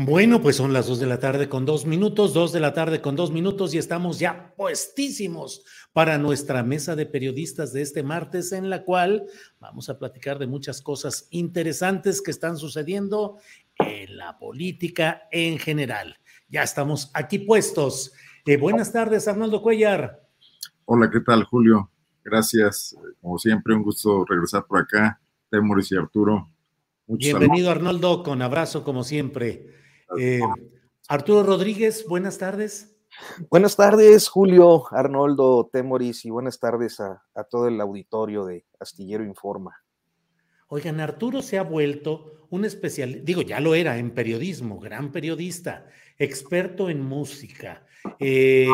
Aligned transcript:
Bueno, 0.00 0.40
pues 0.40 0.54
son 0.54 0.72
las 0.72 0.86
dos 0.86 1.00
de 1.00 1.06
la 1.06 1.18
tarde 1.18 1.48
con 1.48 1.66
dos 1.66 1.84
minutos, 1.84 2.32
dos 2.32 2.52
de 2.52 2.60
la 2.60 2.72
tarde 2.72 3.00
con 3.00 3.16
dos 3.16 3.32
minutos 3.32 3.74
y 3.74 3.78
estamos 3.78 4.20
ya 4.20 4.54
puestísimos 4.56 5.64
para 5.92 6.18
nuestra 6.18 6.62
mesa 6.62 6.94
de 6.94 7.04
periodistas 7.04 7.72
de 7.72 7.82
este 7.82 8.04
martes 8.04 8.52
en 8.52 8.70
la 8.70 8.84
cual 8.84 9.26
vamos 9.58 9.88
a 9.88 9.98
platicar 9.98 10.38
de 10.38 10.46
muchas 10.46 10.82
cosas 10.82 11.26
interesantes 11.32 12.22
que 12.22 12.30
están 12.30 12.58
sucediendo 12.58 13.38
en 13.74 14.16
la 14.16 14.38
política 14.38 15.22
en 15.32 15.58
general. 15.58 16.16
Ya 16.48 16.62
estamos 16.62 17.10
aquí 17.12 17.40
puestos. 17.40 18.12
Eh, 18.46 18.56
buenas 18.56 18.92
tardes, 18.92 19.26
Arnoldo 19.26 19.62
Cuellar. 19.62 20.28
Hola, 20.84 21.10
¿qué 21.10 21.18
tal, 21.18 21.42
Julio? 21.42 21.90
Gracias. 22.22 22.96
Como 23.20 23.36
siempre, 23.36 23.74
un 23.74 23.82
gusto 23.82 24.24
regresar 24.24 24.64
por 24.64 24.78
acá. 24.78 25.20
Temoris 25.50 25.90
y 25.90 25.96
Arturo. 25.96 26.48
Bienvenido, 27.08 27.72
Arnoldo, 27.72 28.22
con 28.22 28.42
abrazo 28.42 28.84
como 28.84 29.02
siempre. 29.02 29.77
Eh, 30.16 30.40
Arturo 31.08 31.42
Rodríguez, 31.42 32.06
buenas 32.08 32.38
tardes. 32.38 32.96
Buenas 33.50 33.76
tardes, 33.76 34.28
Julio, 34.28 34.84
Arnoldo, 34.90 35.68
Temoris, 35.72 36.24
y 36.24 36.30
buenas 36.30 36.60
tardes 36.60 37.00
a, 37.00 37.22
a, 37.34 37.44
todo 37.44 37.66
el 37.68 37.80
auditorio 37.80 38.44
de 38.44 38.64
Astillero 38.78 39.24
Informa. 39.24 39.74
Oigan, 40.68 41.00
Arturo 41.00 41.42
se 41.42 41.58
ha 41.58 41.62
vuelto 41.62 42.46
un 42.50 42.64
especial, 42.64 43.24
digo, 43.24 43.42
ya 43.42 43.60
lo 43.60 43.74
era 43.74 43.98
en 43.98 44.10
periodismo, 44.12 44.78
gran 44.78 45.12
periodista, 45.12 45.86
experto 46.18 46.90
en 46.90 47.00
música, 47.00 47.86
eh, 48.18 48.68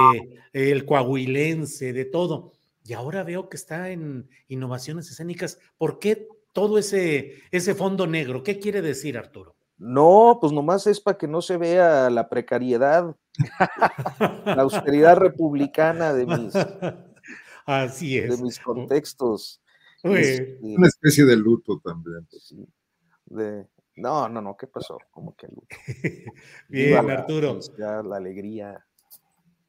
el 0.52 0.84
coahuilense, 0.84 1.92
de 1.92 2.04
todo. 2.04 2.52
Y 2.84 2.92
ahora 2.92 3.22
veo 3.22 3.48
que 3.48 3.56
está 3.56 3.90
en 3.90 4.28
innovaciones 4.48 5.10
escénicas. 5.10 5.58
¿Por 5.78 5.98
qué 5.98 6.28
todo 6.52 6.78
ese, 6.78 7.42
ese 7.50 7.74
fondo 7.74 8.06
negro? 8.06 8.42
¿Qué 8.42 8.58
quiere 8.58 8.82
decir, 8.82 9.16
Arturo? 9.16 9.56
No, 9.76 10.38
pues 10.40 10.52
nomás 10.52 10.86
es 10.86 11.00
para 11.00 11.18
que 11.18 11.26
no 11.26 11.42
se 11.42 11.56
vea 11.56 12.08
la 12.10 12.28
precariedad, 12.28 13.16
la 14.44 14.62
austeridad 14.62 15.16
republicana 15.16 16.12
de 16.12 16.26
mis, 16.26 16.52
Así 17.66 18.18
es. 18.18 18.36
de 18.36 18.42
mis 18.42 18.58
contextos. 18.60 19.60
Es 20.02 20.42
una 20.60 20.86
especie 20.86 21.24
de 21.24 21.36
luto 21.36 21.80
también. 21.82 22.26
Pues, 22.30 22.54
de, 23.26 23.66
no, 23.96 24.28
no, 24.28 24.40
no, 24.40 24.56
¿qué 24.56 24.66
pasó? 24.66 24.98
Como 25.10 25.34
que 25.34 25.48
luto. 25.48 25.76
Bien, 26.68 27.06
la, 27.06 27.14
Arturo. 27.14 27.58
La, 27.78 28.02
la 28.02 28.16
alegría, 28.16 28.84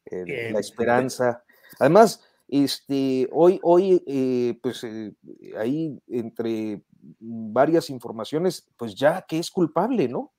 el, 0.05 0.25
Bien. 0.25 0.53
la 0.53 0.59
esperanza. 0.59 1.43
Además, 1.79 2.21
este, 2.47 3.27
hoy, 3.31 3.59
hoy, 3.63 4.03
eh, 4.05 4.59
pues 4.61 4.83
eh, 4.83 5.13
ahí 5.57 5.99
entre 6.07 6.81
varias 7.19 7.89
informaciones, 7.89 8.67
pues 8.77 8.95
ya 8.95 9.25
que 9.27 9.39
es 9.39 9.51
culpable, 9.51 10.07
¿no? 10.07 10.33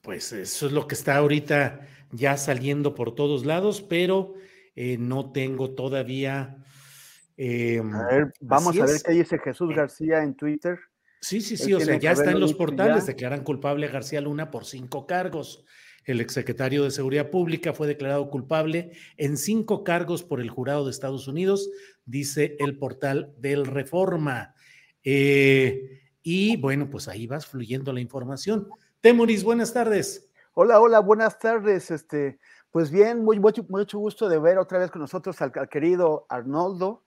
Pues 0.00 0.32
eso 0.32 0.66
es 0.66 0.72
lo 0.72 0.86
que 0.86 0.94
está 0.94 1.16
ahorita 1.16 1.86
ya 2.12 2.36
saliendo 2.36 2.94
por 2.94 3.14
todos 3.14 3.44
lados, 3.44 3.82
pero 3.82 4.34
eh, 4.74 4.96
no 4.98 5.32
tengo 5.32 5.74
todavía. 5.74 6.56
Eh, 7.36 7.80
a 7.80 8.06
ver, 8.06 8.32
vamos 8.40 8.78
a 8.78 8.84
ver 8.84 9.00
qué 9.04 9.12
dice 9.12 9.38
Jesús 9.38 9.74
García 9.74 10.22
en 10.22 10.34
Twitter. 10.34 10.78
Sí, 11.20 11.40
sí, 11.40 11.56
sí, 11.56 11.72
o 11.72 11.80
sea, 11.80 11.98
ya 11.98 12.12
está 12.12 12.32
en 12.32 12.40
los 12.40 12.52
portales, 12.52 13.06
declaran 13.06 13.44
culpable 13.44 13.86
a 13.86 13.90
García 13.90 14.20
Luna 14.20 14.50
por 14.50 14.64
cinco 14.64 15.06
cargos. 15.06 15.64
El 16.04 16.20
exsecretario 16.20 16.82
de 16.82 16.90
Seguridad 16.90 17.30
Pública 17.30 17.72
fue 17.72 17.86
declarado 17.86 18.28
culpable 18.28 18.90
en 19.16 19.36
cinco 19.36 19.84
cargos 19.84 20.24
por 20.24 20.40
el 20.40 20.50
jurado 20.50 20.84
de 20.84 20.90
Estados 20.90 21.28
Unidos, 21.28 21.70
dice 22.04 22.56
el 22.58 22.76
portal 22.76 23.32
del 23.38 23.66
Reforma. 23.66 24.54
Eh, 25.04 26.00
y 26.22 26.56
bueno, 26.56 26.88
pues 26.88 27.08
ahí 27.08 27.26
vas 27.26 27.46
fluyendo 27.46 27.92
la 27.92 28.00
información. 28.00 28.68
Temuris, 29.00 29.44
buenas 29.44 29.72
tardes. 29.72 30.30
Hola, 30.54 30.80
hola, 30.80 31.00
buenas 31.00 31.38
tardes. 31.38 31.90
Este, 31.90 32.38
pues 32.70 32.90
bien, 32.90 33.24
muy, 33.24 33.40
mucho, 33.40 33.64
mucho 33.68 33.98
gusto 33.98 34.28
de 34.28 34.38
ver 34.38 34.58
otra 34.58 34.78
vez 34.78 34.90
con 34.90 35.00
nosotros 35.00 35.40
al, 35.42 35.52
al 35.54 35.68
querido 35.68 36.26
Arnoldo 36.28 37.04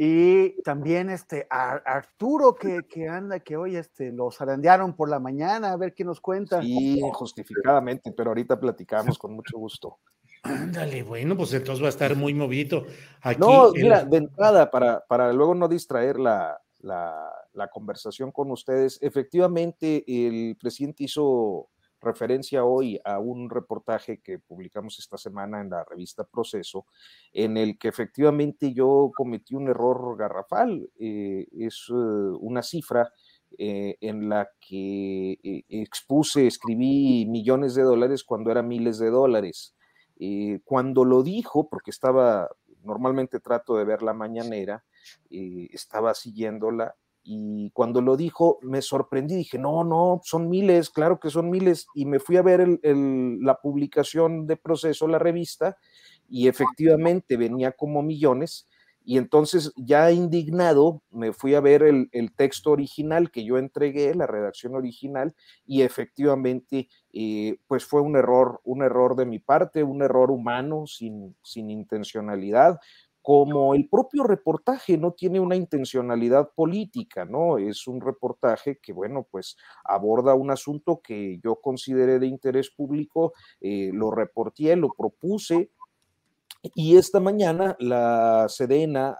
y 0.00 0.62
también 0.62 1.10
este 1.10 1.48
a 1.50 1.72
Arturo 1.72 2.54
que, 2.54 2.82
que, 2.88 3.08
anda, 3.08 3.40
que 3.40 3.56
hoy 3.56 3.74
este, 3.74 4.12
lo 4.12 4.30
zarandearon 4.30 4.94
por 4.94 5.08
la 5.08 5.18
mañana, 5.18 5.72
a 5.72 5.76
ver 5.76 5.92
qué 5.92 6.04
nos 6.04 6.20
cuenta. 6.20 6.62
Sí, 6.62 7.00
justificadamente, 7.12 8.12
pero 8.12 8.30
ahorita 8.30 8.60
platicamos 8.60 9.18
con 9.18 9.34
mucho 9.34 9.58
gusto. 9.58 9.98
Ándale, 10.44 11.02
bueno, 11.02 11.36
pues 11.36 11.52
entonces 11.52 11.82
va 11.82 11.88
a 11.88 11.90
estar 11.90 12.14
muy 12.14 12.32
movido. 12.32 12.86
Aquí 13.22 13.40
no, 13.40 13.72
mira, 13.72 14.02
el... 14.02 14.10
de 14.10 14.16
entrada, 14.18 14.70
para, 14.70 15.00
para 15.00 15.32
luego 15.32 15.56
no 15.56 15.66
distraer 15.66 16.20
la, 16.20 16.62
la, 16.80 17.30
la, 17.52 17.68
conversación 17.68 18.32
con 18.32 18.50
ustedes. 18.50 18.98
Efectivamente, 19.02 20.04
el 20.06 20.56
presidente 20.56 21.04
hizo 21.04 21.68
referencia 22.00 22.64
hoy 22.64 23.00
a 23.04 23.18
un 23.18 23.50
reportaje 23.50 24.20
que 24.20 24.38
publicamos 24.38 24.98
esta 24.98 25.16
semana 25.16 25.60
en 25.60 25.70
la 25.70 25.84
revista 25.84 26.24
Proceso, 26.24 26.86
en 27.32 27.56
el 27.56 27.78
que 27.78 27.88
efectivamente 27.88 28.72
yo 28.72 29.10
cometí 29.16 29.54
un 29.54 29.68
error 29.68 30.16
garrafal. 30.16 30.88
Eh, 30.98 31.46
es 31.52 31.88
uh, 31.90 32.38
una 32.40 32.62
cifra 32.62 33.12
eh, 33.58 33.96
en 34.00 34.28
la 34.28 34.48
que 34.60 35.38
eh, 35.42 35.64
expuse, 35.68 36.46
escribí 36.46 37.26
millones 37.26 37.74
de 37.74 37.82
dólares 37.82 38.24
cuando 38.24 38.50
era 38.50 38.62
miles 38.62 38.98
de 38.98 39.10
dólares. 39.10 39.74
cuando 40.64 41.04
lo 41.04 41.22
dijo, 41.22 41.68
porque 41.68 41.92
estaba, 41.92 42.48
normalmente 42.82 43.38
trato 43.38 43.76
de 43.76 43.84
ver 43.84 44.02
la 44.02 44.14
mañanera, 44.14 44.84
estaba 45.30 46.14
siguiéndola 46.14 46.94
y 47.30 47.70
cuando 47.74 48.00
lo 48.00 48.16
dijo 48.16 48.58
me 48.62 48.80
sorprendí, 48.80 49.36
dije, 49.36 49.58
no, 49.58 49.84
no, 49.84 50.20
son 50.24 50.48
miles, 50.48 50.88
claro 50.88 51.20
que 51.20 51.28
son 51.28 51.50
miles, 51.50 51.86
y 51.94 52.06
me 52.06 52.20
fui 52.20 52.38
a 52.38 52.42
ver 52.42 52.66
la 52.82 53.56
publicación 53.60 54.46
de 54.46 54.56
proceso, 54.56 55.06
la 55.06 55.18
revista, 55.18 55.76
y 56.26 56.48
efectivamente 56.48 57.36
venía 57.36 57.72
como 57.72 58.02
millones, 58.02 58.66
y 59.04 59.18
entonces 59.18 59.72
ya 59.76 60.10
indignado 60.10 61.02
me 61.10 61.34
fui 61.34 61.54
a 61.54 61.60
ver 61.60 61.82
el, 61.82 62.08
el 62.12 62.32
texto 62.34 62.70
original 62.70 63.30
que 63.30 63.44
yo 63.44 63.58
entregué, 63.58 64.14
la 64.14 64.26
redacción 64.26 64.74
original, 64.74 65.34
y 65.66 65.82
efectivamente 65.82 66.88
eh, 67.12 67.58
pues 67.66 67.84
fue 67.84 68.00
un 68.00 68.16
error, 68.16 68.60
un 68.64 68.82
error 68.82 69.16
de 69.16 69.26
mi 69.26 69.38
parte, 69.38 69.82
un 69.82 70.02
error 70.02 70.30
humano 70.30 70.86
sin, 70.86 71.36
sin 71.42 71.70
intencionalidad, 71.70 72.78
como 73.28 73.74
el 73.74 73.86
propio 73.90 74.22
reportaje 74.22 74.96
no 74.96 75.12
tiene 75.12 75.38
una 75.38 75.54
intencionalidad 75.54 76.48
política, 76.54 77.26
¿no? 77.26 77.58
Es 77.58 77.86
un 77.86 78.00
reportaje 78.00 78.78
que, 78.78 78.94
bueno, 78.94 79.26
pues 79.30 79.58
aborda 79.84 80.32
un 80.32 80.50
asunto 80.50 81.02
que 81.04 81.38
yo 81.44 81.56
consideré 81.56 82.20
de 82.20 82.26
interés 82.26 82.70
público, 82.70 83.34
eh, 83.60 83.90
lo 83.92 84.10
reporté, 84.10 84.74
lo 84.76 84.94
propuse, 84.96 85.70
y 86.74 86.96
esta 86.96 87.20
mañana 87.20 87.76
la 87.80 88.46
Sedena, 88.48 89.18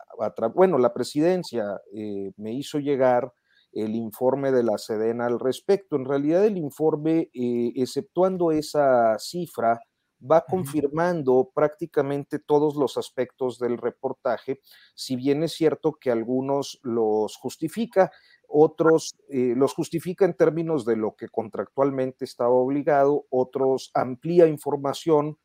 bueno, 0.55 0.79
la 0.79 0.95
presidencia 0.95 1.79
eh, 1.93 2.33
me 2.39 2.55
hizo 2.55 2.79
llegar 2.79 3.31
el 3.75 3.95
informe 3.95 4.53
de 4.53 4.63
la 4.63 4.79
Sedena 4.79 5.27
al 5.27 5.39
respecto. 5.39 5.97
En 5.97 6.07
realidad 6.07 6.47
el 6.47 6.57
informe, 6.57 7.29
eh, 7.35 7.73
exceptuando 7.77 8.53
esa 8.53 9.19
cifra, 9.19 9.79
va 10.21 10.45
confirmando 10.45 11.51
prácticamente 11.55 12.39
todos 12.39 12.77
los 12.77 12.97
aspectos 12.97 13.59
del 13.59 13.79
reportaje, 13.79 14.61
si 14.95 15.17
bien 15.17 15.43
es 15.43 15.53
cierto 15.53 15.93
que 15.93 16.11
algunos 16.11 16.81
los 16.83 17.37
justifica, 17.37 18.11
otros 18.49 19.15
eh, 19.29 19.55
los 19.57 19.75
justifica 19.75 20.25
en 20.25 20.35
términos 20.35 20.85
de 20.85 20.97
lo 20.97 21.15
que 21.15 21.29
contractualmente 21.29 22.25
estaba 22.25 22.51
obligado, 22.51 23.27
otros 23.31 23.91
amplía 23.95 24.47
información. 24.47 25.39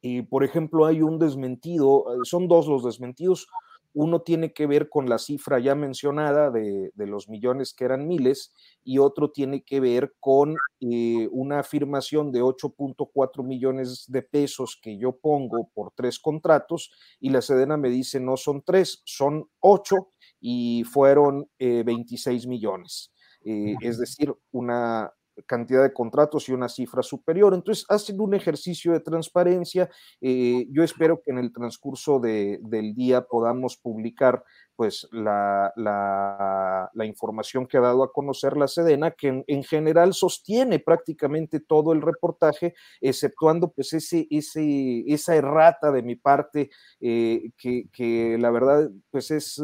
Y, 0.00 0.22
por 0.22 0.44
ejemplo, 0.44 0.86
hay 0.86 1.02
un 1.02 1.18
desmentido, 1.18 2.14
eh, 2.14 2.18
son 2.24 2.48
dos 2.48 2.66
los 2.68 2.84
desmentidos. 2.84 3.48
Uno 3.92 4.22
tiene 4.22 4.52
que 4.52 4.66
ver 4.66 4.88
con 4.88 5.08
la 5.08 5.18
cifra 5.18 5.58
ya 5.58 5.74
mencionada 5.74 6.50
de, 6.50 6.90
los 6.94 7.28
millones 7.28 7.74
que 7.74 7.84
eran 7.84 8.06
miles 8.06 8.52
y 8.84 8.98
otro 8.98 9.30
tiene 9.30 9.62
que 9.62 9.80
ver 9.80 10.14
con 10.20 10.56
eh, 10.80 11.28
una 11.32 11.58
afirmación 11.60 12.30
de 12.30 12.42
8.4 12.42 13.44
millones 13.44 14.04
de 14.08 14.22
pesos 14.22 14.78
que 14.80 14.98
yo 14.98 15.16
pongo 15.16 15.70
por 15.74 15.92
tres 15.94 16.18
contratos 16.18 16.92
y 17.18 17.30
la 17.30 17.42
Sedena 17.42 17.76
me 17.76 17.90
dice 17.90 18.20
no 18.20 18.36
son 18.36 18.62
tres, 18.62 19.02
son 19.04 19.48
ocho 19.58 20.10
y 20.40 20.84
fueron 20.84 21.48
26 21.58 22.44
eh, 22.44 22.48
millones. 22.48 23.12
Eh, 23.42 23.74
es 23.80 23.98
decir, 23.98 24.34
una 24.52 25.12
cantidad 25.46 25.82
de 25.82 25.92
contratos 25.92 26.48
y 26.48 26.52
una 26.52 26.68
cifra 26.68 27.02
superior. 27.02 27.54
Entonces, 27.54 27.84
hacen 27.88 28.20
un 28.20 28.34
ejercicio 28.34 28.92
de 28.92 29.00
transparencia. 29.00 29.90
Eh, 30.20 30.66
yo 30.70 30.82
espero 30.82 31.20
que 31.22 31.30
en 31.30 31.38
el 31.38 31.52
transcurso 31.52 32.20
del 32.20 32.94
día 32.94 33.22
podamos 33.22 33.76
publicar 33.76 34.44
pues 34.76 35.06
la, 35.12 35.72
la, 35.76 37.04
información 37.04 37.66
que 37.66 37.76
ha 37.76 37.82
dado 37.82 38.02
a 38.02 38.12
conocer 38.12 38.56
la 38.56 38.66
Sedena, 38.66 39.10
que 39.10 39.44
en, 39.46 39.62
general 39.62 40.14
sostiene 40.14 40.78
prácticamente 40.78 41.60
todo 41.60 41.92
el 41.92 42.00
reportaje, 42.00 42.74
exceptuando 43.02 43.70
pues 43.70 43.92
ese, 43.92 44.26
ese, 44.30 45.04
esa 45.06 45.36
errata 45.36 45.92
de 45.92 46.02
mi 46.02 46.16
parte, 46.16 46.70
que, 46.98 47.52
que, 47.92 48.38
la 48.38 48.50
verdad 48.50 48.90
pues 49.10 49.30
es 49.30 49.60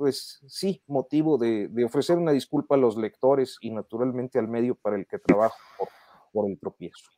pues 0.00 0.40
sí, 0.48 0.82
motivo 0.86 1.36
de, 1.36 1.68
ofrecer 1.84 2.16
una 2.16 2.32
disculpa 2.32 2.74
a 2.74 2.78
los 2.78 2.96
lectores 2.96 3.58
y 3.60 3.70
naturalmente 3.70 4.38
al 4.38 4.48
medio 4.48 4.74
para 4.74 4.96
el 4.96 5.06
que 5.06 5.18
trabajo 5.18 5.58
por, 6.32 6.48
el 6.48 6.58
tropiezo. 6.58 7.10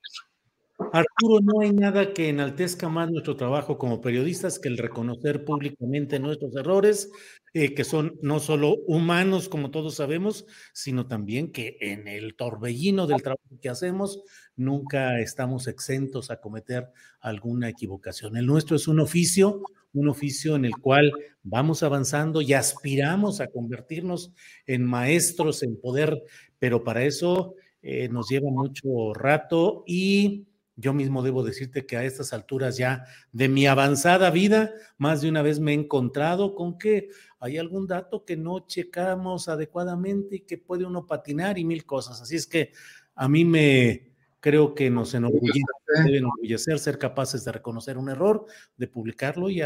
Arturo, 0.93 1.41
no 1.43 1.61
hay 1.61 1.73
nada 1.73 2.13
que 2.13 2.29
enaltezca 2.29 2.91
más 2.91 3.11
nuestro 3.11 3.35
trabajo 3.35 3.79
como 3.79 4.03
periodistas 4.03 4.59
que 4.59 4.69
el 4.69 4.77
reconocer 4.77 5.43
públicamente 5.43 6.19
nuestros 6.19 6.55
errores, 6.55 7.11
eh, 7.55 7.73
que 7.75 7.83
son 7.83 8.19
no 8.21 8.41
solo 8.41 8.77
humanos, 8.87 9.49
como 9.49 9.71
todos 9.71 9.95
sabemos, 9.95 10.45
sino 10.75 11.07
también 11.07 11.51
que 11.51 11.79
en 11.81 12.09
el 12.09 12.37
torbellino 12.37 13.07
del 13.07 13.23
trabajo 13.23 13.41
que 13.63 13.71
hacemos 13.71 14.23
nunca 14.55 15.19
estamos 15.21 15.67
exentos 15.67 16.31
a 16.31 16.43
cometer 16.43 16.91
alguna 17.23 17.71
equivocación. 17.71 18.37
El 18.37 18.45
nuestro 18.45 18.77
es 18.77 18.87
un 18.87 19.01
oficio, 19.01 19.63
un 19.95 20.09
oficio 20.11 20.57
en 20.57 20.67
el 20.67 20.77
cual 20.77 21.11
vamos 21.43 21.83
avanzando 21.83 22.43
y 22.43 22.53
aspiramos 22.53 23.41
a 23.41 23.47
convertirnos 23.47 24.31
en 24.67 24.85
maestros 24.85 25.63
en 25.63 25.81
poder, 25.81 26.23
pero 26.59 26.85
para 26.85 27.03
eso 27.03 27.55
eh, 27.81 28.11
nos 28.11 28.29
lleva 28.29 28.51
mucho 28.51 29.15
rato 29.15 29.85
y 29.87 30.47
yo 30.83 30.93
mismo 30.93 31.23
debo 31.23 31.45
decirte 31.45 31.87
que 31.87 31.97
a 31.97 32.05
estas 32.05 32.33
alturas 32.33 32.77
ya 32.77 33.07
de 33.31 33.49
mi 33.49 33.67
avanzada 33.67 34.31
vida, 34.31 34.73
más 34.99 35.23
de 35.23 35.29
una 35.29 35.41
vez 35.41 35.61
me 35.61 35.71
he 35.71 35.75
encontrado 35.75 36.55
con 36.55 36.77
que 36.77 37.09
hay 37.39 37.57
algún 37.57 37.87
dato 37.87 38.25
que 38.25 38.37
no 38.37 38.67
checamos 38.67 39.49
adecuadamente 39.49 40.37
y 40.37 40.41
que 40.41 40.59
puede 40.59 40.85
uno 40.85 41.07
patinar 41.07 41.59
y 41.59 41.65
mil 41.65 41.87
cosas. 41.87 42.21
Así 42.21 42.37
es 42.37 42.47
que 42.47 42.73
a 43.15 43.29
mí 43.29 43.45
me, 43.45 44.13
creo 44.41 44.75
que 44.75 44.91
nos 44.91 45.15
enorgullece, 45.15 45.61
debe 46.05 46.19
enorgullecer 46.19 46.81
ser 46.81 46.99
capaces 46.99 47.45
de 47.45 47.53
reconocer 47.53 47.97
un 47.97 48.09
error, 48.09 48.45
de 48.77 48.89
publicarlo 48.89 49.49
y, 49.49 49.63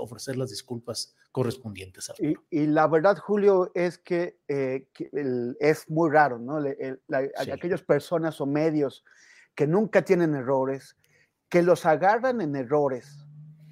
ofrecer 0.00 0.36
las 0.36 0.48
disculpas 0.48 1.14
correspondientes. 1.30 2.10
Y, 2.18 2.34
y, 2.48 2.66
la 2.66 2.86
verdad, 2.86 3.18
Julio, 3.18 3.70
es 3.74 3.98
que, 3.98 4.38
eh, 4.48 4.88
es 5.60 5.90
muy 5.90 6.10
raro, 6.10 6.38
¿no? 6.38 6.58
Aquellas 7.52 7.82
personas 7.82 8.40
o 8.40 8.46
medios 8.46 9.04
que 9.54 9.66
nunca 9.66 10.02
tienen 10.02 10.34
errores, 10.34 10.96
que 11.48 11.62
los 11.62 11.86
agarran 11.86 12.40
en 12.40 12.56
errores 12.56 13.18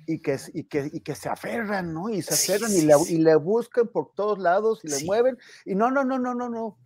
y 0.06 0.20
que, 0.20 0.38
y 0.52 0.64
que, 0.64 0.90
y 0.92 1.00
que 1.00 1.14
se 1.14 1.28
aferran, 1.28 1.92
¿no? 1.92 2.08
Y 2.08 2.22
se 2.22 2.34
aferran 2.34 2.72
y, 2.72 2.82
le, 2.82 2.94
y, 3.08 3.18
le, 3.18 3.36
buscan 3.36 3.88
por 3.88 4.12
todos 4.14 4.38
lados 4.38 4.80
y 4.84 4.88
le 4.88 5.04
mueven. 5.04 5.38
Y 5.64 5.74
no, 5.74 5.90
no, 5.90 6.04
no, 6.04 6.18
no, 6.18 6.34
no, 6.34 6.48
no. 6.48 6.78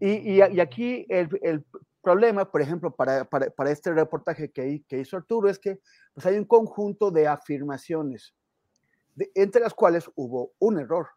Y, 0.00 0.34
y, 0.34 0.60
aquí 0.60 1.06
el, 1.08 1.28
el, 1.42 1.64
problema, 2.02 2.50
por 2.50 2.60
ejemplo, 2.60 2.94
para, 2.94 3.24
para, 3.24 3.50
para 3.50 3.70
este 3.70 3.92
reportaje 3.92 4.50
que, 4.50 4.82
que, 4.88 4.98
hizo 4.98 5.16
Arturo, 5.16 5.48
es 5.48 5.58
que 5.58 5.78
pues 6.14 6.26
hay 6.26 6.36
un 6.36 6.44
conjunto 6.44 7.10
de 7.10 7.28
afirmaciones, 7.28 8.34
entre 9.34 9.62
las 9.62 9.74
cuales 9.74 10.10
hubo 10.14 10.52
un 10.58 10.80
error. 10.80 11.08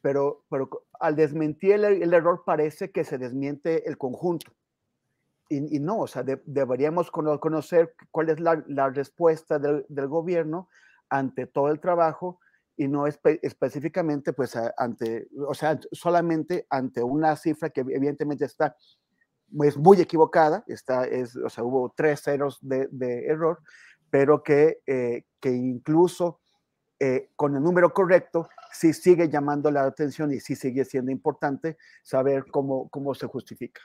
Pero, 0.00 0.44
pero 0.48 0.70
al 1.00 1.16
desmentir 1.16 1.72
el, 1.72 2.14
error 2.14 2.44
parece 2.46 2.92
que 2.92 3.02
se 3.02 3.18
desmiente 3.18 3.88
el 3.88 3.98
conjunto. 3.98 4.52
Y, 5.48 5.76
y 5.76 5.80
no, 5.80 6.00
o 6.00 6.06
sea, 6.06 6.22
deberíamos 6.22 7.10
conocer 7.10 7.94
cuál 8.10 8.28
es 8.28 8.38
la, 8.38 8.62
la 8.66 8.90
respuesta 8.90 9.58
del, 9.58 9.86
del, 9.88 10.06
gobierno 10.06 10.68
ante 11.08 11.46
todo 11.46 11.68
el 11.68 11.80
trabajo 11.80 12.38
y 12.76 12.86
no 12.86 13.06
específicamente, 13.06 14.32
pues, 14.32 14.54
ante, 14.76 15.28
o 15.46 15.54
sea, 15.54 15.80
solamente 15.90 16.66
ante 16.70 17.02
una 17.02 17.34
cifra 17.34 17.70
que 17.70 17.80
evidentemente 17.80 18.44
está 18.44 18.76
es 19.64 19.76
muy 19.76 20.00
equivocada, 20.00 20.64
está, 20.66 21.04
es, 21.04 21.36
o 21.36 21.48
sea, 21.48 21.64
hubo 21.64 21.92
tres 21.96 22.22
ceros 22.22 22.58
de, 22.60 23.26
error, 23.26 23.60
pero 24.10 24.42
que, 24.42 24.80
eh, 24.86 25.24
que 25.40 25.50
incluso 25.50 26.40
eh, 27.00 27.30
con 27.36 27.54
el 27.54 27.62
número 27.62 27.92
correcto 27.92 28.48
sí 28.72 28.92
sigue 28.92 29.28
llamando 29.28 29.70
la 29.70 29.84
atención 29.84 30.32
y 30.32 30.40
sí 30.40 30.56
sigue 30.56 30.84
siendo 30.84 31.10
importante 31.10 31.78
saber 32.02 32.44
cómo, 32.50 32.88
cómo 32.88 33.14
se 33.14 33.26
justifica. 33.26 33.80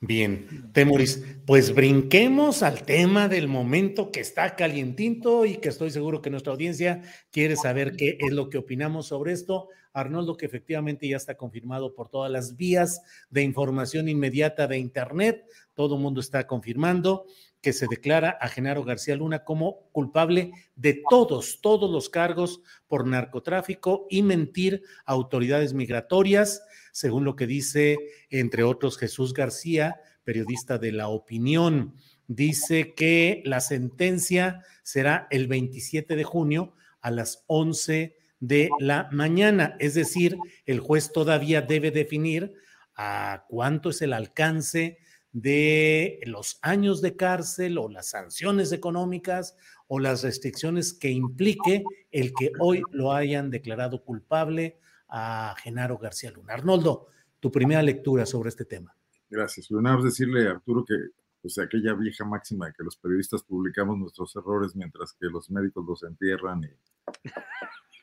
Bien, 0.00 0.70
Temuris, 0.72 1.24
pues 1.44 1.74
brinquemos 1.74 2.62
al 2.62 2.84
tema 2.84 3.26
del 3.26 3.48
momento 3.48 4.12
que 4.12 4.20
está 4.20 4.54
calientito 4.54 5.44
y 5.44 5.56
que 5.56 5.70
estoy 5.70 5.90
seguro 5.90 6.22
que 6.22 6.30
nuestra 6.30 6.52
audiencia 6.52 7.02
quiere 7.32 7.56
saber 7.56 7.96
qué 7.96 8.16
es 8.20 8.32
lo 8.32 8.48
que 8.48 8.58
opinamos 8.58 9.08
sobre 9.08 9.32
esto. 9.32 9.70
Arnoldo, 9.92 10.36
que 10.36 10.46
efectivamente 10.46 11.08
ya 11.08 11.16
está 11.16 11.36
confirmado 11.36 11.96
por 11.96 12.10
todas 12.10 12.30
las 12.30 12.56
vías 12.56 13.02
de 13.30 13.42
información 13.42 14.08
inmediata 14.08 14.68
de 14.68 14.78
Internet, 14.78 15.44
todo 15.74 15.96
el 15.96 16.02
mundo 16.02 16.20
está 16.20 16.46
confirmando 16.46 17.26
que 17.60 17.72
se 17.72 17.86
declara 17.88 18.38
a 18.40 18.48
Genaro 18.48 18.84
García 18.84 19.16
Luna 19.16 19.44
como 19.44 19.88
culpable 19.90 20.52
de 20.76 21.02
todos, 21.08 21.60
todos 21.60 21.90
los 21.90 22.08
cargos 22.08 22.60
por 22.86 23.06
narcotráfico 23.06 24.06
y 24.10 24.22
mentir 24.22 24.82
a 25.04 25.12
autoridades 25.12 25.74
migratorias, 25.74 26.62
según 26.92 27.24
lo 27.24 27.36
que 27.36 27.46
dice, 27.46 27.96
entre 28.30 28.62
otros, 28.62 28.96
Jesús 28.96 29.32
García, 29.32 30.00
periodista 30.24 30.78
de 30.78 30.92
La 30.92 31.08
Opinión. 31.08 31.94
Dice 32.26 32.94
que 32.94 33.42
la 33.44 33.60
sentencia 33.60 34.62
será 34.82 35.26
el 35.30 35.48
27 35.48 36.14
de 36.16 36.24
junio 36.24 36.74
a 37.00 37.10
las 37.10 37.44
11 37.46 38.16
de 38.40 38.70
la 38.78 39.08
mañana, 39.10 39.74
es 39.80 39.94
decir, 39.94 40.36
el 40.64 40.78
juez 40.78 41.12
todavía 41.12 41.60
debe 41.60 41.90
definir 41.90 42.54
a 42.94 43.46
cuánto 43.48 43.90
es 43.90 44.02
el 44.02 44.12
alcance 44.12 44.98
de 45.32 46.20
los 46.24 46.58
años 46.62 47.00
de 47.02 47.16
cárcel 47.16 47.78
o 47.78 47.88
las 47.88 48.10
sanciones 48.10 48.72
económicas 48.72 49.56
o 49.86 49.98
las 49.98 50.22
restricciones 50.22 50.92
que 50.92 51.10
implique 51.10 51.84
el 52.10 52.32
que 52.38 52.52
hoy 52.58 52.82
lo 52.90 53.12
hayan 53.12 53.50
declarado 53.50 54.02
culpable 54.04 54.78
a 55.08 55.54
Genaro 55.62 55.98
García 55.98 56.30
Luna. 56.30 56.54
Arnoldo, 56.54 57.08
tu 57.40 57.50
primera 57.50 57.82
lectura 57.82 58.26
sobre 58.26 58.48
este 58.48 58.64
tema. 58.64 58.94
Gracias. 59.30 59.68
Bueno, 59.68 60.02
decirle 60.02 60.48
a 60.48 60.52
Arturo 60.52 60.84
que 60.84 60.94
pues 61.40 61.58
aquella 61.58 61.94
vieja 61.94 62.24
máxima 62.24 62.66
de 62.66 62.72
que 62.72 62.82
los 62.82 62.96
periodistas 62.96 63.42
publicamos 63.42 63.96
nuestros 63.96 64.34
errores 64.36 64.74
mientras 64.74 65.12
que 65.12 65.26
los 65.26 65.50
médicos 65.50 65.84
los 65.86 66.02
entierran 66.02 66.64
y 66.64 66.68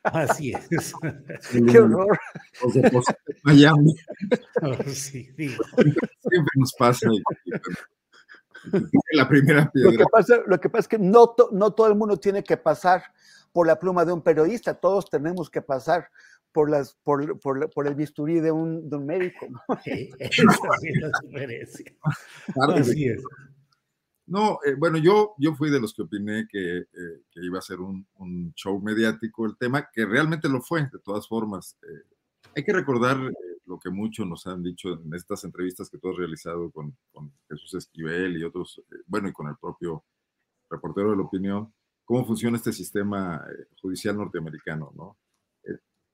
Así 0.05 0.53
es. 0.53 0.93
Qué 1.71 1.79
horror. 1.79 2.17
Miami. 3.43 3.95
sí, 4.87 5.31
Siempre 5.35 6.51
nos 6.55 6.73
pasa. 6.73 7.07
La 9.11 9.27
primera 9.27 9.69
piedra. 9.71 9.91
Lo 9.91 9.97
que 9.97 10.05
pasa, 10.11 10.41
lo 10.45 10.59
que 10.59 10.69
pasa 10.69 10.81
es 10.81 10.87
que 10.87 10.99
no, 10.99 11.35
no 11.51 11.73
todo 11.73 11.87
el 11.87 11.95
mundo 11.95 12.17
tiene 12.17 12.43
que 12.43 12.57
pasar 12.57 13.03
por 13.51 13.67
la 13.67 13.79
pluma 13.79 14.03
de 14.03 14.11
un 14.11 14.21
periodista, 14.21 14.73
todos 14.73 15.09
tenemos 15.09 15.49
que 15.49 15.61
pasar 15.61 16.09
por, 16.51 16.69
las, 16.69 16.93
por, 17.03 17.39
por, 17.39 17.69
por 17.69 17.87
el 17.87 17.95
bisturí 17.95 18.39
de 18.39 18.51
un, 18.51 18.89
de 18.89 18.97
un 18.97 19.05
médico. 19.05 19.47
¿no? 19.49 19.59
Sí, 19.83 20.09
es 20.19 20.37
la 20.39 21.11
diferencia. 21.23 21.93
Así 22.75 23.07
es. 23.07 23.23
No, 24.27 24.59
eh, 24.65 24.73
bueno, 24.75 24.97
yo, 24.97 25.35
yo 25.37 25.53
fui 25.55 25.69
de 25.69 25.79
los 25.79 25.93
que 25.93 26.01
opiné 26.01 26.47
que, 26.49 26.77
eh, 26.79 27.21
iba 27.35 27.59
a 27.59 27.61
ser 27.61 27.79
un, 27.79 28.07
show 28.55 28.79
mediático 28.81 29.45
el 29.45 29.55
tema, 29.57 29.87
que 29.91 30.05
realmente 30.05 30.49
lo 30.49 30.61
fue, 30.61 30.81
de 30.91 30.99
todas 31.03 31.27
formas. 31.27 31.77
Eh, 31.83 32.17
Hay 32.55 32.63
que 32.63 32.73
recordar 32.73 33.17
lo 33.65 33.79
que 33.79 33.89
muchos 33.89 34.25
nos 34.27 34.47
han 34.47 34.63
dicho 34.63 34.93
en 34.93 35.13
estas 35.13 35.43
entrevistas 35.43 35.89
que 35.89 35.97
tú 35.99 36.09
has 36.09 36.17
realizado 36.17 36.71
con, 36.71 36.95
con 37.11 37.31
Jesús 37.49 37.75
Esquivel 37.75 38.37
y 38.37 38.43
otros, 38.43 38.81
bueno, 39.05 39.29
y 39.29 39.33
con 39.33 39.47
el 39.47 39.57
propio 39.57 40.03
reportero 40.69 41.11
de 41.11 41.17
la 41.17 41.23
opinión, 41.23 41.73
cómo 42.03 42.25
funciona 42.25 42.57
este 42.57 42.73
sistema 42.73 43.45
judicial 43.81 44.17
norteamericano, 44.17 44.91
¿no? 44.95 45.17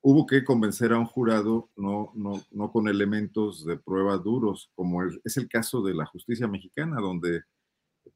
hubo 0.03 0.25
que 0.25 0.43
convencer 0.43 0.93
a 0.93 0.97
un 0.97 1.05
jurado 1.05 1.69
no, 1.75 2.11
no, 2.15 2.41
no 2.49 2.71
con 2.71 2.87
elementos 2.87 3.63
de 3.65 3.77
prueba 3.77 4.17
duros, 4.17 4.71
como 4.73 5.03
es 5.03 5.37
el 5.37 5.47
caso 5.47 5.83
de 5.83 5.93
la 5.93 6.07
justicia 6.07 6.47
mexicana, 6.47 6.99
donde 6.99 7.43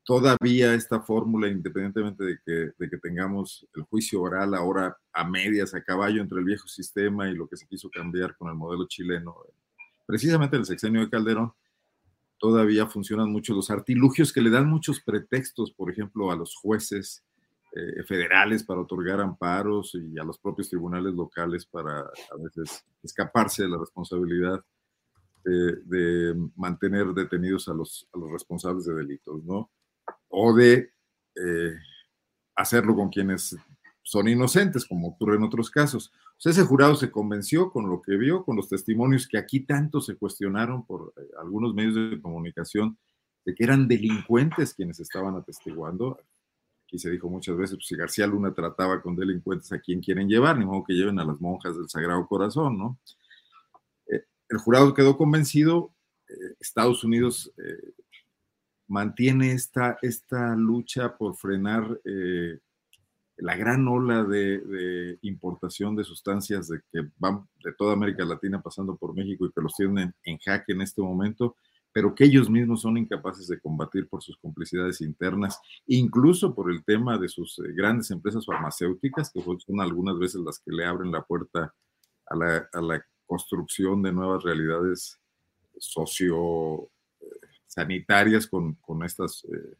todavía 0.05 0.73
esta 0.75 1.01
fórmula, 1.01 1.47
independientemente 1.47 2.23
de 2.23 2.39
que, 2.45 2.71
de 2.77 2.89
que, 2.89 2.97
tengamos 2.97 3.67
el 3.75 3.81
juicio 3.83 4.21
oral 4.21 4.53
ahora 4.53 4.95
a 5.11 5.27
medias, 5.27 5.73
a 5.73 5.83
caballo 5.83 6.21
entre 6.21 6.39
el 6.39 6.45
viejo 6.45 6.67
sistema 6.67 7.27
y 7.27 7.35
lo 7.35 7.47
que 7.47 7.57
se 7.57 7.67
quiso 7.67 7.89
cambiar 7.89 8.37
con 8.37 8.49
el 8.49 8.55
modelo 8.55 8.87
chileno, 8.87 9.35
precisamente 10.05 10.55
en 10.55 10.61
el 10.61 10.65
sexenio 10.67 11.01
de 11.01 11.09
Calderón, 11.09 11.53
todavía 12.37 12.85
funcionan 12.85 13.31
mucho 13.31 13.55
los 13.55 13.71
artilugios 13.71 14.31
que 14.31 14.41
le 14.41 14.51
dan 14.51 14.69
muchos 14.69 15.01
pretextos, 15.01 15.71
por 15.71 15.91
ejemplo, 15.91 16.31
a 16.31 16.35
los 16.35 16.55
jueces 16.55 17.23
eh, 17.75 18.03
federales 18.03 18.63
para 18.63 18.81
otorgar 18.81 19.19
amparos 19.19 19.95
y 19.95 20.19
a 20.19 20.23
los 20.23 20.37
propios 20.37 20.69
tribunales 20.69 21.13
locales 21.13 21.65
para 21.65 21.99
a 22.01 22.37
veces 22.43 22.85
escaparse 23.01 23.63
de 23.63 23.69
la 23.69 23.79
responsabilidad 23.79 24.63
de, 25.43 26.49
mantener 26.55 27.07
detenidos 27.13 27.67
a 27.67 27.73
los, 27.73 28.07
a 28.13 28.17
los 28.17 28.31
responsables 28.31 28.85
de 28.85 28.95
delitos, 28.95 29.43
¿no? 29.43 29.69
O 30.29 30.53
de 30.53 30.91
eh, 31.35 31.73
hacerlo 32.55 32.95
con 32.95 33.09
quienes 33.09 33.55
son 34.03 34.27
inocentes, 34.27 34.85
como 34.85 35.09
ocurre 35.09 35.37
en 35.37 35.43
otros 35.43 35.69
casos. 35.69 36.11
Ese 36.43 36.63
jurado 36.63 36.95
se 36.95 37.09
convenció 37.09 37.71
con 37.71 37.89
lo 37.89 38.01
que 38.01 38.17
vio, 38.17 38.43
con 38.43 38.55
los 38.55 38.69
testimonios 38.69 39.27
que 39.27 39.37
aquí 39.37 39.61
tanto 39.61 40.01
se 40.01 40.15
cuestionaron 40.15 40.85
por 40.85 41.13
eh, 41.17 41.21
algunos 41.39 41.73
medios 41.73 41.95
de 41.95 42.21
comunicación, 42.21 42.97
de 43.45 43.55
que 43.55 43.63
eran 43.63 43.87
delincuentes 43.87 44.73
quienes 44.73 44.99
estaban 44.99 45.35
atestiguando. 45.35 46.19
Aquí 46.85 46.99
se 46.99 47.09
dijo 47.09 47.29
muchas 47.29 47.57
veces, 47.57 47.77
pues 47.77 47.87
si 47.87 47.95
García 47.95 48.27
Luna 48.27 48.53
trataba 48.53 49.01
con 49.01 49.15
delincuentes, 49.15 49.71
¿a 49.71 49.79
quién 49.79 50.01
quieren 50.01 50.27
llevar? 50.27 50.57
Ni 50.57 50.65
modo 50.65 50.83
que 50.83 50.93
lleven 50.93 51.19
a 51.19 51.25
las 51.25 51.41
monjas 51.41 51.75
del 51.75 51.89
Sagrado 51.89 52.27
Corazón, 52.27 52.77
¿no? 52.77 52.99
el 54.49 54.57
jurado 54.57 54.93
quedó 54.93 55.17
convencido, 55.17 55.93
eh, 56.29 56.55
Estados 56.59 57.03
Unidos 57.03 57.51
eh, 57.57 57.93
mantiene 58.87 59.51
esta, 59.51 59.97
esta 60.01 60.55
lucha 60.55 61.17
por 61.17 61.35
frenar 61.35 61.99
eh, 62.05 62.59
la 63.37 63.55
gran 63.55 63.87
ola 63.87 64.23
de, 64.23 65.17
importación 65.21 65.95
de 65.95 66.03
sustancias 66.03 66.67
de 66.67 66.79
que 66.91 67.09
van 67.17 67.47
de 67.63 67.73
toda 67.73 67.93
América 67.93 68.23
Latina 68.23 68.61
pasando 68.61 68.95
por 68.95 69.13
México 69.13 69.45
y 69.45 69.51
que 69.51 69.61
los 69.61 69.73
tienen 69.73 70.13
en 70.23 70.37
jaque 70.37 70.71
en 70.71 70.81
este 70.81 71.01
momento, 71.01 71.55
pero 71.91 72.13
que 72.15 72.25
ellos 72.25 72.49
mismos 72.49 72.81
son 72.81 72.97
incapaces 72.97 73.47
de 73.47 73.59
combatir 73.59 74.07
por 74.07 74.21
sus 74.21 74.37
complicidades 74.37 75.01
internas, 75.01 75.59
incluso 75.87 76.53
por 76.53 76.71
el 76.71 76.83
tema 76.83 77.17
de 77.17 77.27
sus 77.27 77.61
grandes 77.75 78.11
empresas 78.11 78.45
farmacéuticas, 78.45 79.31
que 79.31 79.41
son 79.41 79.81
algunas 79.81 80.17
veces 80.17 80.41
las 80.41 80.59
que 80.59 80.71
le 80.71 80.85
abren 80.85 81.11
la 81.11 81.23
puerta 81.23 81.73
a 82.27 82.35
la, 82.35 82.69
a 82.71 82.81
la 82.81 83.05
construcción 83.25 84.01
de 84.01 84.13
nuevas 84.13 84.43
realidades 84.43 85.19
socio 85.77 86.89
sanitarias 87.75 88.47
con, 88.47 88.75
con 88.75 89.03
estas, 89.03 89.45
eh, 89.45 89.75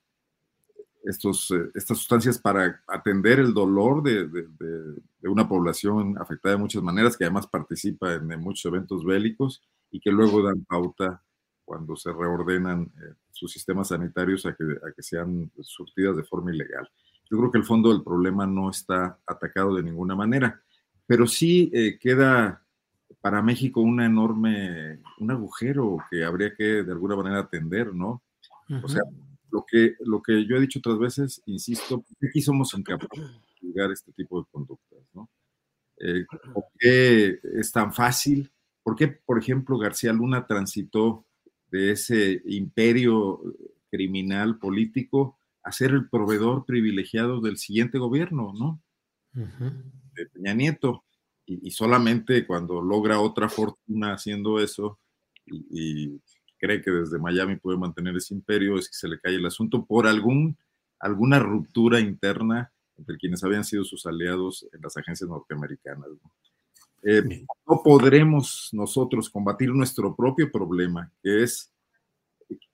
estos, 1.06 1.50
eh, 1.52 1.72
estas 1.74 1.98
sustancias 1.98 2.38
para 2.38 2.84
atender 2.88 3.40
el 3.40 3.54
dolor 3.54 4.04
de, 4.04 4.28
de, 4.28 5.30
una 5.30 5.48
población 5.48 6.18
afectada 6.20 6.56
de 6.56 6.62
muchas 6.62 6.84
maneras, 6.84 7.18
que 7.18 7.24
además 7.24 7.48
participa 7.48 8.14
en, 8.14 8.28
muchos 8.40 8.66
eventos 8.66 9.04
bélicos 9.04 9.64
y 9.90 10.00
que 10.00 10.12
luego 10.12 10.44
dan 10.44 10.64
pauta 10.66 11.24
cuando 11.64 11.96
se 11.96 12.12
reordenan 12.12 12.84
eh, 12.84 13.14
sus 13.32 13.52
sistemas 13.52 13.88
sanitarios 13.88 14.46
a 14.46 14.54
que, 14.54 14.64
a 14.64 14.92
que 14.96 15.02
sean 15.02 15.52
surtidas 15.62 16.16
de 16.16 16.24
forma 16.24 16.54
ilegal. 16.54 16.88
Yo 17.32 17.38
creo 17.38 17.52
que 17.52 17.58
el 17.58 17.64
fondo 17.64 17.90
del 17.92 18.04
problema 18.04 18.46
no 18.46 18.70
está 18.70 19.18
atacado 19.26 19.76
de 19.76 19.82
ninguna 19.82 20.16
manera, 20.16 20.62
pero 21.08 21.26
sí 21.26 21.72
queda 22.00 22.65
para 23.22 23.42
México 23.42 23.82
una 23.82 24.06
enorme, 24.06 25.00
un 25.20 25.32
agujero 25.32 25.98
que 26.10 26.24
habría 26.24 26.54
que 26.54 26.84
de 26.84 26.92
alguna 26.92 27.16
manera 27.16 27.40
atender, 27.40 27.94
¿no? 27.94 28.24
O 28.84 28.88
sea, 28.88 29.02
lo 29.52 29.66
que, 29.66 29.96
lo 30.02 30.22
que 30.22 30.46
yo 30.46 30.56
he 30.56 30.62
dicho 30.62 30.80
otras 30.80 30.98
veces, 30.98 31.42
insisto, 31.46 32.04
aquí 32.28 32.42
somos 32.42 32.74
incapaces 32.74 33.20
de 33.20 33.40
juzgar 33.62 33.92
este 33.92 34.12
tipo 34.12 34.40
de 34.40 34.48
conductas, 34.52 35.00
¿no? 35.14 35.30
Eh, 35.98 36.26
¿Por 36.54 36.66
qué 36.78 37.40
es 37.54 37.72
tan 37.72 37.94
fácil? 37.94 38.52
¿Por 38.84 38.96
qué, 38.96 39.08
por 39.08 39.40
ejemplo, 39.40 39.78
García 39.78 40.12
Luna 40.12 40.46
transitó 40.46 41.26
de 41.72 41.92
ese 41.92 42.42
imperio 42.46 43.42
criminal 43.90 44.60
político 44.60 45.38
a 45.64 45.72
ser 45.72 45.92
el 45.92 46.10
proveedor 46.10 46.66
privilegiado 46.66 47.42
del 47.42 47.58
siguiente 47.58 47.98
gobierno, 47.98 48.54
¿no? 48.54 48.82
De 49.34 50.26
Peña 50.28 50.54
Nieto 50.54 51.05
y, 51.46 51.72
solamente 51.72 52.46
cuando 52.46 52.82
logra 52.82 53.20
otra 53.20 53.50
fortuna 53.50 54.14
haciendo 54.14 54.60
eso 54.60 55.00
y, 55.46 56.20
cree 56.58 56.82
que 56.82 56.90
desde 56.90 57.20
Miami 57.20 57.58
puede 57.58 57.78
mantener 57.78 58.16
ese 58.16 58.34
imperio, 58.34 58.80
es 58.80 58.88
que 58.88 58.96
se 58.96 59.08
le 59.08 59.20
cae 59.20 59.36
el 59.36 59.46
asunto 59.46 59.86
por 59.86 60.08
algún, 60.08 60.58
alguna 61.00 61.38
ruptura 61.38 62.00
interna 62.00 62.72
entre 62.98 63.18
quienes 63.18 63.44
habían 63.44 63.66
sido 63.66 63.84
sus 63.84 64.06
aliados 64.06 64.66
en 64.74 64.82
las 64.82 64.96
agencias 64.98 65.30
norteamericanas. 65.30 66.08
¿no? 66.08 66.32
Eh, 67.04 67.46
no 67.68 67.82
podremos 67.84 68.70
nosotros 68.72 69.30
combatir 69.30 69.70
nuestro 69.70 70.16
propio 70.16 70.50
problema, 70.50 71.12
que 71.22 71.44
es 71.44 71.72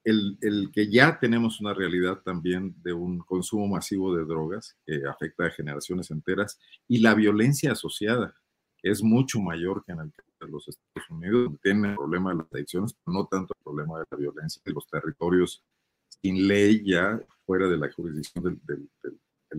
el, 0.06 0.38
el, 0.42 0.72
que 0.72 0.90
ya 0.90 1.20
tenemos 1.20 1.60
una 1.60 1.74
realidad 1.74 2.22
también 2.24 2.76
de 2.84 2.94
un 2.94 3.20
consumo 3.20 3.68
masivo 3.68 4.16
de 4.16 4.24
drogas 4.26 4.78
que 4.86 5.02
afecta 5.10 5.48
a 5.48 5.52
generaciones 5.52 6.12
enteras 6.12 6.60
y 6.88 7.00
la 7.00 7.14
violencia 7.14 7.74
asociada 7.74 8.41
es 8.84 9.04
mucho 9.04 9.40
mayor 9.40 9.84
que 9.86 9.92
en 9.92 10.00
el 10.00 10.14
de 10.40 10.48
los 10.48 10.68
Estados 10.68 11.10
Unidos, 11.10 11.52
donde 11.64 11.90
el 11.90 11.96
problema 11.96 12.32
de 12.32 12.38
las 12.38 12.54
adicciones, 12.54 12.94
pero 12.94 13.18
no 13.18 13.28
tanto 13.28 13.54
el 13.58 13.64
problema 13.64 14.00
de 14.00 14.06
la 14.10 14.18
violencia 14.18 14.62
de 14.66 14.74
los 14.74 14.88
territorios 14.88 15.64
sin 16.22 16.48
ley 16.48 16.84
ya 16.86 17.22
fuera 17.46 17.68
de 17.68 17.78
la 17.78 17.92
jurisdicción 17.92 18.60
del, 18.64 18.90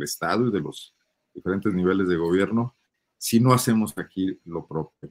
Estado 0.00 0.48
y 0.48 0.50
de 0.50 0.60
los 0.60 0.94
diferentes 1.34 1.72
niveles 1.72 2.08
de 2.08 2.16
gobierno, 2.16 2.74
si 3.18 3.38
no 3.38 3.52
hacemos 3.52 3.96
aquí 3.96 4.38
lo 4.46 4.66
propio. 4.66 5.10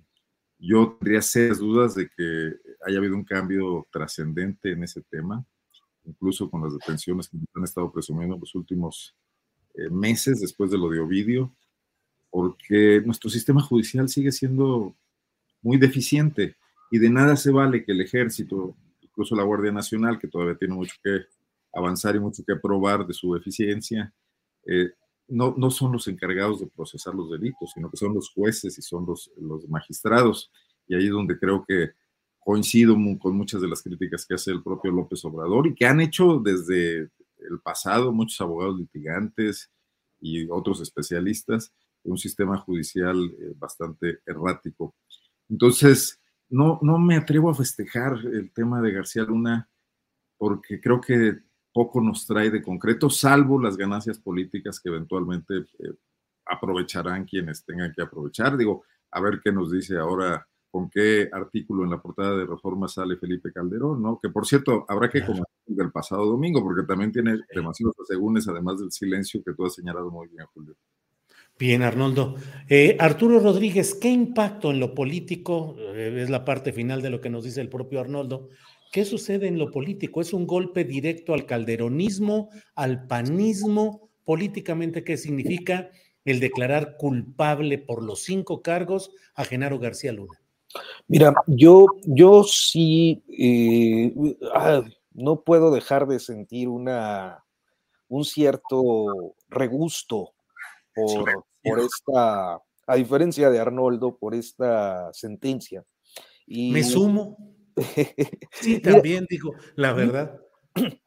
Yo 0.58 0.98
tendría 1.00 1.22
serias 1.22 1.60
dudas 1.60 1.96
de 1.96 2.10
que 2.10 2.56
haya 2.86 2.98
habido 2.98 3.16
un 3.16 3.24
cambio 3.24 3.88
trascendente 3.92 4.72
en 4.72 4.84
ese 4.84 5.02
tema, 5.04 5.46
incluso 6.04 6.50
con 6.50 6.64
las 6.64 6.74
detenciones 6.74 7.30
que 7.30 7.38
han 7.54 7.64
estado 7.64 7.92
presumiendo 7.92 8.38
los 8.38 8.54
últimos 8.56 9.16
eh, 9.76 9.90
meses 9.90 10.42
después 10.42 10.72
de 10.72 10.78
lo 10.78 10.90
de 10.90 11.00
Ovidio 11.00 11.56
porque 12.32 13.04
nuestro 13.06 13.30
sistema 13.30 13.62
judicial 13.62 14.10
sigue 14.10 14.32
siendo 14.32 14.96
muy 15.62 15.78
deficiente 15.78 16.56
y 16.90 16.98
de 16.98 17.10
nada 17.10 17.36
se 17.36 17.52
vale 17.52 17.84
que 17.84 17.92
el 17.92 18.02
ejército, 18.02 18.76
incluso 19.02 19.36
la 19.36 19.44
Guardia 19.44 19.72
Nacional, 19.72 20.18
que 20.18 20.28
todavía 20.28 20.56
tiene 20.56 20.74
mucho 20.74 20.96
que 21.04 21.26
avanzar 21.74 22.16
y 22.16 22.20
mucho 22.20 22.44
que 22.46 22.56
probar 22.56 23.06
de 23.06 23.14
su 23.14 23.36
eficiencia, 23.36 24.14
eh, 24.66 24.92
no, 25.28 25.54
no, 25.58 25.70
son 25.70 25.94
los 25.94 26.08
encargados 26.08 26.60
de 26.60 26.68
procesar 26.68 27.14
los 27.14 27.32
delitos, 27.32 27.72
sino 27.74 27.90
que 27.90 27.98
son 27.98 28.14
los 28.14 28.30
jueces 28.32 28.78
y 28.78 28.82
son 28.82 29.06
los, 29.06 29.32
los 29.38 29.68
magistrados. 29.70 30.52
Y 30.88 30.96
ahí 30.96 31.06
es 31.06 31.12
donde 31.12 31.40
creo 31.40 31.64
que 31.66 31.92
coincido 32.40 32.98
con 33.20 33.38
muchas 33.38 33.62
de 33.62 33.68
las 33.68 33.82
críticas 33.82 34.26
que 34.26 34.34
hace 34.34 34.52
el 34.52 34.64
propio 34.64 34.92
López 34.92 35.24
Obrador 35.24 35.68
y 35.68 35.76
que 35.76 35.86
han 35.86 36.02
hecho 36.02 36.42
desde 36.44 37.10
el 37.38 37.60
pasado 37.64 38.12
muchos 38.12 38.42
abogados 38.42 38.78
litigantes 38.78 39.72
y 40.20 40.50
otros 40.50 40.82
especialistas, 40.82 41.72
un 42.04 42.18
sistema 42.18 42.58
judicial 42.58 43.18
eh, 43.18 43.54
bastante 43.56 44.20
errático. 44.26 44.96
Entonces, 45.50 46.20
no, 46.50 46.80
no 46.82 46.98
me 46.98 47.16
atrevo 47.16 47.50
a 47.50 47.56
festejar 47.56 48.18
el 48.26 48.52
tema 48.54 48.82
de 48.82 48.92
García 48.92 49.24
Luna 49.24 49.70
porque 50.38 50.82
creo 50.82 51.00
que 51.00 51.40
poco 51.74 52.02
nos 52.02 52.26
trae 52.26 52.50
de 52.50 52.62
concreto, 52.62 53.10
salvo 53.10 53.62
las 53.62 53.78
ganancias 53.78 54.20
políticas 54.20 54.80
que 54.80 54.90
eventualmente 54.90 55.58
eh, 55.58 55.94
aprovecharán 56.46 57.26
quienes 57.26 57.64
tengan 57.64 57.94
que 57.94 58.02
aprovechar. 58.02 58.58
Digo, 58.58 58.84
a 59.12 59.22
ver 59.22 59.40
qué 59.44 59.52
nos 59.52 59.72
dice 59.72 59.98
ahora, 59.98 60.46
con 60.70 60.90
qué 60.90 61.30
artículo 61.32 61.84
en 61.84 61.92
la 61.92 62.02
portada 62.02 62.38
de 62.38 62.46
Reforma 62.46 62.88
sale 62.88 63.18
Felipe 63.18 63.52
Calderón, 63.52 64.02
¿no? 64.02 64.20
Que 64.22 64.30
por 64.30 64.46
cierto, 64.46 64.86
habrá 64.88 65.10
que 65.10 65.22
comentar 65.22 65.48
del 65.66 65.92
pasado 65.92 66.26
domingo, 66.26 66.64
porque 66.64 66.88
también 66.88 67.12
tiene 67.12 67.40
demasiados 67.54 67.96
asegúnes, 68.00 68.48
además 68.48 68.80
del 68.80 68.92
silencio 68.92 69.44
que 69.44 69.54
tú 69.54 69.66
has 69.66 69.76
señalado 69.76 70.10
muy 70.10 70.28
bien, 70.28 70.46
Julio. 70.54 70.76
Bien, 71.62 71.84
Arnoldo. 71.84 72.38
Eh, 72.68 72.98
Arturo 73.00 73.40
Rodríguez, 73.40 73.94
¿qué 73.94 74.10
impacto 74.10 74.72
en 74.72 74.80
lo 74.80 74.96
político? 74.96 75.76
Eh, 75.78 76.22
es 76.24 76.32
la 76.32 76.44
parte 76.44 76.74
final 76.74 77.04
de 77.04 77.12
lo 77.12 77.22
que 77.22 77.30
nos 77.30 77.44
dice 77.44 77.62
el 77.62 77.70
propio 77.70 78.00
Arnoldo. 78.00 78.50
¿Qué 78.92 79.06
sucede 79.06 79.48
en 79.48 79.60
lo 79.60 79.70
político? 79.70 80.22
¿Es 80.22 80.34
un 80.34 80.48
golpe 80.48 80.86
directo 80.86 81.36
al 81.36 81.46
calderonismo, 81.46 82.50
al 82.74 83.06
panismo? 83.06 84.10
Políticamente, 84.26 85.04
¿qué 85.04 85.18
significa 85.18 85.92
el 86.26 86.40
declarar 86.40 86.98
culpable 86.98 87.78
por 87.78 88.04
los 88.04 88.24
cinco 88.24 88.64
cargos 88.64 89.12
a 89.36 89.46
Genaro 89.46 89.78
García 89.78 90.14
Luna? 90.14 90.42
Mira, 91.08 91.32
yo, 91.46 91.86
yo 92.08 92.44
sí 92.44 93.22
eh, 93.38 94.12
ah, 94.56 94.82
no 95.14 95.42
puedo 95.42 95.70
dejar 95.70 96.08
de 96.08 96.20
sentir 96.20 96.70
una, 96.70 97.46
un 98.08 98.26
cierto 98.26 99.36
regusto 99.48 100.34
por, 100.96 101.46
por 101.64 101.80
esta, 101.80 102.60
a 102.88 102.96
diferencia 102.96 103.50
de 103.50 103.60
Arnoldo, 103.60 104.18
por 104.18 104.36
esta 104.36 105.12
sentencia. 105.14 105.84
Y, 106.46 106.72
Me 106.72 106.84
sumo. 106.84 107.38
sí, 108.52 108.80
también 108.80 109.26
digo, 109.30 109.54
la 109.76 109.94
verdad. 109.94 110.40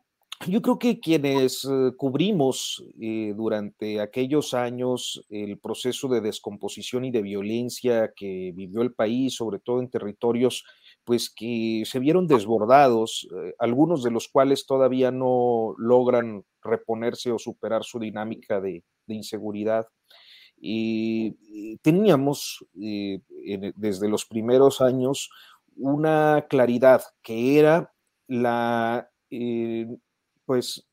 Yo 0.47 0.61
creo 0.61 0.79
que 0.79 1.01
quienes 1.01 1.65
eh, 1.65 1.93
cubrimos 1.97 2.85
eh, 3.01 3.33
durante 3.35 4.01
aquellos 4.01 4.53
años 4.53 5.25
el 5.31 5.59
proceso 5.59 6.09
de 6.09 6.21
descomposición 6.21 7.05
y 7.07 7.11
de 7.11 7.23
violencia 7.23 8.13
que 8.15 8.53
vivió 8.55 8.83
el 8.83 8.93
país, 8.93 9.37
sobre 9.37 9.59
todo 9.59 9.81
en 9.81 9.89
territorios 9.89 10.65
pues 11.05 11.31
que 11.31 11.85
se 11.87 11.99
vieron 11.99 12.27
desbordados, 12.27 13.29
eh, 13.31 13.55
algunos 13.59 14.03
de 14.03 14.11
los 14.11 14.29
cuales 14.29 14.67
todavía 14.67 15.11
no 15.11 15.75
logran 15.79 16.45
reponerse 16.63 17.31
o 17.31 17.39
superar 17.39 17.85
su 17.85 17.99
dinámica 17.99 18.61
de, 18.61 18.83
inseguridad. 19.07 19.87
Y, 20.61 21.37
teníamos 21.83 22.65
desde 22.73 24.09
los 24.09 24.25
primeros 24.25 24.81
años 24.81 25.31
una 25.77 26.47
claridad 26.49 27.03
que 27.23 27.59
era 27.59 27.93
la 28.27 29.11
pues 30.47 30.87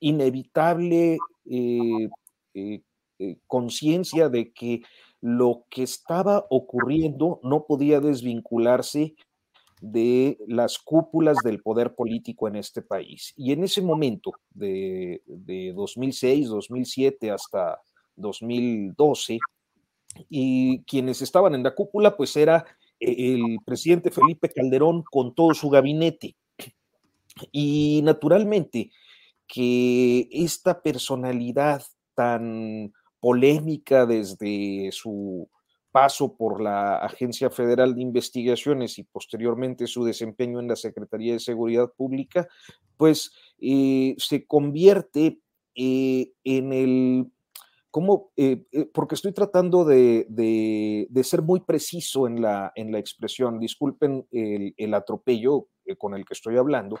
inevitable 0.00 1.18
eh, 1.46 2.08
eh, 2.54 2.82
eh, 3.18 3.36
conciencia 3.46 4.28
de 4.28 4.52
que 4.52 4.82
lo 5.20 5.64
que 5.70 5.82
estaba 5.82 6.44
ocurriendo 6.50 7.40
no 7.42 7.64
podía 7.64 8.00
desvincularse 8.00 9.14
de 9.80 10.38
las 10.46 10.78
cúpulas 10.78 11.38
del 11.42 11.62
poder 11.62 11.94
político 11.94 12.48
en 12.48 12.56
este 12.56 12.82
país. 12.82 13.32
Y 13.36 13.52
en 13.52 13.64
ese 13.64 13.80
momento, 13.82 14.32
de, 14.50 15.22
de 15.26 15.72
2006, 15.74 16.48
2007 16.48 17.30
hasta 17.30 17.80
2012, 18.16 19.38
y 20.28 20.82
quienes 20.84 21.22
estaban 21.22 21.54
en 21.54 21.62
la 21.62 21.74
cúpula, 21.74 22.16
pues 22.16 22.36
era 22.36 22.64
el 23.00 23.58
presidente 23.64 24.10
Felipe 24.10 24.48
Calderón 24.48 25.02
con 25.10 25.34
todo 25.34 25.54
su 25.54 25.68
gabinete. 25.68 26.36
Y 27.50 28.00
naturalmente 28.04 28.90
que 29.46 30.28
esta 30.30 30.80
personalidad 30.82 31.82
tan 32.14 32.92
polémica 33.20 34.06
desde 34.06 34.90
su 34.92 35.48
paso 35.90 36.36
por 36.36 36.60
la 36.60 36.96
Agencia 36.96 37.50
Federal 37.50 37.94
de 37.94 38.02
Investigaciones 38.02 38.98
y 38.98 39.04
posteriormente 39.04 39.86
su 39.86 40.04
desempeño 40.04 40.60
en 40.60 40.68
la 40.68 40.76
Secretaría 40.76 41.34
de 41.34 41.40
Seguridad 41.40 41.92
Pública, 41.96 42.48
pues 42.96 43.32
eh, 43.60 44.14
se 44.18 44.44
convierte 44.46 45.38
eh, 45.76 46.32
en 46.42 46.72
el, 46.72 47.26
¿cómo? 47.94 48.32
Eh, 48.36 48.64
porque 48.92 49.14
estoy 49.14 49.32
tratando 49.32 49.84
de, 49.84 50.26
ser 51.22 51.42
muy 51.42 51.60
preciso 51.60 52.26
en 52.26 52.42
la, 52.42 52.72
en 52.74 52.90
la 52.90 52.98
expresión, 52.98 53.60
disculpen 53.60 54.26
el 54.32 54.94
atropello, 54.94 55.68
eh, 55.84 55.94
con 55.94 56.12
el 56.16 56.24
que 56.24 56.34
estoy 56.34 56.56
hablando, 56.56 56.98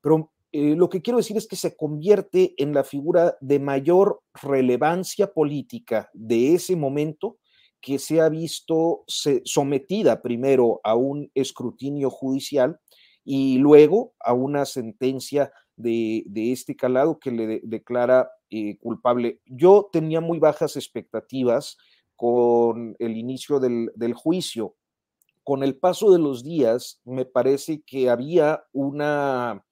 pero 0.00 0.32
eh, 0.50 0.74
lo 0.74 0.88
que 0.88 1.00
quiero 1.00 1.18
decir 1.18 1.36
es 1.36 1.46
que 1.46 1.54
se 1.54 1.76
convierte 1.76 2.54
en 2.56 2.74
la 2.74 2.82
figura 2.82 3.36
de 3.40 3.60
mayor 3.60 4.20
relevancia 4.34 5.32
política 5.32 6.10
de 6.12 6.54
ese 6.54 6.74
momento 6.74 7.38
que 7.80 8.00
se 8.00 8.20
ha 8.20 8.28
visto 8.28 9.04
sometida 9.44 10.22
primero 10.22 10.80
a 10.82 10.96
un 10.96 11.30
escrutinio 11.36 12.10
judicial 12.10 12.80
y 13.24 13.58
luego 13.58 14.14
a 14.18 14.32
una 14.32 14.64
sentencia 14.64 15.52
de, 15.76 16.24
este 16.34 16.76
calado 16.76 17.18
que 17.18 17.30
le 17.30 17.60
declara 17.64 18.30
eh, 18.50 18.78
culpable. 18.78 19.40
Yo 19.46 19.88
tenía 19.92 20.20
muy 20.20 20.38
bajas 20.38 20.76
expectativas 20.76 21.76
con 22.16 22.94
el 22.98 23.16
inicio 23.16 23.58
del, 23.58 23.90
del 23.94 24.14
juicio 24.14 24.76
con 25.44 25.62
el 25.62 25.76
paso 25.76 26.12
de 26.12 26.18
los 26.18 26.44
días, 26.44 27.00
me 27.04 27.24
parece 27.24 27.82
que 27.84 28.08
había 28.10 28.64
una 28.72 29.64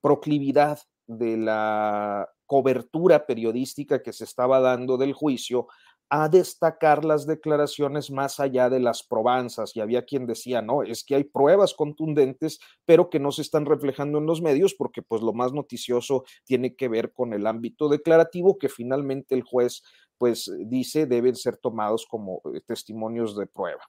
proclividad 0.00 0.78
de 1.06 1.36
la 1.36 2.28
cobertura 2.46 3.26
periodística 3.26 4.02
que 4.02 4.12
se 4.12 4.24
estaba 4.24 4.60
dando 4.60 4.96
del 4.96 5.12
juicio 5.12 5.68
a 6.10 6.28
destacar 6.28 7.04
las 7.04 7.24
declaraciones 7.24 8.10
más 8.10 8.40
allá 8.40 8.68
de 8.68 8.80
las 8.80 9.04
probanzas. 9.04 9.76
Y 9.76 9.80
había 9.80 10.04
quien 10.04 10.26
decía, 10.26 10.60
no, 10.60 10.82
es 10.82 11.04
que 11.04 11.14
hay 11.14 11.24
pruebas 11.24 11.72
contundentes, 11.72 12.58
pero 12.84 13.08
que 13.08 13.20
no 13.20 13.30
se 13.30 13.42
están 13.42 13.64
reflejando 13.64 14.18
en 14.18 14.26
los 14.26 14.42
medios 14.42 14.74
porque 14.74 15.02
pues 15.02 15.22
lo 15.22 15.32
más 15.32 15.52
noticioso 15.52 16.24
tiene 16.44 16.74
que 16.74 16.88
ver 16.88 17.12
con 17.12 17.32
el 17.32 17.46
ámbito 17.46 17.88
declarativo 17.88 18.58
que 18.58 18.68
finalmente 18.68 19.36
el 19.36 19.42
juez 19.42 19.82
pues 20.18 20.52
dice 20.66 21.06
deben 21.06 21.34
ser 21.34 21.56
tomados 21.56 22.06
como 22.06 22.42
eh, 22.52 22.60
testimonios 22.66 23.36
de 23.36 23.46
prueba. 23.46 23.82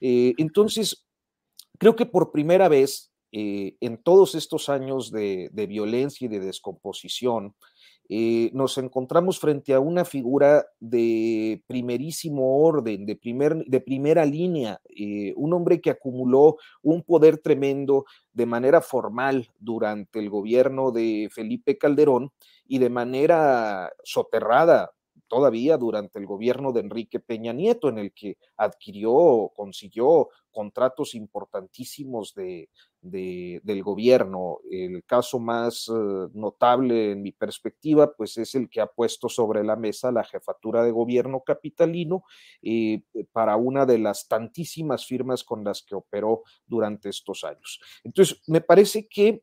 Eh, 0.00 0.34
entonces, 0.36 1.08
creo 1.78 1.96
que 1.96 2.06
por 2.06 2.30
primera 2.30 2.68
vez 2.68 3.12
eh, 3.34 3.76
en 3.80 3.96
todos 3.96 4.34
estos 4.34 4.68
años 4.68 5.10
de, 5.10 5.50
violencia 5.66 6.26
y 6.26 6.28
de 6.28 6.38
descomposición, 6.38 7.54
nos 8.52 8.78
encontramos 8.78 9.38
frente 9.38 9.74
a 9.74 9.80
una 9.80 10.04
figura 10.04 10.66
de 10.80 11.62
primerísimo 11.66 12.58
orden, 12.64 13.06
de, 13.06 13.16
primer, 13.16 13.64
de 13.64 13.80
primera 13.80 14.24
línea, 14.24 14.80
un 15.36 15.52
hombre 15.52 15.80
que 15.80 15.90
acumuló 15.90 16.56
un 16.82 17.02
poder 17.02 17.38
tremendo 17.38 18.04
de 18.32 18.46
manera 18.46 18.80
formal 18.80 19.48
durante 19.58 20.18
el 20.18 20.30
gobierno 20.30 20.90
de 20.90 21.28
Felipe 21.32 21.78
Calderón 21.78 22.30
y 22.66 22.78
de 22.78 22.90
manera 22.90 23.92
soterrada 24.02 24.90
todavía 25.32 25.78
durante 25.78 26.18
el 26.18 26.26
gobierno 26.26 26.72
de 26.72 26.80
Enrique 26.80 27.18
Peña 27.18 27.54
Nieto, 27.54 27.88
en 27.88 27.96
el 27.96 28.12
que 28.12 28.36
adquirió, 28.58 29.50
consiguió 29.56 30.28
contratos 30.50 31.14
importantísimos 31.14 32.34
de, 32.34 32.68
del 33.00 33.82
gobierno. 33.82 34.58
El 34.70 35.02
caso 35.04 35.38
más 35.38 35.88
eh, 35.88 36.28
notable 36.34 37.12
en 37.12 37.22
mi 37.22 37.32
perspectiva, 37.32 38.12
pues 38.12 38.36
es 38.36 38.54
el 38.54 38.68
que 38.68 38.82
ha 38.82 38.86
puesto 38.86 39.30
sobre 39.30 39.64
la 39.64 39.74
mesa 39.74 40.12
la 40.12 40.22
jefatura 40.22 40.84
de 40.84 40.90
gobierno 40.90 41.40
capitalino 41.40 42.24
eh, 42.60 43.00
para 43.32 43.56
una 43.56 43.86
de 43.86 44.00
las 44.00 44.28
tantísimas 44.28 45.06
firmas 45.06 45.44
con 45.44 45.64
las 45.64 45.80
que 45.82 45.94
operó 45.94 46.42
durante 46.66 47.08
estos 47.08 47.42
años. 47.42 47.80
Entonces, 48.04 48.42
me 48.48 48.60
parece 48.60 49.08
que 49.08 49.42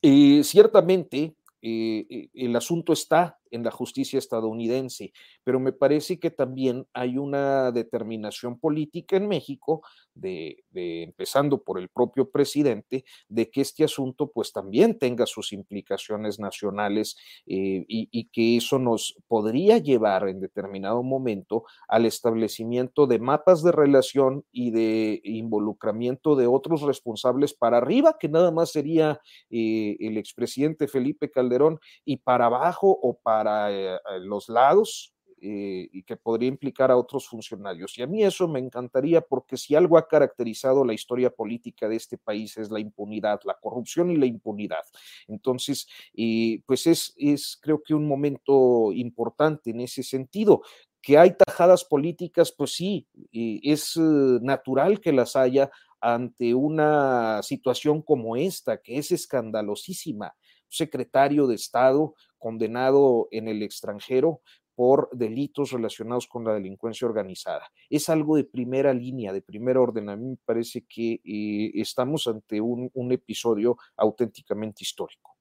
eh, 0.00 0.44
ciertamente 0.44 1.34
el 1.60 2.54
asunto 2.54 2.92
está 2.92 3.38
en 3.50 3.64
la 3.64 3.70
justicia 3.70 4.18
estadounidense, 4.18 5.12
pero 5.44 5.60
me 5.60 5.72
parece 5.72 6.18
que 6.18 6.30
también 6.30 6.86
hay 6.92 7.18
una 7.18 7.72
determinación 7.72 8.58
política 8.58 9.16
en 9.16 9.28
México, 9.28 9.82
de, 10.14 10.64
empezando 10.72 11.62
por 11.62 11.78
el 11.78 11.88
propio 11.88 12.30
presidente, 12.30 13.04
de 13.28 13.50
que 13.50 13.60
este 13.60 13.84
asunto 13.84 14.32
pues 14.32 14.52
también 14.52 14.98
tenga 14.98 15.26
sus 15.26 15.52
implicaciones 15.52 16.40
nacionales 16.40 17.16
eh, 17.46 17.84
y, 17.88 18.08
y, 18.10 18.28
que 18.30 18.56
eso 18.56 18.78
nos 18.78 19.16
podría 19.28 19.78
llevar 19.78 20.28
en 20.28 20.40
determinado 20.40 21.02
momento 21.02 21.64
al 21.86 22.04
establecimiento 22.06 23.06
de 23.06 23.18
mapas 23.18 23.62
de 23.62 23.72
relación 23.72 24.44
y 24.50 24.70
de 24.70 25.20
involucramiento 25.24 26.36
de 26.36 26.46
otros 26.46 26.82
responsables 26.82 27.54
para 27.54 27.78
arriba, 27.78 28.16
que 28.18 28.28
nada 28.28 28.50
más 28.50 28.72
sería 28.72 29.20
eh, 29.50 29.96
el 30.00 30.16
expresidente 30.16 30.88
Felipe 30.88 31.30
Calderón, 31.30 31.78
y 32.04 32.18
para 32.18 32.46
abajo 32.46 32.98
o 33.02 33.18
para 33.18 33.37
para 33.38 33.70
eh, 33.70 34.00
los 34.22 34.48
lados 34.48 35.14
eh, 35.40 35.88
y 35.92 36.02
que 36.02 36.16
podría 36.16 36.48
implicar 36.48 36.90
a 36.90 36.96
otros 36.96 37.28
funcionarios. 37.28 37.96
Y 37.96 38.02
a 38.02 38.08
mí 38.08 38.24
eso 38.24 38.48
me 38.48 38.58
encantaría 38.58 39.20
porque 39.20 39.56
si 39.56 39.76
algo 39.76 39.96
ha 39.96 40.08
caracterizado 40.08 40.84
la 40.84 40.92
historia 40.92 41.30
política 41.30 41.88
de 41.88 41.94
este 41.94 42.18
país 42.18 42.56
es 42.56 42.68
la 42.68 42.80
impunidad, 42.80 43.38
la 43.44 43.56
corrupción 43.62 44.10
y 44.10 44.16
la 44.16 44.26
impunidad. 44.26 44.82
Entonces, 45.28 45.86
eh, 46.16 46.62
pues 46.66 46.88
es, 46.88 47.14
es 47.16 47.56
creo 47.62 47.80
que 47.80 47.94
un 47.94 48.08
momento 48.08 48.92
importante 48.92 49.70
en 49.70 49.82
ese 49.82 50.02
sentido. 50.02 50.62
Que 51.00 51.16
hay 51.16 51.36
tajadas 51.36 51.84
políticas, 51.84 52.50
pues 52.50 52.72
sí, 52.72 53.06
es 53.32 53.96
natural 53.96 55.00
que 55.00 55.12
las 55.12 55.36
haya 55.36 55.70
ante 56.00 56.54
una 56.54 57.40
situación 57.44 58.02
como 58.02 58.34
esta, 58.34 58.78
que 58.82 58.98
es 58.98 59.12
escandalosísima. 59.12 60.34
Secretario 60.68 61.46
de 61.46 61.54
Estado 61.54 62.14
condenado 62.38 63.28
en 63.30 63.48
el 63.48 63.62
extranjero 63.62 64.40
por 64.78 65.10
delitos 65.10 65.72
relacionados 65.72 66.28
con 66.28 66.44
la 66.44 66.54
delincuencia 66.54 67.08
organizada. 67.08 67.68
Es 67.90 68.08
algo 68.08 68.36
de 68.36 68.44
primera 68.44 68.94
línea, 68.94 69.32
de 69.32 69.42
primer 69.42 69.76
orden. 69.76 70.08
A 70.08 70.14
mí 70.14 70.24
me 70.24 70.36
parece 70.44 70.84
que 70.88 71.20
eh, 71.24 71.72
estamos 71.74 72.28
ante 72.28 72.60
un, 72.60 72.88
episodio 73.10 73.76
auténticamente 73.96 74.84
histórico. 74.84 75.36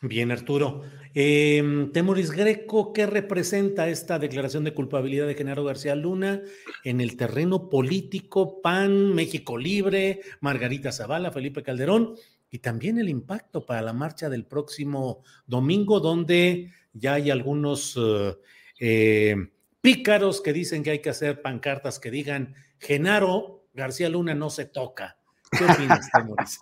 Bien, 0.00 0.30
Arturo. 0.30 0.80
Eh, 1.12 1.90
Temoris 1.92 2.30
Greco, 2.30 2.94
¿qué 2.94 3.04
representa 3.04 3.86
esta 3.88 4.18
declaración 4.18 4.64
de 4.64 4.72
culpabilidad 4.72 5.26
de 5.26 5.34
Genaro 5.34 5.64
García 5.64 5.94
Luna 5.94 6.40
en 6.84 7.02
el 7.02 7.18
terreno 7.18 7.68
político, 7.68 8.62
PAN, 8.62 9.14
México 9.14 9.58
Libre, 9.58 10.20
Margarita 10.40 10.90
Zavala, 10.90 11.32
Felipe 11.32 11.62
Calderón, 11.62 12.14
y 12.50 12.58
también 12.60 12.98
el 12.98 13.08
impacto 13.08 13.64
para 13.66 13.82
la 13.82 13.92
marcha 13.92 14.28
del 14.28 14.46
próximo 14.46 15.22
domingo, 15.46 16.00
donde 16.00 16.72
ya 16.92 17.14
hay 17.14 17.30
algunos 17.30 17.96
uh, 17.96 18.38
eh, 18.80 19.36
pícaros 19.80 20.40
que 20.40 20.52
dicen 20.52 20.82
que 20.82 20.90
hay 20.90 20.98
que 21.00 21.10
hacer 21.10 21.42
pancartas 21.42 21.98
que 21.98 22.10
digan 22.10 22.54
Genaro 22.78 23.58
García 23.74 24.08
Luna 24.08 24.34
no 24.34 24.50
se 24.50 24.66
toca. 24.66 25.16
¿Qué 25.50 25.64
opinas, 25.64 26.10
Temoris? 26.12 26.58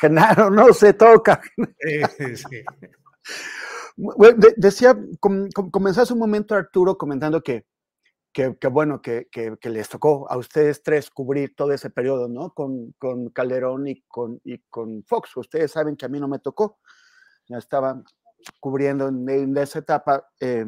Genaro 0.00 0.50
no 0.50 0.72
se 0.72 0.92
toca. 0.94 1.40
Eh, 1.86 2.36
sí. 2.36 2.64
bueno, 3.96 4.36
de, 4.38 4.54
decía, 4.56 4.96
com, 5.20 5.48
com, 5.50 5.70
comenzó 5.70 6.02
hace 6.02 6.12
un 6.12 6.18
momento 6.18 6.54
Arturo 6.54 6.96
comentando 6.96 7.42
que, 7.42 7.66
que, 8.34 8.66
bueno, 8.68 9.00
que, 9.00 9.28
les 9.62 9.88
tocó 9.88 10.28
a 10.28 10.36
ustedes 10.36 10.82
tres 10.82 11.08
cubrir 11.08 11.54
todo 11.54 11.72
ese 11.72 11.88
periodo, 11.88 12.28
¿no? 12.28 12.52
Con, 12.52 12.92
Calderón 13.32 13.86
y 13.86 14.02
con, 14.08 14.40
Fox. 15.06 15.36
Ustedes 15.36 15.70
saben 15.70 15.96
que 15.96 16.04
a 16.04 16.08
mí 16.08 16.18
no 16.18 16.26
me 16.26 16.40
tocó. 16.40 16.78
Ya 17.46 17.58
estaba 17.58 18.02
cubriendo 18.58 19.06
en, 19.08 19.56
esa 19.56 19.78
etapa, 19.78 20.28
eh, 20.40 20.66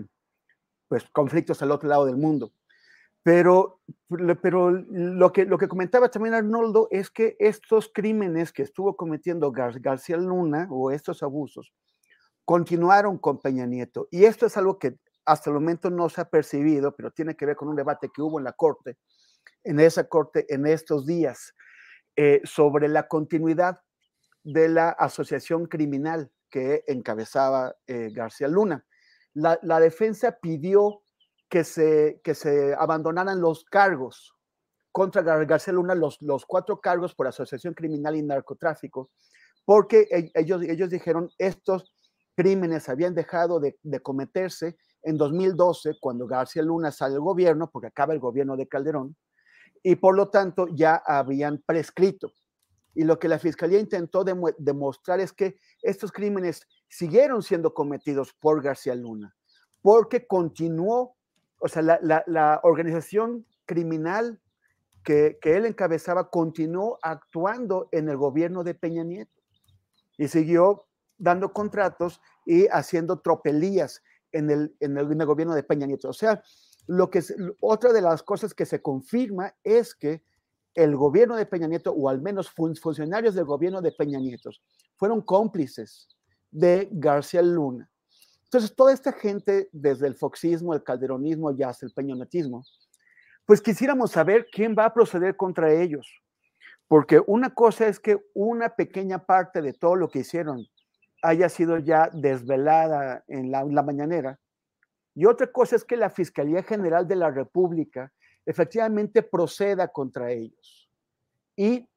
pues, 0.89 1.05
conflictos 1.11 1.61
al 1.61 1.73
otro 1.73 1.89
lado 1.89 2.07
del 2.07 2.17
mundo. 2.17 2.53
Pero, 3.25 3.81
pero 4.41 4.71
lo, 4.71 5.33
que, 5.33 5.45
lo 5.45 5.59
que 5.59 5.67
comentaba 5.67 6.09
también 6.09 6.35
Arnoldo 6.37 6.87
es 6.93 7.11
que 7.11 7.37
estos 7.41 7.91
crímenes 7.93 8.53
que 8.53 8.63
estuvo 8.63 8.97
cometiendo 8.97 9.51
Gar 9.51 9.81
García 9.81 10.17
Luna 10.17 10.69
o 10.71 10.93
estos 10.93 11.25
abusos 11.25 11.73
continuaron 12.45 13.19
con 13.19 13.41
Peña 13.41 13.67
Nieto. 13.67 14.07
Y 14.13 14.25
esto 14.25 14.47
es 14.47 14.57
algo 14.57 14.79
que 14.79 14.99
hasta 15.27 15.51
el 15.51 15.55
momento 15.55 15.91
no 15.91 16.09
se 16.09 16.21
ha 16.21 16.31
percibido, 16.31 16.95
pero 16.95 17.11
tiene 17.11 17.37
que 17.37 17.47
ver 17.47 17.57
con 17.57 17.69
un 17.69 17.77
debate 17.77 18.11
que 18.15 18.23
hubo 18.23 18.39
en 18.39 18.45
la 18.45 18.53
Corte, 18.53 18.97
en 19.65 19.81
esa 19.81 20.09
Corte, 20.09 20.47
en 20.49 20.67
estos 20.67 21.05
días, 21.05 21.53
eh, 22.15 22.41
sobre 22.45 22.89
la 22.89 23.09
continuidad 23.09 23.81
de 24.45 24.69
la 24.69 24.91
asociación 24.91 25.67
criminal 25.67 26.31
que 26.49 26.85
encabezaba 26.87 27.75
eh, 27.87 28.11
García 28.13 28.49
Luna. 28.49 28.87
La, 29.35 29.59
la 29.63 29.81
defensa 29.81 30.39
pidió 30.41 31.03
que 31.49 31.65
se, 31.65 32.21
que 32.23 32.35
se 32.35 32.75
abandonaran 32.75 33.41
los 33.41 33.65
cargos 33.65 34.35
contra 34.93 35.23
García 35.23 35.75
Luna, 35.75 35.95
los, 35.95 36.23
los 36.23 36.47
cuatro 36.47 36.81
cargos 36.81 37.15
por 37.15 37.27
asociación 37.27 37.75
criminal 37.75 38.17
y 38.17 38.23
narcotráfico, 38.23 39.11
porque 39.65 40.09
e, 40.11 40.31
ellos, 40.35 40.63
ellos 40.63 40.89
dijeron 40.89 41.29
estos 41.37 41.93
crímenes 42.37 42.89
habían 42.89 43.15
dejado 43.15 43.61
de, 43.61 43.79
de 43.83 44.01
cometerse 44.01 44.79
en 45.07 45.17
2012, 45.17 45.99
cuando 46.01 46.27
García 46.27 46.63
Luna 46.63 46.91
sale 46.91 47.13
del 47.13 47.23
gobierno, 47.23 47.71
porque 47.71 47.87
acaba 47.87 48.13
el 48.13 48.19
gobierno 48.19 48.57
de 48.57 48.67
Calderón, 48.67 49.17
y 49.81 49.95
por 49.95 50.17
lo 50.17 50.31
tanto 50.31 50.67
ya 50.67 50.97
habían 50.97 51.63
prescrito. 51.65 52.33
Y 52.93 53.05
lo 53.05 53.17
que 53.17 53.29
la 53.29 53.39
fiscalía 53.39 53.79
intentó 53.79 54.25
demostrar 54.25 55.21
es 55.21 55.33
que 55.33 55.61
estos 55.81 56.11
crímenes 56.11 56.67
siguieron 56.89 57.43
siendo 57.43 57.73
cometidos 57.73 58.33
por 58.33 58.61
García 58.61 58.97
Luna, 58.97 59.33
porque 59.81 60.27
continuó 60.27 61.17
o 61.61 61.69
sea, 61.69 61.83
la, 61.83 62.61
organización 62.65 63.47
criminal 63.65 64.41
que, 65.05 65.39
que, 65.41 65.57
él 65.57 65.67
encabezaba 65.67 66.31
continuó 66.31 66.99
actuando 67.01 67.89
en 67.93 68.09
el 68.09 68.17
gobierno 68.17 68.65
de 68.65 68.75
Peña 68.75 69.05
Nieto 69.05 69.41
y 70.19 70.27
siguió 70.27 70.87
dando 71.17 71.53
contratos 71.53 72.21
y 72.45 72.67
haciendo 72.67 73.21
tropelías 73.21 74.03
en 74.37 74.51
el, 74.51 74.77
en 74.81 74.97
el, 74.97 75.27
gobierno 75.27 75.55
de 75.55 75.63
Peña 75.63 75.87
Nieto. 75.87 76.09
O 76.09 76.13
sea, 76.13 76.43
lo 76.87 77.11
que 77.11 77.23
otra 77.61 77.93
de 77.93 78.03
las 78.03 78.23
cosas 78.23 78.55
que 78.55 78.67
se 78.67 78.81
confirma 78.81 79.55
es 79.65 79.95
que 79.95 80.23
el 80.75 80.95
gobierno 80.97 81.37
de 81.37 81.47
Peña 81.47 81.67
Nieto, 81.67 81.93
o 81.93 82.09
al 82.09 82.21
menos 82.21 82.51
fun, 82.51 82.77
funcionarios 82.77 83.35
del 83.35 83.45
gobierno 83.45 83.81
de 83.81 83.93
Peña 83.93 84.19
Nieto, 84.19 84.51
fueron 84.97 85.23
cómplices 85.23 86.09
de 86.51 86.89
García 86.93 87.43
Luna 87.43 87.91
entonces, 88.47 88.75
toda 88.77 88.93
esta 88.93 89.13
gente, 89.13 89.69
desde 89.73 90.07
el 90.07 90.15
foxismo, 90.15 90.73
el 90.73 90.85
calderonismo 90.85 91.51
y 91.51 91.63
hasta 91.65 91.85
el 91.85 91.93
peñonetismo, 91.93 92.65
pues 93.45 93.61
quisiéramos 93.61 94.13
saber 94.13 94.47
quién 94.53 94.75
va 94.79 94.87
a 94.87 94.95
proceder 94.95 95.37
contra 95.37 95.73
ellos. 95.73 96.09
Porque 96.89 97.21
una 97.27 97.53
cosa 97.53 97.89
es 97.89 97.99
que 97.99 98.19
una 98.35 98.71
pequeña 98.71 99.27
parte 99.27 99.61
de 99.61 99.73
todo 99.73 99.97
lo 99.97 100.09
que 100.09 100.21
hicieron 100.21 100.65
haya 101.27 101.49
sido 101.49 101.79
ya 101.79 102.09
desvelada 102.13 103.25
en 103.27 103.51
la, 103.51 103.65
la 103.65 103.83
mañanera. 103.83 104.39
Y 105.13 105.27
otra 105.27 105.51
cosa 105.51 105.75
es 105.75 105.85
que 105.85 105.97
la 105.97 106.09
Fiscalía 106.09 106.63
General 106.63 107.07
de 107.09 107.17
la 107.17 107.31
República 107.31 108.13
efectivamente 108.45 109.25
proceda 109.25 109.89
contra 109.89 110.31
ellos. 110.31 110.89
Y 111.57 111.89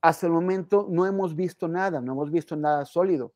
hasta 0.00 0.26
el 0.26 0.32
momento 0.32 0.88
no 0.90 1.06
hemos 1.06 1.36
visto 1.36 1.68
nada, 1.68 2.00
no 2.00 2.12
hemos 2.12 2.32
visto 2.32 2.56
nada 2.56 2.84
sólido. 2.84 3.34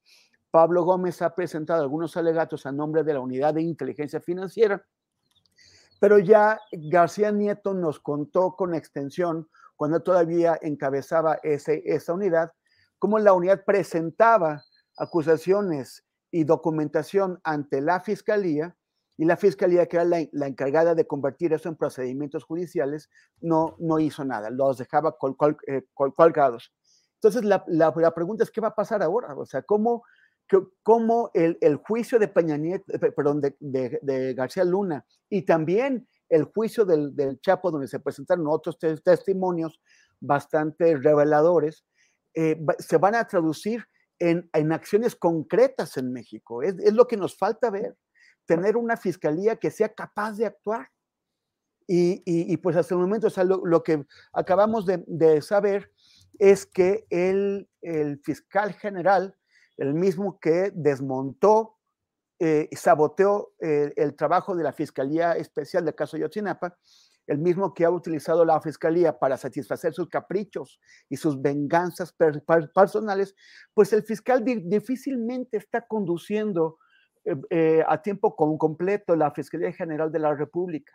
Pablo 0.50 0.82
Gómez 0.82 1.22
ha 1.22 1.32
presentado 1.32 1.80
algunos 1.80 2.16
alegatos 2.16 2.66
a 2.66 2.72
nombre 2.72 3.04
de 3.04 3.14
la 3.14 3.20
Unidad 3.20 3.54
de 3.54 3.62
Inteligencia 3.62 4.20
Financiera, 4.20 4.84
pero 6.00 6.18
ya 6.18 6.60
García 6.72 7.30
Nieto 7.30 7.72
nos 7.72 8.00
contó 8.00 8.56
con 8.56 8.74
extensión, 8.74 9.48
cuando 9.76 10.00
todavía 10.00 10.58
encabezaba 10.60 11.38
ese, 11.42 11.82
esa 11.84 12.14
unidad, 12.14 12.50
cómo 12.98 13.18
la 13.18 13.32
unidad 13.32 13.64
presentaba 13.64 14.64
acusaciones 14.96 16.04
y 16.30 16.44
documentación 16.44 17.40
ante 17.44 17.80
la 17.80 18.00
Fiscalía, 18.00 18.76
y 19.18 19.24
la 19.24 19.36
Fiscalía, 19.36 19.86
que 19.86 19.96
era 19.96 20.04
la, 20.04 20.46
encargada 20.46 20.94
de 20.94 21.06
convertir 21.06 21.52
eso 21.54 21.70
en 21.70 21.76
procedimientos 21.76 22.44
judiciales, 22.44 23.08
no, 23.40 23.74
no 23.78 23.98
hizo 23.98 24.24
nada, 24.24 24.50
los 24.50 24.76
dejaba 24.78 25.16
col, 25.16 25.36
col, 25.36 25.56
eh, 25.66 25.86
col, 25.94 26.12
colgados. 26.12 26.72
Entonces, 27.14 27.44
la, 27.44 27.64
la, 27.66 27.94
la, 27.96 28.14
pregunta 28.14 28.44
es, 28.44 28.50
¿qué 28.50 28.60
va 28.60 28.68
a 28.68 28.74
pasar 28.74 29.02
ahora? 29.02 29.34
O 29.34 29.46
sea, 29.46 29.62
¿cómo 29.62 30.02
cómo 30.82 31.30
el, 31.34 31.58
el, 31.60 31.76
juicio 31.76 32.18
de 32.18 32.28
Peña 32.28 32.56
Nieto, 32.56 32.84
eh, 32.94 33.12
perdón, 33.12 33.40
de, 33.40 33.56
de, 33.58 33.98
de, 34.02 34.34
García 34.34 34.64
Luna 34.64 35.04
y 35.28 35.42
también 35.42 36.08
el 36.28 36.44
juicio 36.44 36.84
del, 36.84 37.14
del 37.14 37.40
Chapo, 37.40 37.70
donde 37.70 37.88
se 37.88 38.00
presentaron 38.00 38.46
otros 38.48 38.78
te 38.78 38.96
testimonios 38.98 39.80
bastante 40.20 40.96
reveladores, 40.96 41.84
eh, 42.34 42.60
se 42.78 42.96
van 42.98 43.14
a 43.14 43.26
traducir 43.26 43.84
en, 44.18 44.48
en, 44.52 44.72
acciones 44.72 45.14
concretas 45.14 45.96
en 45.96 46.12
México. 46.12 46.62
Es, 46.62 46.78
es, 46.78 46.92
lo 46.92 47.06
que 47.06 47.16
nos 47.16 47.36
falta 47.36 47.70
ver, 47.70 47.96
tener 48.46 48.76
una 48.76 48.96
fiscalía 48.96 49.56
que 49.56 49.70
sea 49.70 49.94
capaz 49.94 50.32
de 50.32 50.46
actuar. 50.46 50.90
Y, 51.88 52.22
y, 52.24 52.52
y 52.52 52.56
pues 52.56 52.76
hasta 52.76 52.94
el 52.94 53.00
momento, 53.00 53.28
o 53.28 53.30
sea, 53.30 53.44
lo, 53.44 53.64
lo 53.64 53.82
que 53.82 54.04
acabamos 54.32 54.86
de, 54.86 55.40
saber 55.40 55.92
es 56.38 56.66
que 56.66 57.06
el, 57.10 57.68
el 57.80 58.18
fiscal 58.18 58.72
general 58.74 59.36
el 59.76 59.94
mismo 59.94 60.38
que 60.40 60.72
desmontó 60.74 61.76
eh, 62.38 62.68
saboteó 62.72 63.54
eh, 63.60 63.92
el 63.96 64.14
trabajo 64.14 64.54
de 64.54 64.64
la 64.64 64.72
Fiscalía 64.72 65.32
Especial 65.32 65.84
del 65.84 65.94
caso 65.94 66.16
Yotzinapa, 66.16 66.76
el 67.26 67.38
mismo 67.38 67.74
que 67.74 67.84
ha 67.84 67.90
utilizado 67.90 68.44
la 68.44 68.60
Fiscalía 68.60 69.18
para 69.18 69.36
satisfacer 69.36 69.92
sus 69.92 70.08
caprichos 70.08 70.80
y 71.08 71.16
sus 71.16 71.40
venganzas 71.40 72.12
per, 72.12 72.42
per, 72.44 72.70
personales, 72.72 73.34
pues 73.74 73.92
el 73.92 74.02
fiscal 74.02 74.44
di 74.44 74.56
difícilmente 74.60 75.56
está 75.56 75.86
conduciendo 75.86 76.78
eh, 77.24 77.36
eh 77.50 77.84
a 77.86 78.00
tiempo 78.00 78.36
completo 78.36 79.16
la 79.16 79.30
Fiscalía 79.32 79.72
General 79.72 80.10
de 80.12 80.20
la 80.20 80.34
República, 80.34 80.92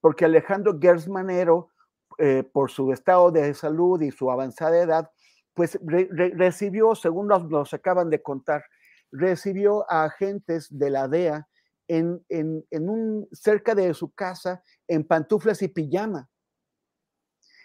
porque 0.00 0.24
Alejandro 0.24 0.78
Gersmanero, 0.80 1.70
eh, 2.18 2.44
por 2.44 2.70
su 2.70 2.92
estado 2.92 3.32
de 3.32 3.52
salud 3.54 4.00
y 4.00 4.12
su 4.12 4.30
avanzada 4.30 4.78
edad, 4.78 5.10
pues 5.54 5.78
re, 5.82 6.08
re, 6.10 6.32
recibió, 6.36 6.94
según 6.94 7.26
nos, 7.26 7.48
nos, 7.48 7.74
acaban 7.74 8.10
de 8.10 8.22
contar, 8.22 8.64
recibió 9.10 9.90
a 9.90 10.04
agentes 10.04 10.68
de 10.70 10.90
la 10.90 11.08
DEA 11.08 11.48
en, 11.88 12.24
en, 12.28 12.64
en 12.70 12.88
un, 12.88 13.28
cerca 13.32 13.74
de 13.74 13.92
su 13.94 14.12
casa 14.12 14.62
en 14.88 15.04
pantuflas 15.04 15.62
y 15.62 15.68
pijama. 15.68 16.28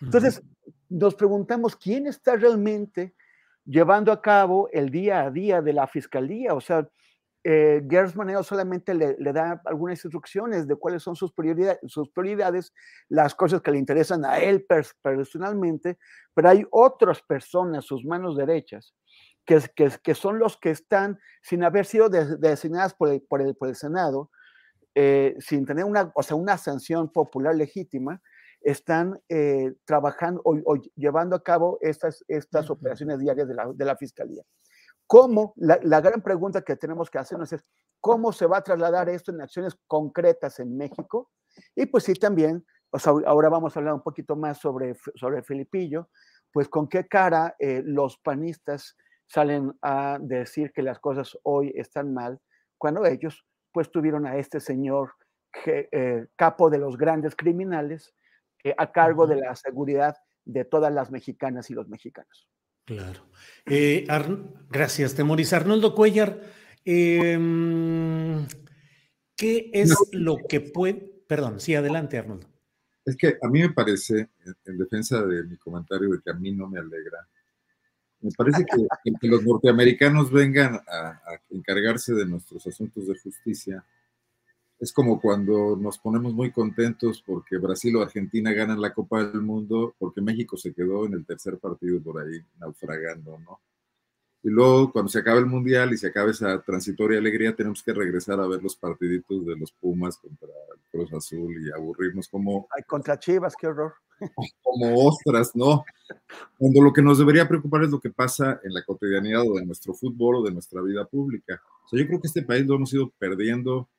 Entonces, 0.02 0.40
uh 0.40 0.42
-huh. 0.42 0.76
nos 0.90 1.16
preguntamos 1.16 1.76
quién 1.76 2.08
está 2.08 2.36
realmente 2.36 3.16
llevando 3.66 4.12
a 4.12 4.22
cabo 4.22 4.70
el 4.72 4.90
día 4.90 5.22
a 5.22 5.32
día 5.32 5.62
de 5.62 5.74
la 5.74 5.88
fiscalía. 5.88 6.54
O 6.54 6.62
sea, 6.62 6.90
eh, 7.44 7.82
Gers 7.90 8.16
Manero 8.16 8.44
solamente 8.44 8.94
le, 8.94 9.16
le, 9.18 9.32
da 9.32 9.62
algunas 9.66 10.04
instrucciones 10.04 10.68
de 10.68 10.76
cuáles 10.76 11.04
son 11.04 11.16
sus 11.16 11.32
prioridades, 11.32 11.80
sus 11.88 12.10
prioridades, 12.10 12.74
las 13.08 13.34
cosas 13.34 13.62
que 13.62 13.72
le 13.72 13.78
interesan 13.78 14.26
a 14.26 14.40
él 14.40 14.66
personalmente, 15.02 15.98
pero 16.34 16.50
hay 16.50 16.66
otras 16.70 17.22
personas, 17.22 17.86
sus 17.86 18.04
manos 18.04 18.36
derechas, 18.36 18.94
que, 19.50 19.60
que, 19.76 19.90
que 20.04 20.14
son 20.14 20.38
los 20.38 20.58
que 20.58 20.70
están, 20.70 21.20
sin 21.42 21.64
haber 21.64 21.88
sido 21.88 22.08
de, 22.08 22.38
de 22.38 22.50
designadas 22.50 22.94
por 22.94 23.10
el, 23.10 23.24
por 23.24 23.42
el, 23.42 23.56
por 23.56 23.68
el 23.68 23.76
Senado, 23.76 24.30
eh, 24.94 25.36
sin 25.40 25.66
tener 25.66 25.86
una, 25.86 26.12
o 26.14 26.22
sea, 26.22 26.36
una 26.36 26.56
sanción 26.60 27.12
popular 27.12 27.56
legítima, 27.56 28.22
están 28.62 29.20
eh, 29.28 29.74
trabajando 29.86 30.40
o, 30.46 30.56
o, 30.66 30.76
llevando 30.96 31.36
a 31.36 31.44
cabo 31.44 31.80
estas, 31.82 32.24
estas 32.28 32.70
operaciones 32.70 33.18
diarias 33.18 33.48
de 33.48 33.56
la, 33.56 33.72
de 33.74 33.86
la 33.86 33.96
Fiscalía. 33.96 34.44
¿cómo? 35.08 35.54
La, 35.56 35.80
la, 35.82 36.00
gran 36.00 36.22
pregunta 36.22 36.62
que 36.62 36.76
tenemos 36.76 37.10
que 37.10 37.18
hacernos 37.18 37.52
es, 37.52 37.66
¿cómo 38.00 38.32
se 38.32 38.46
va 38.46 38.58
a 38.58 38.64
trasladar 38.64 39.10
esto 39.10 39.32
en 39.32 39.42
acciones 39.42 39.76
concretas 39.88 40.60
en 40.60 40.78
México? 40.78 41.32
Y 41.76 41.88
pues 41.88 42.04
sí, 42.04 42.14
también, 42.14 42.64
pues 42.92 43.08
ahora 43.08 43.50
vamos 43.50 43.76
a 43.76 43.80
hablar 43.80 43.96
un 43.96 44.04
poquito 44.04 44.36
más 44.36 44.60
sobre, 44.60 44.96
sobre 45.16 45.42
Filipillo, 45.42 46.10
pues 46.54 46.70
con 46.70 46.88
qué 46.88 47.08
cara 47.08 47.56
eh, 47.58 47.82
los 47.84 48.20
panistas 48.20 48.96
salen 49.30 49.74
a 49.82 50.18
decir 50.20 50.72
que 50.74 50.82
las 50.82 51.00
cosas 51.00 51.38
hoy 51.44 51.72
están 51.76 52.14
mal, 52.14 52.40
cuando 52.78 53.06
ellos 53.06 53.46
pues 53.72 53.92
tuvieron 53.92 54.26
a 54.26 54.38
este 54.38 54.60
señor 54.60 55.12
eh, 55.66 56.26
capo 56.36 56.70
de 56.70 56.80
los 56.80 56.98
grandes 56.98 57.36
criminales 57.36 58.14
eh, 58.64 58.74
a 58.78 58.92
cargo 58.92 59.28
de 59.28 59.36
la 59.36 59.56
seguridad 59.56 60.16
de 60.46 60.66
todas 60.66 60.92
las 60.92 61.12
mexicanas 61.12 61.70
y 61.70 61.74
los 61.74 61.88
mexicanos. 61.88 62.48
Claro. 62.86 63.22
Eh, 63.68 64.08
gracias, 64.70 65.14
Temoris. 65.14 65.54
Arnoldo 65.54 65.94
Cuellar, 65.94 66.42
em, 66.84 68.48
¿qué 69.36 69.70
es 69.72 69.94
lo 70.12 70.38
que 70.50 70.60
puede... 70.60 71.22
Perdón, 71.28 71.60
sí, 71.60 71.76
adelante, 71.76 72.18
Arnoldo. 72.18 72.48
Es 73.06 73.16
que 73.16 73.38
a 73.40 73.48
mí 73.48 73.62
me 73.62 73.70
parece, 73.70 74.30
en 74.66 74.78
defensa 74.78 75.24
de 75.24 75.44
mi 75.44 75.58
comentario 75.58 76.10
de 76.10 76.20
que 76.20 76.32
a 76.32 76.34
mí 76.34 76.52
no 76.52 76.68
me 76.68 76.80
alegra, 76.80 77.28
me 78.22 78.32
parece 78.32 78.66
que, 78.66 79.28
los 79.28 79.44
norteamericanos 79.44 80.32
vengan 80.32 80.76
a, 80.76 81.22
encargarse 81.50 82.14
de 82.14 82.26
nuestros 82.26 82.66
asuntos 82.68 83.08
de 83.08 83.18
justicia 83.18 83.84
es 84.80 84.94
como 84.94 85.20
cuando 85.20 85.76
nos 85.76 86.00
ponemos 86.00 86.34
muy 86.34 86.52
contentos 86.52 87.22
porque 87.26 87.58
Brasil 87.58 87.98
o 87.98 88.02
Argentina 88.02 88.54
ganan 88.54 88.82
la 88.82 88.94
Copa 88.94 89.26
del 89.26 89.42
Mundo, 89.42 89.94
porque 90.00 90.22
México 90.22 90.56
se 90.56 90.74
quedó 90.74 91.06
en 91.06 91.14
el 91.14 91.26
tercer 91.26 91.58
partido 91.58 92.02
por 92.02 92.22
ahí 92.22 92.40
naufragando, 92.60 93.38
¿no? 93.40 93.60
Y 94.42 94.50
luego, 94.50 94.92
cuando 94.92 95.10
se 95.10 95.20
acaba 95.20 95.40
el 95.40 95.46
Mundial 95.46 95.92
y 95.92 95.98
se 95.98 96.08
acaba 96.08 96.32
esa 96.32 96.62
transitoria 96.62 97.20
alegría, 97.20 97.56
tenemos 97.56 97.84
que 97.84 97.94
regresar 97.94 98.40
a 98.40 98.48
ver 98.48 98.64
los 98.64 98.76
partiditos 98.76 99.46
de 99.46 99.58
los 99.58 99.72
Pumas 99.74 100.18
contra 100.18 100.48
el 100.48 100.80
Cruz 100.90 101.14
Azul 101.14 101.56
y 101.62 101.72
aburrirnos 101.72 102.28
como... 102.30 102.68
Ay, 102.76 102.84
contra 102.84 103.20
Chivas, 103.20 103.56
qué 103.60 103.68
horror. 103.68 103.94
Como 104.62 105.08
ostras, 105.08 105.52
¿no? 105.56 105.84
Cuando 106.58 106.82
lo 106.82 106.94
que 106.94 107.02
nos 107.02 107.18
debería 107.18 107.48
preocupar 107.48 107.84
es 107.84 107.90
lo 107.90 108.00
que 108.00 108.10
pasa 108.10 108.60
en 108.64 108.74
la 108.74 108.84
cotidianidad 108.84 109.44
o 109.48 109.56
de 109.56 109.66
nuestro 109.66 109.94
fútbol 109.94 110.38
o 110.38 110.44
de 110.44 110.52
nuestra 110.52 110.82
vida 110.82 111.06
pública. 111.06 111.62
O 111.86 111.90
sea, 111.90 112.00
yo 112.00 112.08
creo 112.08 112.22
que 112.22 112.28
este 112.28 112.44
país 112.44 112.66
lo 112.66 112.76
hemos 112.76 112.94
ido 112.94 113.12
perdiendo 113.18 113.90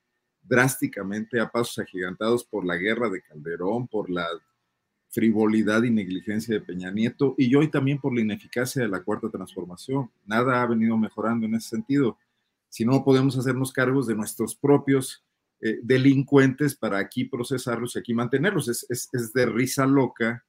drásticamente 0.42 1.38
a 1.40 1.50
pasos 1.50 1.78
agigantados 1.78 2.44
por 2.44 2.64
la 2.64 2.76
guerra 2.76 3.10
de 3.10 3.22
Calderón, 3.22 3.88
por 3.88 4.10
la 4.10 4.26
frivolidad 5.10 5.82
y 5.82 5.90
negligencia 5.90 6.54
de 6.54 6.60
Peña 6.60 6.90
Nieto 6.90 7.34
y 7.36 7.54
hoy 7.54 7.68
también 7.68 7.98
por 7.98 8.14
la 8.14 8.20
ineficacia 8.20 8.82
de 8.82 8.88
la 8.88 9.02
cuarta 9.02 9.28
transformación. 9.28 10.10
Nada 10.24 10.62
ha 10.62 10.66
venido 10.66 10.96
mejorando 10.96 11.46
en 11.46 11.54
ese 11.54 11.70
sentido. 11.70 12.16
Si 12.68 12.84
no 12.84 13.04
podemos 13.04 13.36
hacernos 13.36 13.72
cargos 13.72 14.06
de 14.06 14.14
nuestros 14.14 14.54
propios 14.54 15.24
eh, 15.60 15.78
delincuentes 15.82 16.74
para 16.74 16.98
aquí 16.98 17.24
procesarlos 17.24 17.94
y 17.94 17.98
aquí 17.98 18.14
mantenerlos. 18.14 18.68
Es, 18.68 18.86
es, 18.88 19.08
es, 19.12 19.32
de 19.32 19.46
risa 19.46 19.84
loca 19.84 20.44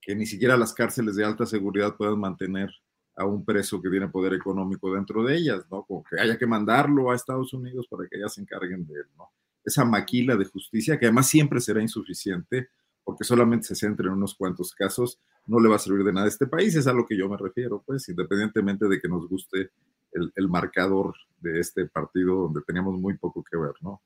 que 0.00 0.16
ni 0.16 0.26
siquiera 0.26 0.56
las 0.56 0.72
cárceles 0.72 1.16
de 1.16 1.24
alta 1.24 1.46
seguridad 1.46 1.96
puedan 1.96 2.18
mantener 2.18 2.70
a 3.14 3.24
un 3.24 3.44
preso 3.44 3.80
que 3.80 3.90
tiene 3.90 4.08
poder 4.08 4.34
económico 4.34 4.92
dentro 4.92 5.22
de 5.22 5.36
ellas, 5.36 5.64
¿no? 5.70 5.84
Como 5.84 6.02
que 6.02 6.20
haya 6.20 6.38
que 6.38 6.46
mandarlo 6.46 7.10
a 7.10 7.14
Estados 7.14 7.52
Unidos 7.52 7.86
para 7.88 8.08
que 8.08 8.16
ellas 8.16 8.34
se 8.34 8.40
encarguen 8.40 8.86
de 8.86 8.94
él, 8.94 9.06
¿no? 9.16 9.30
esa 9.68 9.84
maquila 9.84 10.36
de 10.36 10.44
justicia, 10.46 10.98
que 10.98 11.06
además 11.06 11.28
siempre 11.28 11.60
será 11.60 11.80
insuficiente, 11.80 12.68
porque 13.08 13.24
solamente 13.24 13.68
se 13.68 13.74
centra 13.74 14.08
en 14.08 14.12
unos 14.12 14.34
cuantos 14.34 14.74
casos, 14.74 15.18
no 15.46 15.58
le 15.60 15.70
va 15.70 15.76
a 15.76 15.78
servir 15.78 16.04
de 16.04 16.12
nada 16.12 16.26
a 16.26 16.28
este 16.28 16.46
país, 16.46 16.74
es 16.74 16.86
a 16.86 16.92
lo 16.92 17.06
que 17.06 17.16
yo 17.16 17.26
me 17.26 17.38
refiero, 17.38 17.82
pues, 17.86 18.06
independientemente 18.10 18.86
de 18.86 19.00
que 19.00 19.08
nos 19.08 19.26
guste 19.26 19.70
el, 20.12 20.30
el 20.36 20.48
marcador 20.50 21.14
de 21.40 21.58
este 21.58 21.86
partido 21.86 22.34
donde 22.34 22.60
teníamos 22.66 23.00
muy 23.00 23.16
poco 23.16 23.42
que 23.42 23.56
ver, 23.56 23.72
¿no? 23.80 24.02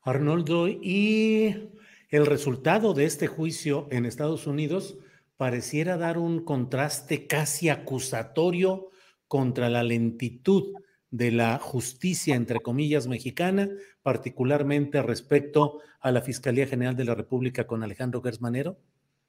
Arnoldo, 0.00 0.66
y 0.66 1.70
el 2.08 2.26
resultado 2.26 2.94
de 2.94 3.04
este 3.04 3.28
juicio 3.28 3.86
en 3.92 4.06
Estados 4.06 4.48
Unidos 4.48 4.98
pareciera 5.36 5.96
dar 5.96 6.18
un 6.18 6.44
contraste 6.44 7.28
casi 7.28 7.68
acusatorio 7.68 8.88
contra 9.28 9.70
la 9.70 9.84
lentitud 9.84 10.74
de 11.12 11.30
la 11.30 11.58
justicia, 11.58 12.34
entre 12.34 12.58
comillas, 12.60 13.06
mexicana, 13.06 13.68
particularmente 14.02 15.02
respecto 15.02 15.80
a 16.00 16.10
la 16.10 16.22
Fiscalía 16.22 16.66
General 16.66 16.96
de 16.96 17.04
la 17.04 17.14
República 17.14 17.66
con 17.66 17.82
Alejandro 17.84 18.22
Gersmanero? 18.22 18.78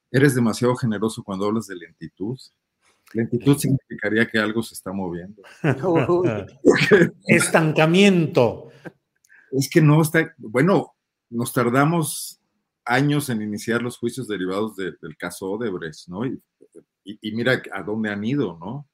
Eres 0.10 0.34
demasiado 0.34 0.76
generoso 0.76 1.24
cuando 1.24 1.46
hablas 1.46 1.67
de 1.67 1.76
lentitud. 1.76 2.39
Lentitud 3.13 3.58
significaría 3.58 4.26
que 4.28 4.39
algo 4.39 4.63
se 4.63 4.76
está 4.76 4.93
moviendo. 4.93 5.41
Estancamiento. 7.28 8.69
Es 9.52 9.69
que 9.69 9.82
no 9.82 10.02
está, 10.02 10.34
bueno, 10.38 10.96
nos 11.30 11.52
tardamos 11.52 12.39
años 12.86 13.30
en 13.30 13.41
iniciar 13.41 13.82
los 13.82 13.98
juicios 13.98 14.30
derivados 14.30 14.78
del 14.78 15.17
caso 15.17 15.52
Odebrecht, 15.52 16.08
¿no? 16.08 16.26
Y, 16.26 16.41
y, 17.04 17.32
mira 17.34 17.62
a 17.74 17.84
dónde 17.84 18.10
han 18.10 18.24
ido, 18.24 18.58
¿no? 18.58 18.88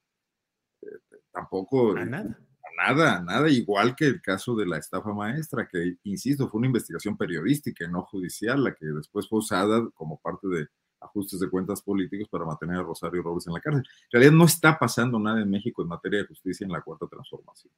Eh, 0.81 1.17
tampoco. 1.31 1.95
A 1.95 2.05
nada 2.05 2.39
nada, 2.79 3.21
nada 3.21 3.49
igual 3.49 3.95
que 3.95 4.05
el 4.05 4.21
caso 4.21 4.55
de 4.55 4.65
la 4.65 4.77
estafa 4.77 5.13
maestra, 5.13 5.67
que, 5.67 5.97
insisto, 6.03 6.47
fue 6.47 6.59
una 6.59 6.67
investigación 6.67 7.17
periodística 7.17 7.85
y 7.85 7.91
no 7.91 8.03
judicial, 8.03 8.63
la 8.63 8.73
que 8.73 8.85
después 8.85 9.27
fue 9.27 9.39
usada 9.39 9.87
como 9.93 10.19
parte 10.19 10.47
de 10.47 10.67
ajustes 11.01 11.39
de 11.39 11.49
cuentas 11.49 11.81
políticos 11.81 12.27
para 12.29 12.45
mantener 12.45 12.77
a 12.77 12.83
Rosario 12.83 13.21
Robles 13.21 13.47
en 13.47 13.53
la 13.53 13.61
cárcel. 13.61 13.83
En 13.83 14.11
realidad 14.11 14.33
no 14.33 14.45
está 14.45 14.77
pasando 14.77 15.19
nada 15.19 15.41
en 15.41 15.49
México 15.49 15.81
en 15.81 15.87
materia 15.87 16.19
de 16.19 16.27
justicia 16.27 16.65
en 16.65 16.71
la 16.71 16.81
cuarta 16.81 17.07
transformación. 17.07 17.71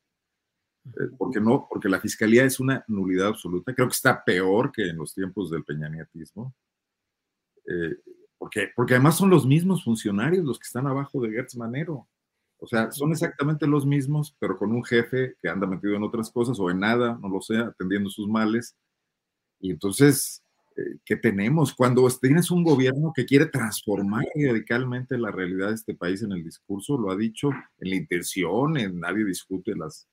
Eh, 0.86 1.10
porque 1.18 1.40
no, 1.40 1.68
porque 1.70 1.90
la 1.90 2.00
fiscalía 2.00 2.44
es 2.44 2.60
una 2.60 2.84
nulidad 2.88 3.28
absoluta. 3.28 3.74
Creo 3.74 3.88
que 3.88 3.94
está 3.94 4.24
peor 4.24 4.72
que 4.72 4.90
en 4.90 4.98
los 4.98 5.14
tiempos 5.14 5.52
del 5.52 5.64
peñanietismo. 5.64 6.56
Eh, 7.68 7.98
porque, 8.38 8.72
porque 8.76 8.96
además 8.96 9.18
son 9.18 9.30
los 9.30 9.46
mismos 9.46 9.84
funcionarios 9.84 10.44
los 10.44 10.58
que 10.58 10.66
están 10.66 10.88
abajo 10.88 11.22
de 11.22 11.32
Gertz 11.32 11.56
Manero. 11.56 12.08
O 12.64 12.68
sea, 12.68 12.92
son 12.92 13.12
exactamente 13.12 13.66
los 13.66 13.88
mismos, 13.88 14.36
pero 14.38 14.56
con 14.56 14.72
un 14.72 14.84
jefe 14.84 15.36
que 15.42 15.50
anda 15.50 15.66
metido 15.66 15.96
en 15.96 16.04
otras 16.04 16.30
cosas 16.30 16.60
o 16.60 16.70
en 16.70 16.80
nada, 16.80 17.18
no 17.20 17.28
lo 17.28 17.42
sé, 17.42 17.58
atendiendo 17.58 18.08
sus 18.12 18.28
males. 18.28 18.76
Y 19.60 19.72
entonces, 19.72 20.44
eh, 20.78 21.00
¿qué 21.04 21.16
tenemos? 21.16 21.74
Cuando 21.74 22.08
tienes 22.22 22.52
un 22.52 22.64
gobierno 22.64 23.14
que 23.16 23.26
quiere 23.26 23.48
transformar 23.48 24.26
radicalmente 24.36 25.18
la 25.18 25.32
realidad 25.32 25.70
de 25.70 25.74
este 25.74 25.96
país 25.96 26.22
en 26.22 26.34
el 26.34 26.44
discurso, 26.44 27.00
lo 27.00 27.10
ha 27.10 27.18
dicho 27.18 27.50
en 27.80 27.90
la 27.90 27.96
intención, 27.96 28.78
en 28.78 29.00
nadie 29.00 29.26
discute 29.26 29.76
las, 29.76 30.08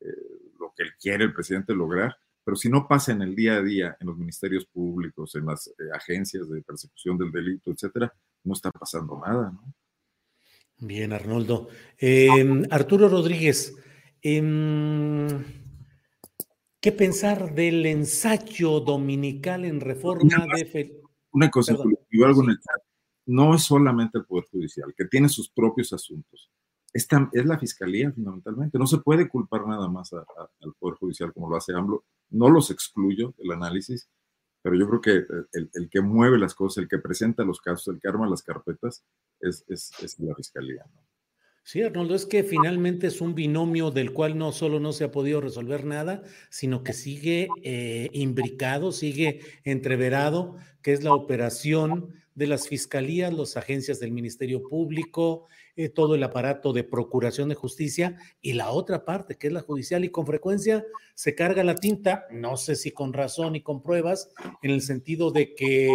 eh, 0.00 0.06
lo 0.58 0.72
que 0.76 0.84
quiere 1.00 1.22
el 1.22 1.32
presidente 1.32 1.72
lograr, 1.72 2.16
pero 2.44 2.56
si 2.56 2.68
no 2.68 2.88
pasa 2.88 3.12
en 3.12 3.22
el 3.22 3.36
día 3.36 3.58
a 3.58 3.62
día, 3.62 3.96
en 4.00 4.08
los 4.08 4.18
ministerios 4.18 4.66
públicos, 4.66 5.36
en 5.36 5.46
las 5.46 5.68
eh, 5.68 5.72
agencias 5.94 6.50
de 6.50 6.62
persecución 6.62 7.16
del 7.16 7.30
delito, 7.30 7.70
etcétera, 7.70 8.12
no 8.42 8.54
está 8.54 8.72
pasando 8.72 9.20
nada, 9.24 9.52
¿no? 9.52 9.72
Bien, 10.78 11.12
Arnoldo. 11.12 11.68
Em, 11.98 12.64
Arturo 12.70 13.08
Rodríguez, 13.08 13.76
em, 14.20 15.28
¿qué 16.80 16.92
pensar 16.92 17.54
del 17.54 17.86
ensayo 17.86 18.80
dominical 18.80 19.64
en 19.64 19.80
reforma 19.80 20.46
de... 20.46 21.00
Una 21.32 21.50
cosa, 21.50 21.76
yo 22.10 22.26
algo 22.26 22.42
en 22.42 22.50
el 22.50 22.56
chat. 22.56 22.82
No 23.24 23.54
es 23.54 23.62
solamente 23.62 24.18
el 24.18 24.24
Poder 24.24 24.46
Judicial, 24.50 24.92
que 24.96 25.04
tiene 25.06 25.28
sus 25.28 25.48
propios 25.48 25.92
asuntos. 25.92 26.50
Es, 26.92 27.06
es 27.32 27.46
la 27.46 27.58
Fiscalía, 27.58 28.12
fundamentalmente. 28.12 28.78
No 28.78 28.86
se 28.86 28.98
puede 28.98 29.28
culpar 29.28 29.66
nada 29.66 29.88
más 29.88 30.12
al 30.12 30.74
Poder 30.78 30.96
Judicial 30.98 31.32
como 31.32 31.48
lo 31.48 31.56
hace 31.56 31.72
AMLO. 31.72 32.04
No 32.30 32.50
los 32.50 32.70
excluyo 32.70 33.34
del 33.38 33.52
análisis, 33.52 34.10
pero 34.62 34.76
yo 34.76 34.88
creo 34.88 35.00
que 35.00 35.10
el, 35.52 35.70
el, 35.74 35.90
que 35.90 36.00
mueve 36.00 36.38
las 36.38 36.54
cosas, 36.54 36.82
el 36.82 36.88
que 36.88 36.98
presenta 36.98 37.44
los 37.44 37.60
casos, 37.60 37.94
el 37.94 38.00
que 38.00 38.08
arma 38.08 38.28
las 38.28 38.42
carpetas, 38.42 39.04
es, 39.40 39.64
es, 39.68 39.90
es 40.02 40.18
la 40.20 40.34
fiscalía. 40.34 40.84
¿no? 40.94 41.02
Sí, 41.64 41.80
Arnoldo, 41.80 42.16
es 42.16 42.26
que 42.26 42.42
finalmente 42.42 43.06
es 43.06 43.20
un 43.20 43.36
binomio 43.36 43.92
del 43.92 44.12
cual 44.12 44.36
no 44.36 44.50
solo 44.50 44.80
no 44.80 44.92
se 44.92 45.04
ha 45.04 45.12
podido 45.12 45.40
resolver 45.40 45.84
nada, 45.84 46.22
sino 46.50 46.82
que 46.82 46.92
sigue 46.92 47.48
eh, 47.62 48.08
imbricado, 48.12 48.90
sigue 48.90 49.40
entreverado, 49.62 50.56
que 50.82 50.92
es 50.92 51.04
la 51.04 51.14
operación 51.14 52.14
de 52.34 52.48
las 52.48 52.66
fiscalías, 52.66 53.32
las 53.32 53.56
agencias 53.56 54.00
del 54.00 54.10
Ministerio 54.10 54.62
Público, 54.68 55.46
eh, 55.74 55.88
todo 55.88 56.14
el 56.14 56.22
aparato 56.22 56.72
de 56.72 56.84
procuración 56.84 57.48
de 57.48 57.54
justicia 57.54 58.16
y 58.40 58.52
la 58.52 58.70
otra 58.70 59.04
parte, 59.04 59.36
que 59.36 59.46
es 59.46 59.52
la 59.52 59.62
judicial, 59.62 60.04
y 60.04 60.10
con 60.10 60.26
frecuencia 60.26 60.84
se 61.14 61.34
carga 61.34 61.64
la 61.64 61.76
tinta, 61.76 62.26
no 62.30 62.56
sé 62.56 62.76
si 62.76 62.90
con 62.90 63.12
razón 63.12 63.56
y 63.56 63.62
con 63.62 63.82
pruebas, 63.82 64.30
en 64.62 64.70
el 64.70 64.82
sentido 64.82 65.30
de 65.30 65.54
que 65.54 65.88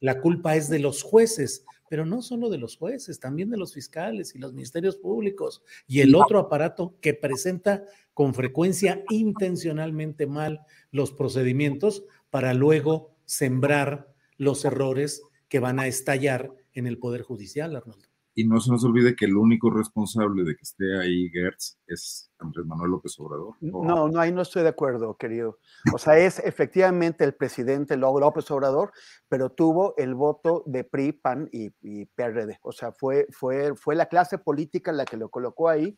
la 0.00 0.20
culpa 0.20 0.54
es 0.54 0.68
de 0.68 0.78
los 0.78 1.02
jueces, 1.02 1.64
pero 1.88 2.06
no 2.06 2.22
solo 2.22 2.48
de 2.48 2.58
los 2.58 2.76
jueces, 2.76 3.20
también 3.20 3.50
de 3.50 3.56
los 3.56 3.74
fiscales 3.74 4.34
y 4.34 4.38
los 4.38 4.52
ministerios 4.52 4.96
públicos 4.96 5.62
y 5.86 6.00
el 6.00 6.14
otro 6.14 6.38
aparato 6.38 6.96
que 7.00 7.14
presenta 7.14 7.84
con 8.14 8.34
frecuencia 8.34 9.04
intencionalmente 9.10 10.26
mal 10.26 10.60
los 10.90 11.12
procedimientos 11.12 12.04
para 12.30 12.54
luego 12.54 13.14
sembrar 13.24 14.12
los 14.36 14.64
errores 14.64 15.22
que 15.48 15.58
van 15.58 15.78
a 15.78 15.86
estallar 15.86 16.52
en 16.72 16.86
el 16.86 16.98
Poder 16.98 17.22
Judicial, 17.22 17.76
Arnoldo. 17.76 18.13
Y 18.36 18.46
no 18.46 18.60
se 18.60 18.72
nos 18.72 18.84
olvide 18.84 19.14
que 19.14 19.26
el 19.26 19.36
único 19.36 19.70
responsable 19.70 20.42
de 20.42 20.56
que 20.56 20.62
esté 20.62 20.98
ahí 20.98 21.30
Gertz 21.30 21.78
es 21.86 22.32
Andrés 22.38 22.66
Manuel 22.66 22.90
López 22.90 23.14
Obrador. 23.20 23.54
No, 23.60 24.08
no, 24.08 24.20
ahí 24.20 24.32
no 24.32 24.42
estoy 24.42 24.64
de 24.64 24.70
acuerdo, 24.70 25.16
querido. 25.16 25.60
O 25.92 25.98
sea, 25.98 26.18
es 26.18 26.40
efectivamente 26.40 27.22
el 27.22 27.34
presidente 27.34 27.96
López 27.96 28.50
Obrador, 28.50 28.92
pero 29.28 29.50
tuvo 29.50 29.94
el 29.98 30.16
voto 30.16 30.64
de 30.66 30.82
PRI, 30.82 31.12
PAN 31.12 31.48
y, 31.52 31.70
PRD. 32.06 32.58
O 32.62 32.72
sea, 32.72 32.90
fue, 32.90 33.28
fue, 33.30 33.76
fue 33.76 33.94
la 33.94 34.06
clase 34.06 34.38
política 34.38 34.90
la 34.90 35.04
que 35.04 35.16
lo 35.16 35.28
colocó 35.28 35.68
ahí. 35.68 35.96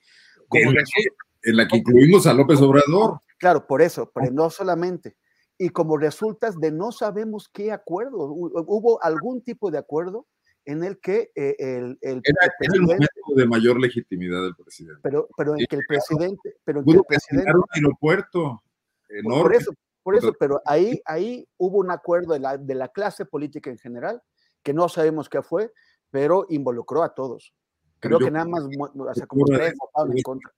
en, 0.53 0.75
la 0.75 0.83
que, 0.83 1.51
en 1.51 1.57
la 1.57 1.67
que 1.67 1.79
incluimos 1.79 2.27
a 2.27 2.35
López 2.35 2.61
Obrador. 2.61 3.21
Claro, 3.39 3.67
por 3.67 3.81
eso, 3.81 4.11
pero 4.15 4.31
no 4.31 4.51
solamente. 4.51 5.17
Y 5.59 5.71
como 5.71 5.97
resultas 5.97 6.59
de 6.61 6.71
no 6.71 6.93
sabemos 6.93 7.49
qué 7.49 7.73
acuerdo, 7.73 8.29
hubo 8.29 9.03
algún 9.03 9.43
tipo 9.43 9.71
de 9.71 9.79
acuerdo 9.79 10.27
en 10.67 10.83
el 10.83 10.99
que 10.99 11.31
eh, 11.35 11.57
el, 11.59 11.99
el, 12.03 12.21
era, 12.25 12.53
el 12.61 12.83
momento 12.83 13.07
de 13.35 13.47
mayor 13.47 13.81
legitimidad 13.81 14.43
del 14.43 14.55
presidente. 14.57 15.01
Pero, 15.03 15.29
pero 15.37 15.55
en 15.57 15.65
que 15.67 15.77
el 15.77 15.87
presidente, 15.87 16.57
pero 16.65 16.81
en 16.81 16.85
que 16.85 16.93
el 16.93 17.03
presidente 17.05 17.53
un 17.55 17.65
aeropuerto 17.71 18.63
enorme. 19.09 19.43
Por 19.43 19.55
eso, 19.55 19.73
por 20.03 20.17
eso, 20.17 20.33
pero 20.39 20.61
ahí, 20.67 21.01
ahí 21.05 21.49
hubo 21.57 21.79
un 21.79 21.91
acuerdo 21.91 22.35
de 22.35 22.41
la, 22.41 22.59
de 22.59 22.75
la 22.75 22.89
clase 22.89 23.25
política 23.25 23.71
en 23.71 23.79
general, 23.79 24.21
que 24.63 24.75
no 24.75 24.89
sabemos 24.89 25.29
qué 25.29 25.41
fue, 25.41 25.73
pero 26.11 26.47
involucró 26.49 27.05
a 27.05 27.15
todos. 27.15 27.55
Creo 28.01 28.19
que 28.19 28.31
nada 28.31 28.47
más, 28.47 28.65
o 28.65 29.15
sea, 29.15 29.27
como 29.27 29.47
tres 29.47 29.75
votaron 29.79 30.17
en 30.17 30.23
contra. 30.23 30.53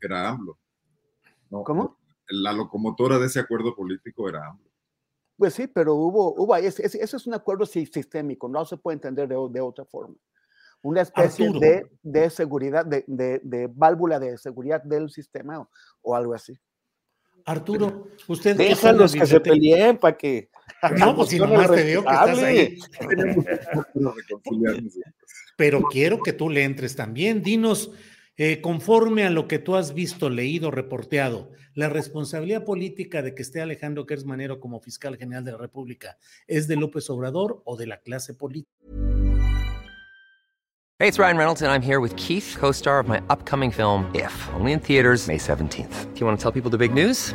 Era 0.00 0.28
AMLO. 0.28 0.58
¿Cómo? 1.50 1.98
La 2.28 2.52
locomotora 2.52 3.18
de 3.18 3.26
ese 3.26 3.40
acuerdo 3.40 3.74
político 3.74 4.28
era 4.28 4.46
AMLO. 4.46 4.70
Pues 5.36 5.54
sí, 5.54 5.66
pero 5.66 5.94
hubo, 5.94 6.34
hubo 6.34 6.54
ese, 6.56 6.86
ese 6.86 7.02
es 7.02 7.26
un 7.26 7.34
acuerdo 7.34 7.66
sistémico, 7.66 8.48
no 8.48 8.64
se 8.64 8.76
puede 8.76 8.94
entender 8.96 9.28
de, 9.28 9.36
de 9.50 9.60
otra 9.60 9.84
forma. 9.84 10.14
Una 10.82 11.00
especie 11.00 11.50
de, 11.50 11.86
de, 12.02 12.30
seguridad, 12.30 12.84
de, 12.84 13.04
de, 13.06 13.70
válvula 13.72 14.18
de 14.20 14.36
seguridad 14.36 14.82
del 14.82 15.10
sistema 15.10 15.60
o, 15.60 15.70
o 16.02 16.14
algo 16.14 16.34
así. 16.34 16.58
Arturo, 17.46 18.08
usted. 18.28 18.56
Déjalos 18.56 19.12
que 19.14 19.26
se 19.26 19.40
peleen 19.40 19.98
para 19.98 20.16
que. 20.16 20.50
No, 20.98 21.14
pues 21.14 21.30
si 21.30 21.38
nomás 21.38 21.70
te 21.70 21.84
veo 21.84 22.02
que 22.02 22.10
estás 22.10 22.38
ahí. 22.38 22.78
Pero 25.56 25.82
quiero 25.84 26.20
que 26.22 26.32
tú 26.32 26.48
le 26.48 26.64
entres 26.64 26.96
también. 26.96 27.42
Dinos, 27.42 27.90
eh, 28.36 28.60
conforme 28.60 29.24
a 29.24 29.30
lo 29.30 29.46
que 29.46 29.58
tú 29.58 29.76
has 29.76 29.94
visto, 29.94 30.28
leído, 30.30 30.70
reporteado, 30.70 31.50
la 31.74 31.88
responsabilidad 31.88 32.64
política 32.64 33.22
de 33.22 33.34
que 33.34 33.42
esté 33.42 33.60
Alejandro 33.60 34.06
Gers 34.06 34.24
Manero 34.24 34.60
como 34.60 34.80
fiscal 34.80 35.16
general 35.16 35.44
de 35.44 35.52
la 35.52 35.58
República 35.58 36.18
es 36.46 36.66
de 36.68 36.76
López 36.76 37.08
Obrador 37.10 37.62
o 37.64 37.76
de 37.76 37.86
la 37.86 37.98
clase 37.98 38.34
política. 38.34 38.70
Hey, 41.00 41.08
it's 41.08 41.18
Ryan 41.18 41.36
Reynolds 41.36 41.60
and 41.60 41.72
I'm 41.72 41.82
here 41.82 41.98
with 41.98 42.14
Keith, 42.16 42.56
co-star 42.58 43.00
of 43.00 43.08
my 43.08 43.20
upcoming 43.28 43.72
film 43.72 44.10
If, 44.14 44.32
only 44.54 44.72
in 44.72 44.80
theaters 44.80 45.26
May 45.26 45.38
17th. 45.38 46.14
Do 46.14 46.20
you 46.20 46.26
want 46.26 46.38
to 46.38 46.42
tell 46.42 46.52
people 46.52 46.70
the 46.70 46.78
big 46.78 46.94
news? 46.94 47.34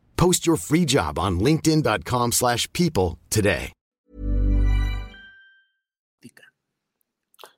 Post 0.21 0.45
your 0.45 0.55
free 0.55 0.85
job 0.85 1.17
on 1.17 1.39
linkedin.com/people 1.39 3.17
today. 3.27 3.73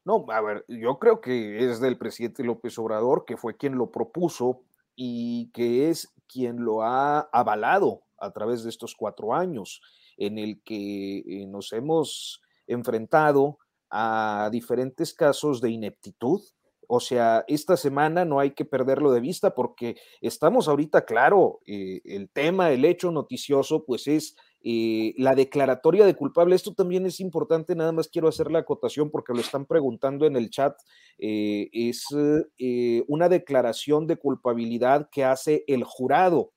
No, 0.05 0.25
a 0.29 0.41
ver, 0.41 0.63
yo 0.69 0.97
creo 0.97 1.19
que 1.19 1.69
es 1.69 1.81
del 1.81 1.97
presidente 1.97 2.41
López 2.41 2.77
Obrador, 2.79 3.25
que 3.25 3.35
fue 3.35 3.57
quien 3.57 3.75
lo 3.75 3.91
propuso 3.91 4.61
y 4.95 5.51
que 5.51 5.89
es 5.89 6.13
quien 6.25 6.63
lo 6.63 6.83
ha 6.83 7.19
avalado 7.33 8.03
a 8.17 8.31
través 8.31 8.63
de 8.63 8.69
estos 8.69 8.95
cuatro 8.95 9.33
años, 9.33 9.81
en 10.15 10.37
el 10.37 10.61
que 10.63 11.17
eh, 11.17 11.45
nos 11.45 11.73
hemos 11.73 12.41
enfrentado 12.65 13.57
a 13.89 14.47
diferentes 14.53 15.13
casos 15.13 15.59
de 15.59 15.69
ineptitud. 15.69 16.41
O 16.87 16.99
sea, 16.99 17.43
esta 17.47 17.77
semana 17.77 18.25
no 18.25 18.39
hay 18.39 18.51
que 18.51 18.65
perderlo 18.65 19.11
de 19.11 19.19
vista 19.19 19.53
porque 19.53 19.95
estamos 20.21 20.67
ahorita, 20.67 21.05
claro, 21.05 21.59
eh, 21.65 22.01
el 22.05 22.29
tema, 22.29 22.71
el 22.71 22.85
hecho 22.85 23.11
noticioso, 23.11 23.85
pues 23.85 24.07
es 24.07 24.35
eh, 24.63 25.13
la 25.17 25.35
declaratoria 25.35 26.05
de 26.05 26.15
culpable. 26.15 26.55
Esto 26.55 26.73
también 26.73 27.05
es 27.05 27.19
importante, 27.19 27.75
nada 27.75 27.91
más 27.91 28.07
quiero 28.07 28.27
hacer 28.27 28.51
la 28.51 28.59
acotación 28.59 29.11
porque 29.11 29.33
lo 29.33 29.39
están 29.39 29.65
preguntando 29.65 30.25
en 30.25 30.35
el 30.35 30.49
chat. 30.49 30.75
Eh, 31.17 31.69
es 31.71 32.05
una 33.07 33.29
declaración 33.29 34.07
de 34.07 34.17
culpabilidad 34.17 35.09
que 35.11 35.23
hace 35.23 35.63
el 35.67 35.83
jurado. 35.83 36.51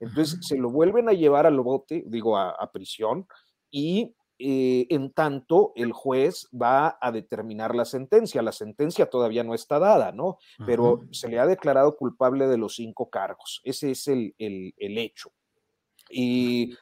Entonces 0.00 0.38
se 0.42 0.56
lo 0.56 0.70
vuelven 0.70 1.08
a 1.08 1.12
llevar 1.12 1.46
al 1.46 1.58
bote, 1.60 2.04
digo, 2.06 2.38
a 2.38 2.70
prisión, 2.72 3.26
y 3.70 4.14
eh, 4.40 4.86
en 4.90 5.12
tanto 5.12 5.72
el 5.74 5.92
juez 5.92 6.48
va 6.50 6.96
a 7.00 7.10
determinar 7.10 7.74
la 7.74 7.84
sentencia. 7.84 8.40
La 8.40 8.52
sentencia 8.52 9.10
todavía 9.10 9.42
no 9.42 9.52
está 9.52 9.80
dada, 9.80 10.12
¿no? 10.12 10.38
Pero 10.64 11.00
se 11.10 11.28
le 11.28 11.40
ha 11.40 11.46
declarado 11.46 11.96
culpable 11.96 12.46
de 12.46 12.56
los 12.56 12.76
cinco 12.76 13.10
cargos. 13.10 13.60
Ese 13.64 13.90
es 13.90 14.06
el, 14.06 14.34
hecho. 14.78 15.32
Y, 16.10 16.76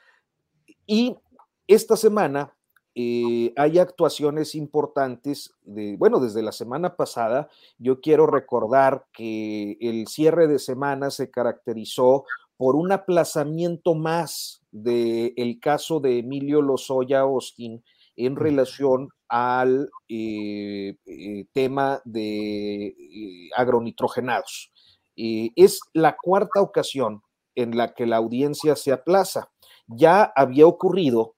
esta 1.67 1.97
semana 1.97 2.55
eh, 2.95 3.53
hay 3.57 3.79
actuaciones 3.79 4.55
importantes. 4.55 5.55
De, 5.63 5.97
bueno, 5.97 6.21
desde 6.21 6.43
la 6.43 6.53
semana 6.53 6.95
pasada, 6.95 7.49
yo 7.79 8.03
quiero 8.03 8.27
recordar 8.27 9.07
que 9.13 9.79
el 9.81 10.09
cierre 10.09 10.47
de 10.47 10.59
semana 10.59 11.11
se 11.11 11.31
caracterizó 11.31 12.25
por 12.57 12.77
un 12.77 12.93
aplazamiento 12.93 13.95
más 13.95 14.63
del 14.71 15.59
caso 15.61 16.01
de 16.01 16.19
Emilio 16.19 16.63
Lozoya 16.63 17.21
Austin 17.21 17.83
en 18.17 18.37
relación 18.37 19.11
al 19.29 19.91
eh, 20.09 20.97
eh, 21.05 21.45
tema 21.53 22.01
de 22.05 22.87
eh, 22.87 23.51
agronitrogenados. 23.57 24.73
es 25.17 25.81
la 25.93 26.17
cuarta 26.17 26.61
ocasión 26.61 27.23
en 27.55 27.77
la 27.77 27.95
que 27.95 28.07
la 28.07 28.17
audiencia 28.17 28.77
se 28.77 28.93
aplaza. 28.93 29.51
Ya 29.87 30.33
había 30.37 30.67
ocurrido 30.67 31.37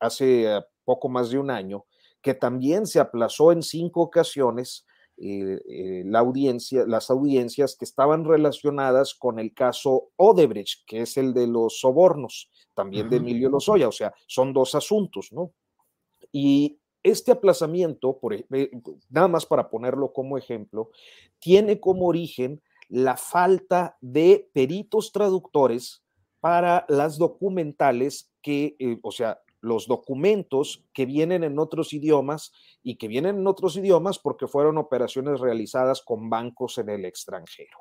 hace 0.00 0.62
poco 0.84 1.08
más 1.08 1.30
de 1.30 1.38
un 1.38 1.50
año 1.50 1.86
que 2.22 2.34
también 2.34 2.86
se 2.86 3.00
aplazó 3.00 3.52
en 3.52 3.62
cinco 3.62 4.02
ocasiones 4.02 4.86
eh, 5.20 5.60
eh, 5.68 6.02
la 6.06 6.20
audiencia, 6.20 6.84
las 6.86 7.10
audiencias 7.10 7.76
que 7.76 7.84
estaban 7.84 8.24
relacionadas 8.24 9.14
con 9.14 9.38
el 9.38 9.52
caso 9.52 10.10
Odebrecht, 10.16 10.84
que 10.86 11.02
es 11.02 11.16
el 11.16 11.34
de 11.34 11.46
los 11.46 11.80
sobornos, 11.80 12.50
también 12.74 13.10
de 13.10 13.16
Emilio 13.16 13.48
Lozoya, 13.48 13.88
o 13.88 13.92
sea, 13.92 14.14
son 14.28 14.52
dos 14.52 14.76
asuntos, 14.76 15.32
¿no? 15.32 15.52
Y 16.30 16.78
este 17.02 17.32
aplazamiento, 17.32 18.18
por, 18.18 18.34
e, 18.34 18.46
nada 19.08 19.28
más 19.28 19.46
para 19.46 19.70
ponerlo 19.70 20.12
como 20.12 20.38
ejemplo, 20.38 20.90
tiene 21.40 21.80
como 21.80 22.06
origen 22.06 22.62
la 22.88 23.16
falta 23.16 23.96
de 24.00 24.48
peritos 24.52 25.10
traductores 25.10 26.04
para 26.40 26.86
las 26.88 27.18
documentales 27.18 28.30
que, 28.40 28.76
eh, 28.78 28.98
o 29.02 29.10
sea, 29.10 29.40
los 29.60 29.86
documentos 29.86 30.84
que 30.92 31.06
vienen 31.06 31.44
en 31.44 31.58
otros 31.58 31.92
idiomas 31.92 32.52
y 32.82 32.96
que 32.96 33.08
vienen 33.08 33.38
en 33.38 33.46
otros 33.46 33.76
idiomas 33.76 34.18
porque 34.18 34.46
fueron 34.46 34.78
operaciones 34.78 35.40
realizadas 35.40 36.02
con 36.02 36.30
bancos 36.30 36.78
en 36.78 36.90
el 36.90 37.04
extranjero. 37.04 37.78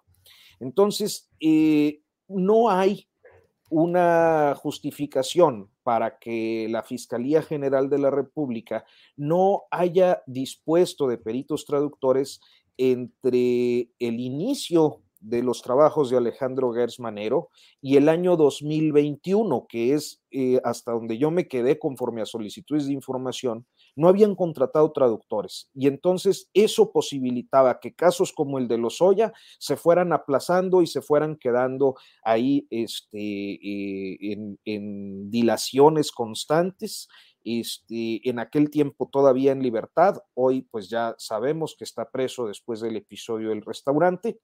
Entonces, 0.60 1.30
eh, 1.40 2.02
no 2.28 2.70
hay 2.70 3.08
una 3.70 4.56
justificación 4.56 5.70
para 5.84 6.18
que 6.20 6.68
la 6.70 6.84
Fiscalía 6.84 7.42
General 7.42 7.90
de 7.90 8.00
la 8.00 8.10
República 8.10 8.86
no 9.16 9.64
haya 9.72 10.24
dispuesto 10.26 11.08
de 11.08 11.18
peritos 11.18 11.66
traductores 11.66 12.40
entre 12.78 13.90
el 14.00 14.20
inicio 14.20 15.02
de 15.20 15.44
los 15.44 15.62
trabajos 15.62 16.10
de 16.10 16.18
Alejandro 16.18 16.72
Gers 16.74 17.00
Manero 17.00 17.50
y 17.82 17.98
el 17.98 18.10
año 18.10 18.36
2021, 18.38 19.66
que 19.68 19.94
es 19.94 20.22
eh, 20.32 20.60
hasta 20.64 20.92
donde 20.92 21.18
yo 21.18 21.32
me 21.32 21.48
quedé 21.48 21.80
conforme 21.80 22.22
a 22.22 22.26
solicitudes 22.26 22.88
de 22.88 22.94
información, 22.94 23.66
no 23.96 24.08
habían 24.08 24.36
contratado 24.36 24.92
traductores. 24.92 25.70
Y 25.74 25.88
entonces 25.88 26.50
eso 26.54 26.92
posibilitaba 26.92 27.80
que 27.80 27.96
casos 27.96 28.32
como 28.32 28.60
el 28.60 28.68
de 28.68 28.78
Lozoya 28.78 29.34
se 29.60 29.76
fueran 29.76 30.14
aplazando 30.14 30.82
y 30.82 30.88
se 30.88 31.02
fueran 31.02 31.38
quedando 31.38 31.96
ahí 32.24 32.68
este, 32.70 33.18
eh, 33.20 34.38
en, 34.66 35.32
dilaciones 35.32 36.12
constantes. 36.12 37.08
Este, 37.44 38.28
en 38.30 38.40
aquel 38.40 38.70
tiempo 38.70 39.10
todavía 39.10 39.54
en 39.54 39.64
libertad, 39.64 40.18
hoy 40.34 40.64
pues 40.64 40.90
ya 40.90 41.16
sabemos 41.18 41.76
que 41.78 41.86
está 41.86 42.12
preso 42.12 42.46
después 42.46 42.82
del 42.82 42.98
episodio 42.98 43.50
del 43.50 43.62
restaurante, 43.62 44.42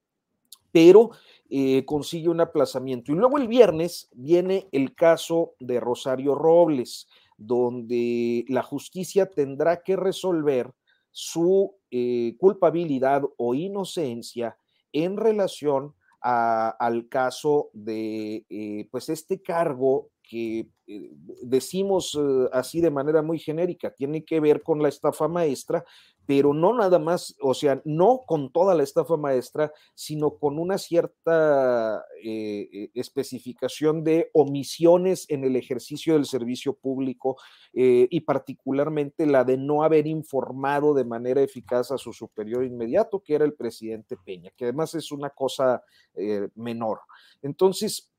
pero 0.74 1.12
eh, 1.50 1.86
consigue 1.86 2.28
un 2.28 2.42
aplazamiento. 2.42 3.12
Y 3.12 3.16
luego 3.16 3.38
el 3.38 3.48
viernes 3.48 4.10
viene 4.12 4.68
el 4.72 4.96
caso 4.96 5.54
de 5.60 5.80
Rosario 5.80 6.36
Robles, 6.36 7.08
donde 7.38 8.44
la 8.50 8.64
justicia 8.64 9.30
tendrá 9.30 9.84
que 9.84 9.96
resolver 9.96 10.74
su 11.12 11.76
eh, 11.92 12.36
culpabilidad 12.40 13.22
o 13.38 13.54
inocencia 13.54 14.58
en 14.92 15.16
relación 15.16 15.94
al 16.22 17.10
caso 17.10 17.70
de 17.74 18.46
eh, 18.50 18.88
pues 18.90 19.10
este 19.10 19.42
cargo 19.42 20.10
que 20.24 20.70
decimos 20.86 22.18
eh, 22.20 22.50
así 22.52 22.82
de 22.82 22.92
manera 22.92 23.22
muy 23.22 23.40
genérica, 23.40 23.92
tiene 23.92 24.24
que 24.26 24.40
ver 24.40 24.62
con 24.62 24.82
la 24.82 24.90
estafa 24.90 25.28
maestra, 25.28 25.86
pero 26.26 26.54
no 26.54 26.74
nada 26.74 27.00
más, 27.00 27.36
o 27.42 27.54
sea, 27.54 27.82
no 27.84 28.22
con 28.26 28.52
toda 28.52 28.76
la 28.76 28.84
estafa 28.84 29.18
maestra, 29.18 29.74
sino 29.94 30.38
con 30.38 30.58
una 30.58 30.78
cierta 30.78 32.04
eh, 32.24 32.90
especificación 32.94 34.04
de 34.04 34.30
omisiones 34.34 35.26
en 35.30 35.44
el 35.44 35.56
ejercicio 35.58 36.14
del 36.14 36.26
servicio 36.26 36.74
público 36.76 37.38
y 37.74 38.22
particularmente 38.22 39.26
la 39.26 39.44
de 39.44 39.58
no 39.58 39.84
haber 39.84 40.08
informado 40.08 40.94
de 40.94 41.04
manera 41.04 41.42
eficaz 41.42 41.92
a 41.92 41.98
su 41.98 42.14
superior 42.14 42.64
inmediato, 42.64 43.22
que 43.22 43.36
era 43.36 43.46
el 43.46 43.54
presidente 43.54 44.16
Peña, 44.24 44.52
que 44.56 44.66
además 44.66 44.94
es 44.96 45.12
una 45.12 45.32
cosa 45.32 45.82
menor. 46.56 47.00
Entonces, 47.42 48.13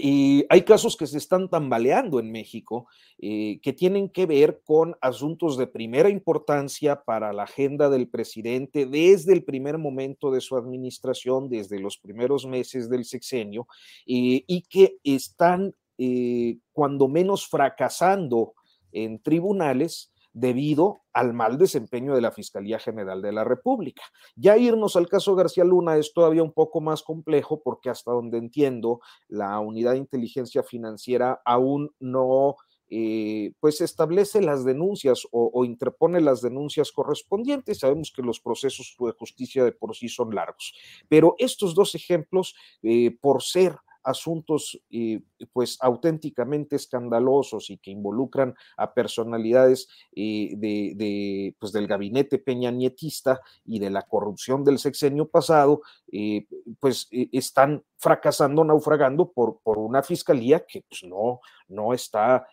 y 0.00 0.44
hay 0.48 0.62
casos 0.62 0.96
que 0.96 1.06
se 1.06 1.18
están 1.18 1.48
tambaleando 1.48 2.20
en 2.20 2.30
México 2.30 2.86
eh, 3.18 3.60
que 3.62 3.72
tienen 3.72 4.08
que 4.08 4.26
ver 4.26 4.60
con 4.64 4.96
asuntos 5.00 5.56
de 5.56 5.66
primera 5.66 6.08
importancia 6.08 7.02
para 7.02 7.32
la 7.32 7.44
agenda 7.44 7.88
del 7.90 8.08
presidente 8.08 8.86
desde 8.86 9.32
el 9.32 9.44
primer 9.44 9.78
momento 9.78 10.30
de 10.30 10.40
su 10.40 10.56
administración, 10.56 11.48
desde 11.48 11.78
los 11.80 11.98
primeros 11.98 12.46
meses 12.46 12.88
del 12.88 13.04
sexenio, 13.04 13.66
eh, 14.06 14.44
y 14.46 14.62
que 14.62 14.98
están 15.04 15.74
eh, 15.98 16.58
cuando 16.72 17.08
menos 17.08 17.46
fracasando 17.46 18.54
en 18.92 19.20
tribunales 19.20 20.12
debido 20.38 21.00
al 21.12 21.34
mal 21.34 21.58
desempeño 21.58 22.14
de 22.14 22.20
la 22.20 22.30
Fiscalía 22.30 22.78
General 22.78 23.20
de 23.20 23.32
la 23.32 23.44
República. 23.44 24.02
Ya 24.36 24.56
irnos 24.56 24.94
al 24.94 25.08
caso 25.08 25.34
García 25.34 25.64
Luna 25.64 25.96
es 25.96 26.12
todavía 26.12 26.42
un 26.42 26.52
poco 26.52 26.80
más 26.80 27.02
complejo 27.02 27.60
porque 27.62 27.90
hasta 27.90 28.12
donde 28.12 28.38
entiendo, 28.38 29.00
la 29.26 29.58
unidad 29.58 29.92
de 29.92 29.98
inteligencia 29.98 30.62
financiera 30.62 31.42
aún 31.44 31.90
no 31.98 32.56
eh, 32.90 33.52
pues 33.60 33.80
establece 33.80 34.40
las 34.40 34.64
denuncias 34.64 35.26
o, 35.32 35.64
interpone 35.64 36.20
las 36.20 36.40
denuncias 36.40 36.92
correspondientes. 36.92 37.80
Sabemos 37.80 38.12
que 38.14 38.22
los 38.22 38.40
procesos 38.40 38.96
de 38.98 39.12
justicia 39.12 39.64
de 39.64 39.72
por 39.72 39.96
sí 39.96 40.08
son 40.08 40.34
largos, 40.34 40.72
pero 41.08 41.34
estos 41.38 41.74
dos 41.74 41.94
ejemplos, 41.94 42.54
eh, 42.82 43.16
por 43.20 43.42
ser 43.42 43.76
asuntos 44.02 44.80
eh, 44.90 45.20
pues 45.52 45.78
auténticamente 45.80 46.76
escandalosos 46.76 47.70
y 47.70 47.78
que 47.78 47.90
involucran 47.90 48.54
a 48.76 48.94
personalidades 48.94 49.88
eh, 50.14 50.52
de, 50.56 51.54
pues, 51.58 51.72
del 51.72 51.86
gabinete 51.86 52.38
peñanietista 52.38 53.40
y 53.64 53.78
de 53.78 53.90
la 53.90 54.02
corrupción 54.02 54.64
del 54.64 54.78
sexenio 54.78 55.28
pasado, 55.28 55.82
eh, 56.12 56.46
pues 56.80 57.08
están 57.10 57.82
fracasando, 57.96 58.64
naufragando 58.64 59.30
por, 59.32 59.60
por 59.62 59.78
una 59.78 60.02
fiscalía 60.02 60.64
que 60.66 60.82
pues, 60.88 61.04
no, 61.04 61.40
no 61.68 61.92
está 61.92 62.46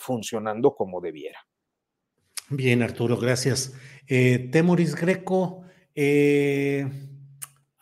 funcionando 0.00 0.74
como 0.74 1.00
debiera. 1.00 1.38
Bien, 2.50 2.82
Arturo, 2.82 3.16
gracias. 3.16 3.74
Temoris 4.06 4.94
Greco, 4.94 5.62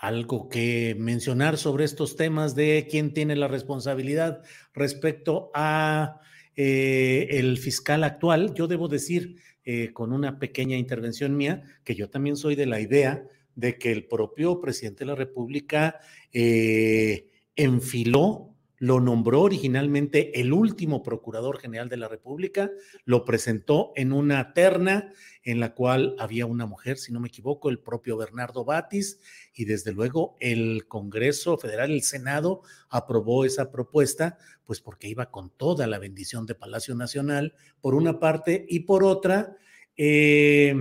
algo 0.03 0.49
que 0.49 0.97
mencionar 0.99 1.57
sobre 1.57 1.85
estos 1.85 2.17
temas 2.17 2.57
de 2.57 2.89
quién 2.91 3.15
tiene 3.15 3.37
la 3.37 3.47
responsabilidad 3.47 4.43
respecto 4.75 5.53
a 5.55 6.21
eh, 6.57 7.29
el 7.31 7.57
fiscal 7.57 8.03
actual. 8.03 8.53
Yo 8.53 8.67
debo 8.67 8.89
decir, 8.89 9.37
eh, 9.65 9.93
con 9.93 10.13
una 10.13 10.41
pequeña 10.41 10.77
intervención 10.77 11.37
mía, 11.37 11.63
que 11.85 11.95
yo 11.95 12.11
también 12.11 12.37
soy 12.37 12.57
de 12.57 12.67
la 12.67 12.81
idea 12.81 13.23
de 13.55 13.79
que 13.79 13.93
el 13.93 14.05
propio 14.05 14.61
presidente 14.61 15.05
de 15.05 15.07
la 15.07 15.15
República 15.15 16.01
eh, 16.33 17.29
enfiló 17.55 18.52
lo 18.83 18.99
nombró 18.99 19.43
originalmente 19.43 20.41
el 20.41 20.53
último 20.53 21.05
procurador 21.05 21.61
general 21.61 21.89
de 21.89 21.97
la 21.97 22.09
República, 22.09 22.69
lo 23.05 23.25
presentó 23.25 23.93
en 23.95 24.13
una 24.13 24.55
terna 24.55 25.13
en 25.45 25.61
la 25.61 25.73
cual 25.73 26.17
había 26.19 26.47
una 26.47 26.67
mujer, 26.67 26.99
si 26.99 27.13
no 27.13 27.21
me 27.21 27.29
equivoco, 27.29 27.71
el 27.71 27.79
propio 27.79 28.17
Bernardo 28.17 28.65
Batis, 28.65 29.21
y 29.55 29.67
desde 29.67 29.93
luego 29.93 30.37
el 30.41 30.89
Congreso 30.89 31.57
Federal, 31.59 31.93
el 31.93 32.03
Senado, 32.03 32.63
aprobó 32.89 33.45
esa 33.45 33.71
propuesta, 33.71 34.37
pues 34.65 34.81
porque 34.81 35.07
iba 35.07 35.31
con 35.31 35.51
toda 35.51 35.87
la 35.87 36.01
bendición 36.01 36.45
de 36.45 36.57
Palacio 36.57 36.97
Nacional, 36.97 37.55
por 37.81 37.95
una 37.95 38.19
parte, 38.19 38.67
y 38.69 38.81
por 38.81 39.05
otra, 39.05 39.59
eh, 39.97 40.75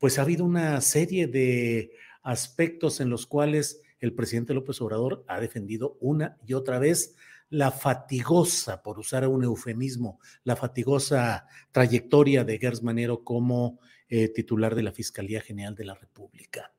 pues 0.00 0.18
ha 0.18 0.22
habido 0.22 0.44
una 0.44 0.80
serie 0.80 1.28
de 1.28 1.92
aspectos 2.24 2.98
en 2.98 3.08
los 3.08 3.24
cuales 3.24 3.82
el 4.00 4.14
presidente 4.14 4.52
López 4.52 4.80
Obrador 4.80 5.24
ha 5.28 5.38
defendido 5.38 5.96
una 6.00 6.38
y 6.44 6.54
otra 6.54 6.80
vez 6.80 7.14
la 7.50 7.70
fatigosa, 7.70 8.82
por 8.82 8.98
usar 8.98 9.26
un 9.28 9.44
eufemismo, 9.44 10.20
la 10.44 10.56
fatigosa 10.56 11.46
trayectoria 11.72 12.44
de 12.44 12.58
Gers 12.58 12.82
Manero 12.82 13.22
como 13.22 13.78
eh, 14.08 14.28
titular 14.28 14.74
de 14.74 14.82
la 14.82 14.92
Fiscalía 14.92 15.40
General 15.40 15.74
de 15.74 15.84
la 15.84 15.94
República. 15.94 16.72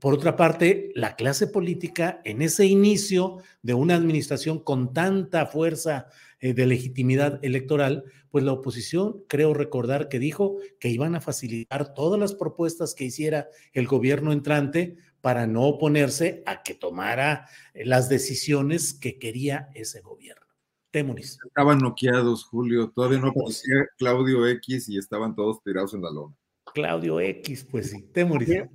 Por 0.00 0.12
otra 0.12 0.36
parte, 0.36 0.92
la 0.94 1.16
clase 1.16 1.46
política 1.46 2.20
en 2.24 2.42
ese 2.42 2.66
inicio 2.66 3.38
de 3.62 3.72
una 3.72 3.94
administración 3.94 4.58
con 4.58 4.92
tanta 4.92 5.46
fuerza 5.46 6.08
eh, 6.40 6.52
de 6.52 6.66
legitimidad 6.66 7.42
electoral, 7.42 8.04
pues 8.30 8.44
la 8.44 8.52
oposición, 8.52 9.24
creo 9.28 9.54
recordar 9.54 10.08
que 10.08 10.18
dijo 10.18 10.58
que 10.78 10.90
iban 10.90 11.14
a 11.14 11.22
facilitar 11.22 11.94
todas 11.94 12.20
las 12.20 12.34
propuestas 12.34 12.94
que 12.94 13.04
hiciera 13.04 13.48
el 13.72 13.86
gobierno 13.86 14.32
entrante 14.32 14.98
para 15.20 15.46
no 15.46 15.64
oponerse 15.64 16.42
a 16.46 16.62
que 16.62 16.74
tomara 16.74 17.48
eh, 17.74 17.84
las 17.84 18.08
decisiones 18.08 18.94
que 18.94 19.18
quería 19.18 19.70
ese 19.74 20.00
gobierno. 20.00 20.46
Temuris. 20.90 21.38
Estaban 21.46 21.78
noqueados, 21.78 22.44
Julio. 22.44 22.90
Todavía 22.90 23.18
no 23.18 23.28
aparecía 23.28 23.86
Claudio 23.98 24.46
X 24.46 24.88
y 24.88 24.98
estaban 24.98 25.34
todos 25.34 25.62
tirados 25.62 25.92
en 25.94 26.02
la 26.02 26.10
lona. 26.10 26.34
Claudio 26.72 27.20
X, 27.20 27.66
pues 27.70 27.90
sí. 27.90 28.02
Temuris. 28.12 28.48
Eh, 28.48 28.66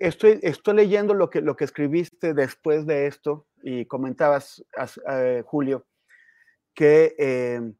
estoy, 0.00 0.38
estoy 0.42 0.74
leyendo 0.74 1.14
lo 1.14 1.30
que, 1.30 1.40
lo 1.40 1.56
que 1.56 1.64
escribiste 1.64 2.34
después 2.34 2.86
de 2.86 3.06
esto 3.06 3.46
y 3.62 3.84
comentabas, 3.86 4.64
eh, 5.10 5.42
Julio, 5.46 5.86
que 6.74 7.14
eh, 7.18 7.72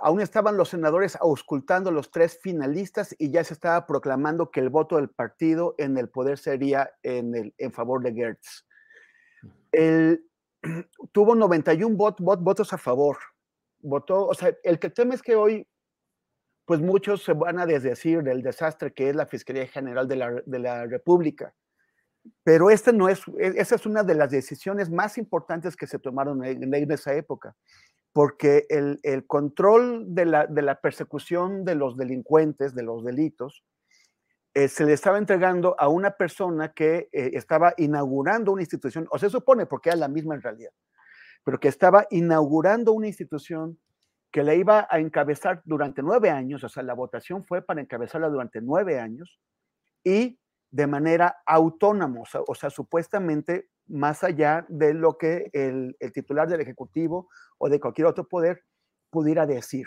aún 0.00 0.20
estaban 0.20 0.56
los 0.56 0.70
senadores 0.70 1.16
auscultando 1.16 1.90
los 1.90 2.10
tres 2.10 2.38
finalistas 2.42 3.14
y 3.18 3.30
ya 3.30 3.44
se 3.44 3.54
estaba 3.54 3.86
proclamando 3.86 4.50
que 4.50 4.60
el 4.60 4.70
voto 4.70 4.96
del 4.96 5.10
partido 5.10 5.74
en 5.78 5.98
el 5.98 6.08
poder 6.08 6.38
sería 6.38 6.92
en, 7.02 7.34
el, 7.34 7.54
en 7.58 7.72
favor 7.72 8.02
de 8.02 8.14
Gertz. 8.14 8.66
El, 9.72 10.24
tuvo 11.12 11.34
91 11.34 11.96
votos 11.96 12.72
a 12.72 12.78
favor. 12.78 13.18
Votó, 13.82 14.30
el 14.62 14.78
que 14.78 14.90
teme 14.90 15.14
es 15.14 15.22
que 15.22 15.36
hoy, 15.36 15.66
pues 16.66 16.80
muchos 16.80 17.24
se 17.24 17.32
van 17.32 17.58
a 17.58 17.66
desdecir 17.66 18.22
del 18.22 18.42
desastre 18.42 18.92
que 18.92 19.08
es 19.08 19.16
la 19.16 19.26
Fiscalía 19.26 19.66
General 19.66 20.06
de 20.06 20.16
la, 20.16 20.42
de 20.44 20.58
la 20.58 20.86
República. 20.86 21.54
Pero 22.44 22.70
esta 22.70 22.92
no 22.92 23.08
es, 23.08 23.22
e, 23.38 23.54
esa 23.56 23.76
es 23.76 23.86
una 23.86 24.02
de 24.02 24.14
las 24.14 24.30
decisiones 24.30 24.90
más 24.90 25.16
importantes 25.16 25.76
que 25.76 25.86
se 25.86 25.98
tomaron 25.98 26.44
en 26.44 26.92
esa 26.92 27.14
época 27.14 27.56
porque 28.12 28.66
el, 28.68 29.26
control 29.26 30.14
de 30.14 30.26
la, 30.26 30.80
persecución 30.80 31.64
de 31.64 31.76
los 31.76 31.96
delincuentes, 31.96 32.74
de 32.74 32.82
los 32.82 33.04
delitos, 33.04 33.64
eh, 34.54 34.66
se 34.66 34.84
le 34.84 34.94
estaba 34.94 35.18
entregando 35.18 35.76
a 35.78 35.88
una 35.88 36.10
persona 36.10 36.72
que 36.72 37.08
eh, 37.12 37.30
estaba 37.34 37.72
inaugurando 37.76 38.50
una 38.52 38.62
institución, 38.62 39.06
o 39.10 39.18
se 39.18 39.30
supone, 39.30 39.66
porque 39.66 39.90
era 39.90 39.96
la 39.96 40.08
misma 40.08 40.34
en 40.34 40.42
realidad, 40.42 40.72
pero 41.44 41.60
que 41.60 41.68
estaba 41.68 42.06
inaugurando 42.10 42.92
una 42.92 43.06
institución 43.06 43.78
que 44.32 44.42
le 44.42 44.56
iba 44.56 44.88
a 44.90 44.98
encabezar 44.98 45.62
durante 45.64 46.02
nueve 46.02 46.30
años, 46.30 46.64
o 46.64 46.68
sea, 46.68 46.82
la 46.82 46.94
votación 46.94 47.44
fue 47.44 47.62
para 47.62 47.80
encabezarla 47.80 48.28
durante 48.28 48.60
nueve 48.60 48.98
años 48.98 49.40
y 50.04 50.38
de 50.70 50.86
manera 50.86 51.38
autónoma, 51.46 52.22
o 52.46 52.54
sea, 52.54 52.70
supuestamente 52.70 53.69
más 53.90 54.22
allá 54.24 54.64
de 54.68 54.94
lo 54.94 55.18
que 55.18 55.50
el, 55.52 55.96
titular 56.14 56.48
del 56.48 56.60
Ejecutivo 56.60 57.28
o 57.58 57.68
de 57.68 57.80
cualquier 57.80 58.06
otro 58.06 58.26
poder 58.26 58.62
pudiera 59.10 59.46
decir. 59.46 59.86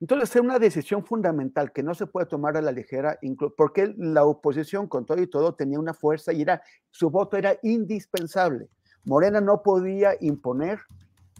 Entonces, 0.00 0.34
es 0.34 0.42
una 0.42 0.58
decisión 0.58 1.04
fundamental 1.04 1.72
que 1.72 1.82
no 1.82 1.94
se 1.94 2.06
puede 2.06 2.26
tomar 2.26 2.56
a 2.56 2.60
la 2.60 2.72
ligera, 2.72 3.18
porque 3.56 3.94
la 3.96 4.24
oposición, 4.24 4.88
con 4.88 5.06
todo 5.06 5.22
y 5.22 5.28
todo, 5.28 5.54
tenía 5.54 5.78
una 5.78 5.94
fuerza 5.94 6.32
y 6.32 6.42
era, 6.42 6.62
su 6.90 7.10
voto 7.10 7.36
era 7.36 7.56
indispensable. 7.62 8.68
Morena 9.04 9.40
no 9.40 9.62
podía 9.62 10.14
imponer 10.20 10.80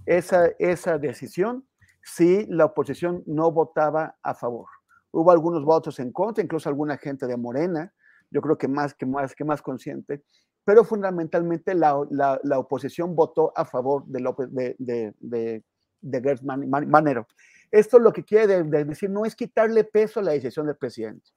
esa, 0.06 0.46
esa 0.58 0.98
decisión 0.98 1.66
si 2.02 2.46
la 2.46 2.66
oposición 2.66 3.22
no 3.26 3.50
votaba 3.50 4.16
a 4.22 4.34
favor. 4.34 4.68
Hubo 5.10 5.30
algunos 5.30 5.64
votos 5.64 5.98
en 5.98 6.12
contra, 6.12 6.44
incluso 6.44 6.68
alguna 6.68 6.96
gente 6.96 7.26
de 7.26 7.36
Morena, 7.36 7.92
yo 8.30 8.40
creo 8.40 8.58
que 8.58 8.68
más 8.68 8.94
que 8.94 9.06
más, 9.06 9.34
que 9.34 9.44
más 9.44 9.62
consciente, 9.62 10.22
pero 10.64 10.84
fundamentalmente 10.84 11.74
la, 11.74 12.06
la, 12.10 12.58
oposición 12.58 13.14
votó 13.14 13.52
a 13.54 13.64
favor 13.64 14.04
de, 14.06 14.20
de, 14.48 14.76
de, 14.78 15.14
de, 15.20 15.62
de 16.00 16.20
Gertz 16.22 16.42
Manero. 16.42 17.26
Esto 17.70 17.98
lo 17.98 18.12
que 18.12 18.24
quiere 18.24 18.62
decir 18.84 19.10
no 19.10 19.24
es 19.24 19.34
quitarle 19.34 19.84
peso 19.84 20.20
a 20.20 20.22
la 20.22 20.32
decisión 20.32 20.66
del 20.66 20.76
presidente. 20.76 21.30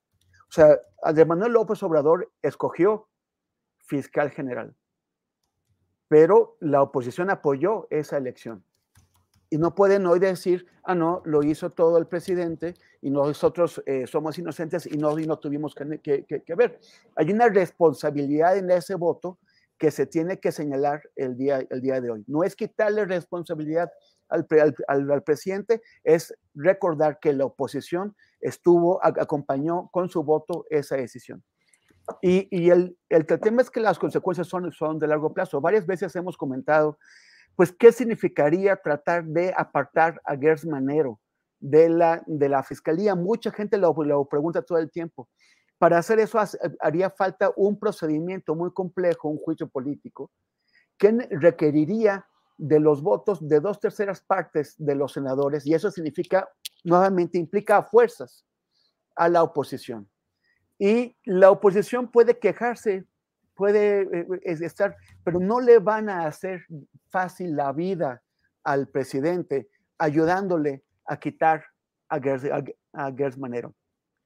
O 0.50 0.52
sea, 0.52 0.80
Andrés 1.04 1.28
Manuel 1.28 1.54
López 1.54 1.82
Obrador 1.84 2.32
escogió 2.42 3.10
fiscal 3.80 4.32
general, 4.32 4.76
pero 6.08 6.58
la 6.60 6.82
oposición 6.82 7.30
apoyó 7.30 7.88
esa 7.90 8.18
elección. 8.18 8.64
Y 9.50 9.58
no 9.58 9.74
pueden 9.76 10.06
hoy 10.06 10.20
decir, 10.20 10.66
ah, 10.84 10.96
no, 10.96 11.22
lo 11.26 11.42
hizo 11.44 11.70
todo 11.70 11.98
el 11.98 12.08
presidente 12.08 12.74
y 13.02 13.10
nosotros 13.10 13.82
eh, 13.86 14.06
somos 14.08 14.38
inocentes 14.38 14.86
y 14.86 14.98
no, 14.98 15.18
y 15.18 15.26
no 15.26 15.40
tuvimos 15.40 15.74
que, 15.74 16.26
que, 16.26 16.56
ver. 16.56 16.80
Hay 17.16 17.32
una 17.32 17.48
responsabilidad 17.48 18.58
en 18.58 18.70
ese 18.72 18.96
voto 18.96 19.40
que 19.78 19.92
se 19.92 20.06
tiene 20.06 20.40
que 20.40 20.52
señalar 20.52 21.02
el 21.16 21.38
día, 21.38 21.66
el 21.70 21.82
día 21.82 22.02
de 22.02 22.12
hoy. 22.12 22.24
No 22.28 22.44
es 22.44 22.56
quitarle 22.56 23.06
responsabilidad 23.06 23.92
al, 24.28 24.48
al, 24.88 25.24
presidente, 25.24 25.82
es 26.04 26.36
recordar 26.54 27.20
que 27.20 27.32
la 27.34 27.46
oposición 27.46 28.16
estuvo, 28.42 29.00
acompañó 29.04 29.90
con 29.92 30.10
su 30.10 30.24
voto 30.24 30.66
esa 30.70 30.98
decisión. 30.98 31.44
Y, 32.22 32.48
y 32.52 32.70
el, 32.70 32.98
el, 33.10 33.26
tema 33.26 33.62
es 33.62 33.70
que 33.70 33.80
las 33.80 34.00
consecuencias 34.00 34.48
son, 34.48 34.72
son 34.72 34.98
de 34.98 35.08
largo 35.08 35.34
plazo. 35.34 35.60
Varias 35.60 35.86
veces 35.86 36.16
hemos 36.16 36.38
comentado, 36.38 36.98
pues, 37.58 37.72
¿qué 37.72 37.92
significaría 37.92 38.76
tratar 38.76 39.26
de 39.26 39.52
apartar 39.58 40.22
a 40.24 40.38
Gers 40.38 40.64
Manero 40.64 41.20
de 41.60 41.90
la, 41.90 42.24
de 42.28 42.50
la 42.50 42.62
fiscalía? 42.62 43.16
Mucha 43.16 43.52
gente 43.52 43.80
lo, 43.80 43.96
lo 44.04 44.26
pregunta 44.26 44.62
todo 44.62 44.78
el 44.78 44.92
tiempo. 44.92 45.28
Para 45.80 45.98
hacer 45.98 46.20
eso 46.20 46.40
haría 46.80 47.10
falta 47.10 47.52
un 47.56 47.80
procedimiento 47.80 48.54
muy 48.54 48.72
complejo, 48.72 49.28
un 49.28 49.40
juicio 49.40 49.68
político, 49.68 50.30
que 51.00 51.12
requeriría 51.32 52.28
de 52.58 52.80
los 52.80 53.02
votos 53.02 53.48
de 53.48 53.60
dos 53.60 53.80
terceras 53.80 54.22
partes 54.22 54.76
de 54.78 54.94
los 54.94 55.14
senadores, 55.14 55.66
y 55.66 55.74
eso 55.74 55.90
significa, 55.90 56.48
nuevamente, 56.84 57.40
implica 57.40 57.78
a 57.78 57.84
fuerzas 57.84 58.46
a 59.16 59.30
la 59.30 59.42
oposición. 59.42 60.08
Y 60.78 61.18
la 61.24 61.50
oposición 61.50 62.12
puede 62.12 62.38
quejarse, 62.38 63.08
puede 63.58 64.04
eh, 64.04 64.28
estar, 64.44 64.96
pero 65.24 65.40
no 65.40 65.60
le 65.60 65.80
van 65.80 66.08
a 66.10 66.28
hacer 66.28 66.66
fácil 67.10 67.56
la 67.56 67.74
vida 67.74 68.22
al 68.64 68.88
presidente 68.88 69.68
ayudándole 69.98 70.84
a 71.06 71.18
quitar 71.18 71.66
a 72.10 72.20
Gers, 73.12 73.38
Manero. 73.38 73.74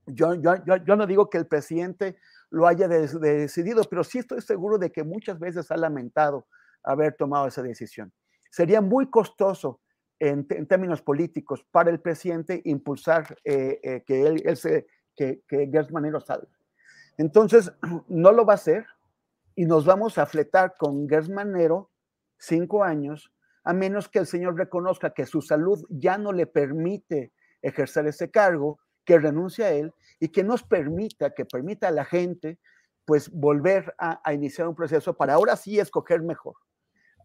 Yo, 0.06 0.36
yo, 0.36 0.56
yo, 0.66 0.96
no 0.96 1.08
digo 1.08 1.30
que 1.30 1.38
el 1.38 1.48
presidente 1.48 2.18
lo 2.50 2.68
haya 2.68 2.88
decidido, 2.88 3.84
pero 3.90 4.04
sí 4.04 4.20
estoy 4.20 4.42
seguro 4.42 4.78
de 4.78 4.92
que 4.92 5.04
muchas 5.04 5.40
veces 5.40 5.72
ha 5.72 5.78
lamentado 5.78 6.48
haber 6.84 7.16
tomado 7.16 7.48
esa 7.48 7.62
decisión. 7.62 8.12
Sería 8.50 8.82
muy 8.82 9.10
costoso 9.10 9.80
en, 10.20 10.46
términos 10.68 11.02
políticos 11.02 11.66
para 11.72 11.90
el 11.90 12.00
presidente 12.00 12.62
impulsar 12.66 13.38
eh, 13.44 13.80
eh, 13.84 14.04
que 14.06 14.28
él, 14.28 14.58
se, 14.58 14.88
que, 15.16 15.42
que 15.48 15.68
Gers 15.72 15.92
Manero 15.92 16.20
salga. 16.20 16.48
Entonces, 17.18 17.72
no 18.08 18.32
lo 18.32 18.46
va 18.46 18.54
a 18.54 18.56
hacer 18.56 18.86
y 19.56 19.66
nos 19.66 19.86
vamos 19.86 20.18
a 20.18 20.26
fletar 20.26 20.76
con 20.78 21.08
Gers 21.08 21.30
Manero 21.30 21.90
cinco 22.38 22.84
años, 22.84 23.32
a 23.64 23.74
menos 23.74 24.10
que 24.10 24.20
el 24.20 24.26
señor 24.26 24.58
reconozca 24.58 25.14
que 25.14 25.26
su 25.26 25.42
salud 25.42 25.86
ya 25.90 26.18
no 26.18 26.32
le 26.32 26.48
permite 26.48 27.32
ejercer 27.62 28.08
ese 28.08 28.32
cargo, 28.32 28.80
que 29.06 29.20
renuncie 29.20 29.66
a 29.66 29.72
él 29.72 29.94
y 30.20 30.30
que 30.30 30.44
nos 30.44 30.64
permita, 30.64 31.34
que 31.34 31.46
permita 31.46 31.88
a 31.88 31.92
la 31.92 32.06
gente, 32.06 32.60
pues 33.06 33.30
volver 33.30 33.94
a, 33.98 34.22
a 34.24 34.34
iniciar 34.34 34.68
un 34.68 34.76
proceso 34.76 35.16
para 35.16 35.34
ahora 35.34 35.56
sí 35.56 35.80
escoger 35.80 36.22
mejor. 36.22 36.56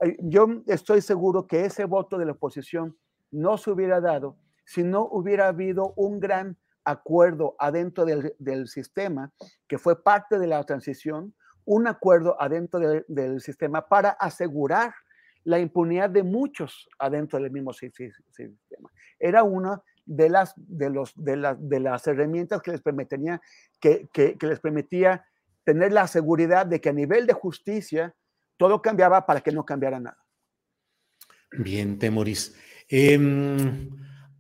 Eh, 0.00 0.16
yo 0.20 0.46
estoy 0.66 1.00
seguro 1.00 1.46
que 1.46 1.64
ese 1.64 1.84
voto 1.84 2.18
de 2.18 2.26
la 2.26 2.32
oposición 2.32 2.96
no 3.30 3.58
se 3.58 3.70
hubiera 3.70 4.00
dado 4.00 4.36
si 4.64 4.82
no 4.82 5.06
hubiera 5.10 5.48
habido 5.48 5.92
un 5.96 6.18
gran 6.18 6.58
acuerdo 6.84 7.54
adentro 7.58 8.04
del, 8.04 8.34
del 8.38 8.68
sistema, 8.68 9.32
que 9.68 9.78
fue 9.78 10.02
parte 10.02 10.38
de 10.38 10.46
la 10.46 10.62
transición, 10.64 11.34
un 11.66 11.86
acuerdo 11.86 12.40
adentro 12.40 12.80
del 13.06 13.40
sistema 13.40 13.86
para 13.86 14.10
asegurar 14.10 14.94
la 15.44 15.58
impunidad 15.58 16.10
de 16.10 16.22
muchos 16.22 16.88
adentro 16.98 17.40
del 17.40 17.50
mismo 17.50 17.72
sistema. 17.72 18.14
Era 19.18 19.42
una 19.42 19.82
de 20.04 20.30
las, 20.30 20.54
de 20.56 20.90
los, 20.90 21.12
de 21.16 21.56
de 21.58 21.80
las 21.80 22.06
herramientas 22.06 22.62
que 22.62 22.70
les 22.70 22.80
permitía, 22.80 23.40
que, 23.80 24.08
que, 24.12 24.36
les 24.40 24.60
permitía 24.60 25.26
tener 25.64 25.92
la 25.92 26.06
seguridad 26.06 26.66
de 26.66 26.80
que 26.80 26.88
a 26.88 26.92
nivel 26.92 27.26
de 27.26 27.32
justicia 27.32 28.14
todo 28.56 28.80
cambiaba 28.80 29.26
para 29.26 29.40
que 29.40 29.52
no 29.52 29.64
cambiara 29.64 30.00
nada. 30.00 30.18
Bien, 31.58 31.98
Temoris. 31.98 32.56
Em, 32.88 33.90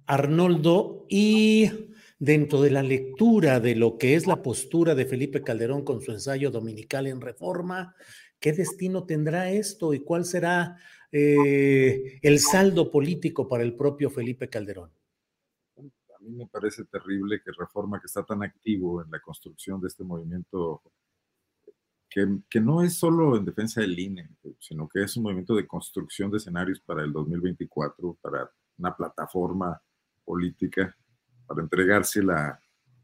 Arnoldo, 0.06 1.06
y 1.08 1.94
dentro 2.18 2.62
de 2.62 2.70
la 2.70 2.82
lectura 2.82 3.60
de 3.60 3.74
lo 3.74 3.98
que 3.98 4.14
es 4.14 4.26
la 4.26 4.42
postura 4.42 4.94
de 4.94 5.06
Felipe 5.06 5.42
Calderón 5.42 5.84
con 5.84 6.00
su 6.00 6.12
ensayo 6.12 6.50
dominical 6.50 7.06
en 7.06 7.20
reforma, 7.20 7.94
¿qué 8.40 8.52
destino 8.52 9.04
tendrá 9.04 9.50
esto 9.50 9.92
y 9.94 10.00
cuál 10.00 10.24
será 10.24 10.76
eh, 11.12 12.18
el 12.22 12.38
saldo 12.38 12.90
político 12.90 13.48
para 13.48 13.62
el 13.62 13.74
propio 13.74 14.10
Felipe 14.10 14.48
Calderón? 14.48 14.90
A 15.78 16.22
mí 16.22 16.30
me 16.30 16.46
parece 16.46 16.84
terrible 16.84 17.40
que 17.44 17.52
Reforma, 17.56 18.00
que 18.00 18.06
está 18.06 18.24
tan 18.24 18.42
activo 18.42 19.02
en 19.02 19.10
la 19.10 19.20
construcción 19.20 19.80
de 19.80 19.88
este 19.88 20.02
movimiento 20.02 20.82
que, 22.48 22.60
no 22.60 22.82
es 22.82 22.94
solo 22.94 23.36
en 23.36 23.44
defensa 23.44 23.82
del 23.82 23.98
INE, 23.98 24.30
sino 24.58 24.88
que 24.88 25.02
es 25.02 25.16
un 25.18 25.24
movimiento 25.24 25.54
de 25.54 25.66
construcción 25.66 26.30
de 26.30 26.38
escenarios 26.38 26.80
para 26.80 27.04
el 27.04 27.12
2024, 27.12 28.16
para 28.22 28.50
una 28.78 28.96
plataforma 28.96 29.80
política, 30.24 30.96
para 31.46 31.62
entregársela 31.62 32.60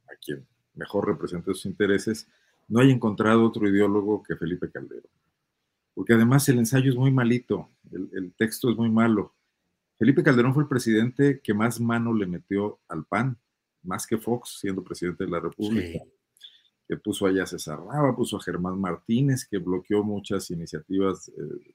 a 0.07 0.17
quien 0.25 0.47
mejor 0.75 1.07
represente 1.07 1.53
sus 1.53 1.67
intereses, 1.67 2.29
no 2.69 2.81
haya 2.81 2.93
encontrado 2.93 3.45
otro 3.45 3.69
ideólogo 3.69 4.23
que 4.23 4.37
Felipe 4.37 4.71
Calderón. 4.71 5.11
Porque 5.95 6.15
además 6.15 6.49
el 6.49 6.59
ensayo 6.59 6.91
es 6.91 6.97
muy 6.97 7.11
malito, 7.11 7.69
el, 7.91 8.33
texto 8.37 8.71
es 8.71 8.77
muy 8.77 8.91
malo. 8.91 9.35
Felipe 9.99 10.23
Calderón 10.23 10.55
fue 10.55 10.63
el 10.63 10.69
presidente 10.69 11.41
que 11.43 11.53
más 11.53 11.81
mano 11.81 12.15
le 12.15 12.27
metió 12.27 12.81
al 12.89 13.05
PAN, 13.05 13.37
más 13.83 14.07
que 14.07 14.17
Fox 14.17 14.59
siendo 14.61 14.83
presidente 14.83 15.25
de 15.25 15.31
la 15.31 15.41
República 15.41 16.03
que 16.93 16.97
puso 16.97 17.27
allá 17.27 17.45
a 17.45 17.47
César 17.47 17.81
Raba, 17.81 18.15
puso 18.15 18.37
a 18.37 18.43
Germán 18.43 18.81
Martínez, 18.81 19.47
que 19.47 19.59
bloqueó 19.59 20.03
muchas 20.03 20.51
iniciativas, 20.51 21.29
eh, 21.29 21.75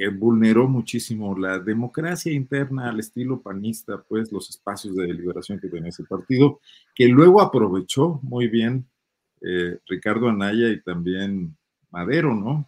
que 0.00 0.08
vulneró 0.08 0.66
muchísimo 0.66 1.36
la 1.36 1.58
democracia 1.58 2.32
interna 2.32 2.88
al 2.88 3.00
estilo 3.00 3.42
panista, 3.42 4.02
pues 4.02 4.32
los 4.32 4.48
espacios 4.48 4.96
de 4.96 5.06
deliberación 5.06 5.60
que 5.60 5.68
tenía 5.68 5.90
ese 5.90 6.04
partido, 6.04 6.58
que 6.94 7.06
luego 7.06 7.42
aprovechó 7.42 8.18
muy 8.22 8.48
bien 8.48 8.88
eh, 9.42 9.78
Ricardo 9.86 10.30
Anaya 10.30 10.70
y 10.70 10.80
también 10.80 11.54
Madero, 11.90 12.34
¿no? 12.34 12.66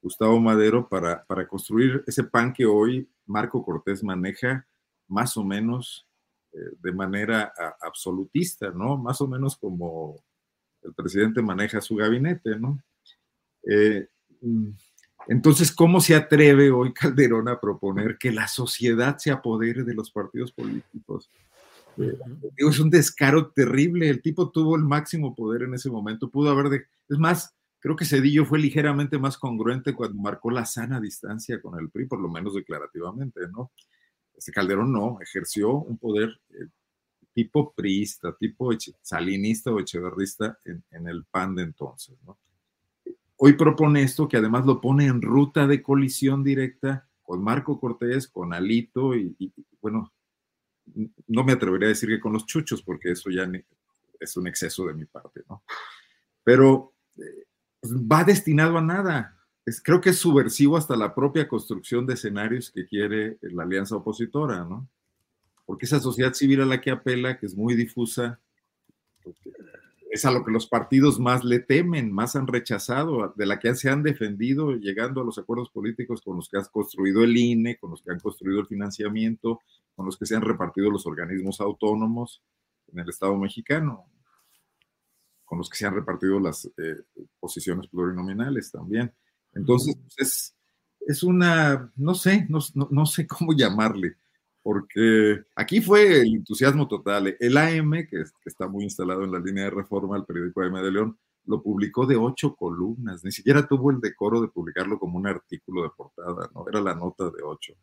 Gustavo 0.00 0.40
Madero 0.40 0.88
para, 0.88 1.22
para 1.24 1.46
construir 1.46 2.02
ese 2.06 2.24
pan 2.24 2.50
que 2.50 2.64
hoy 2.64 3.06
Marco 3.26 3.62
Cortés 3.62 4.02
maneja 4.02 4.66
más 5.06 5.36
o 5.36 5.44
menos 5.44 6.06
eh, 6.54 6.76
de 6.80 6.92
manera 6.92 7.52
absolutista, 7.82 8.70
¿no? 8.70 8.96
Más 8.96 9.20
o 9.20 9.28
menos 9.28 9.54
como 9.54 10.16
el 10.80 10.94
presidente 10.94 11.42
maneja 11.42 11.82
su 11.82 11.96
gabinete, 11.96 12.58
¿no? 12.58 12.82
Eh, 13.70 14.08
mm, 14.40 14.70
entonces, 15.28 15.72
¿cómo 15.72 16.00
se 16.00 16.14
atreve 16.14 16.70
hoy 16.70 16.92
Calderón 16.92 17.48
a 17.48 17.60
proponer 17.60 18.16
que 18.18 18.32
la 18.32 18.48
sociedad 18.48 19.18
se 19.18 19.30
apodere 19.30 19.84
de 19.84 19.94
los 19.94 20.10
partidos 20.10 20.52
políticos? 20.52 21.30
Eh, 21.98 22.18
digo, 22.56 22.70
es 22.70 22.78
un 22.78 22.90
descaro 22.90 23.50
terrible. 23.50 24.08
El 24.08 24.22
tipo 24.22 24.50
tuvo 24.50 24.76
el 24.76 24.84
máximo 24.84 25.34
poder 25.34 25.62
en 25.62 25.74
ese 25.74 25.90
momento. 25.90 26.30
Pudo 26.30 26.50
haber 26.50 26.68
de. 26.68 26.84
Es 27.08 27.18
más, 27.18 27.54
creo 27.78 27.96
que 27.96 28.04
Cedillo 28.04 28.44
fue 28.44 28.58
ligeramente 28.58 29.18
más 29.18 29.36
congruente 29.36 29.94
cuando 29.94 30.20
marcó 30.20 30.50
la 30.50 30.64
sana 30.66 31.00
distancia 31.00 31.60
con 31.60 31.78
el 31.78 31.90
PRI, 31.90 32.06
por 32.06 32.20
lo 32.20 32.28
menos 32.28 32.54
declarativamente, 32.54 33.40
¿no? 33.50 33.72
Este 34.34 34.52
Calderón 34.52 34.92
no, 34.92 35.18
ejerció 35.20 35.74
un 35.74 35.98
poder 35.98 36.40
eh, 36.50 36.66
tipo 37.34 37.72
priista, 37.72 38.34
tipo 38.38 38.70
salinista 39.02 39.70
o 39.70 39.80
echeverrista 39.80 40.58
en, 40.64 41.08
el 41.08 41.24
PAN 41.24 41.54
de 41.54 41.62
entonces. 41.64 42.16
Hoy 43.42 43.54
propone 43.54 44.02
esto 44.02 44.28
que 44.28 44.36
además 44.36 44.66
lo 44.66 44.82
pone 44.82 45.06
en 45.06 45.22
ruta 45.22 45.66
de 45.66 45.82
colisión 45.82 46.44
directa 46.44 47.08
con 47.22 47.42
Marco 47.42 47.80
Cortés, 47.80 48.28
con 48.28 48.52
Alito 48.52 49.16
y, 49.16 49.34
bueno, 49.80 50.12
no 51.26 51.44
me 51.44 51.52
atrevería 51.52 51.86
a 51.86 51.90
decir 51.90 52.10
que 52.10 52.20
con 52.20 52.34
los 52.34 52.44
chuchos, 52.44 52.82
porque 52.82 53.12
eso 53.12 53.30
ya 53.30 53.50
es 54.18 54.36
un 54.36 54.46
exceso 54.46 54.84
de 54.86 54.92
mi 54.92 55.06
parte, 55.06 55.42
¿no? 55.48 55.62
Pero 56.44 56.92
eh, 57.16 57.46
va 57.82 58.24
destinado 58.24 58.76
a 58.76 58.82
nada. 58.82 59.38
Creo 59.84 60.02
que 60.02 60.10
es 60.10 60.18
subversivo 60.18 60.76
hasta 60.76 60.94
la 60.96 61.14
propia 61.14 61.48
construcción 61.48 62.06
de 62.06 62.14
escenarios 62.14 62.70
que 62.70 62.86
quiere 62.86 63.38
la 63.40 63.62
alianza 63.62 63.96
opositora, 63.96 64.64
¿no? 64.64 64.86
Porque 65.64 65.86
esa 65.86 66.00
sociedad 66.00 66.34
civil 66.34 66.60
a 66.60 66.66
la 66.66 66.82
que 66.82 66.90
apela, 66.90 67.38
que 67.38 67.46
es 67.46 67.56
muy 67.56 67.74
difusa, 67.74 68.38
es 70.10 70.24
a 70.24 70.32
lo 70.32 70.44
que 70.44 70.50
los 70.50 70.66
partidos 70.66 71.20
más 71.20 71.44
le 71.44 71.60
temen, 71.60 72.10
más 72.12 72.34
han 72.34 72.48
rechazado, 72.48 73.32
de 73.36 73.46
la 73.46 73.60
que 73.60 73.74
se 73.76 73.90
han 73.90 74.02
defendido, 74.02 74.72
llegando 74.72 75.20
a 75.20 75.24
los 75.24 75.38
acuerdos 75.38 75.70
políticos 75.70 76.20
con 76.20 76.36
los 76.36 76.48
que 76.48 76.58
has 76.58 76.68
construido 76.68 77.22
el 77.22 77.36
INE, 77.36 77.78
con 77.78 77.90
los 77.90 78.02
que 78.02 78.10
han 78.10 78.18
construido 78.18 78.60
el 78.60 78.66
financiamiento, 78.66 79.60
con 79.94 80.06
los 80.06 80.18
que 80.18 80.26
se 80.26 80.34
han 80.34 80.42
repartido 80.42 80.90
los 80.90 81.06
organismos 81.06 81.60
autónomos 81.60 82.42
en 82.92 82.98
el 82.98 83.08
Estado 83.08 83.36
mexicano, 83.36 84.06
con 85.44 85.58
los 85.58 85.70
que 85.70 85.76
se 85.76 85.86
han 85.86 85.94
repartido 85.94 86.40
las 86.40 86.66
eh, 86.66 86.96
posiciones 87.38 87.86
plurinominales 87.86 88.72
también. 88.72 89.12
Entonces, 89.54 89.96
pues, 89.96 90.14
es, 90.18 90.56
es 91.06 91.22
una, 91.22 91.92
no 91.94 92.14
sé, 92.14 92.46
no, 92.48 92.58
no 92.74 93.06
sé 93.06 93.28
cómo 93.28 93.52
llamarle 93.52 94.16
porque 94.62 95.42
aquí 95.56 95.80
fue 95.80 96.20
el 96.20 96.34
entusiasmo 96.34 96.86
total. 96.86 97.36
El 97.38 97.56
AM, 97.56 98.06
que, 98.08 98.24
está 98.44 98.68
muy 98.68 98.84
instalado 98.84 99.24
en 99.24 99.32
la 99.32 99.38
línea 99.38 99.64
de 99.64 99.70
reforma, 99.70 100.16
el 100.16 100.24
periódico 100.24 100.62
AM 100.62 100.74
de 100.82 100.92
León, 100.92 101.18
lo 101.46 101.62
publicó 101.62 102.06
de 102.06 102.16
ocho 102.16 102.54
columnas, 102.54 103.24
ni 103.24 103.32
siquiera 103.32 103.66
tuvo 103.66 103.90
el 103.90 104.00
decoro 104.00 104.40
de 104.40 104.48
publicarlo 104.48 104.98
como 104.98 105.18
un 105.18 105.26
artículo 105.26 105.82
de 105.82 105.90
portada, 105.96 106.50
¿no? 106.54 106.68
Era 106.68 106.80
la 106.80 106.94
nota 106.94 107.24
de 107.24 107.42
ocho. 107.42 107.74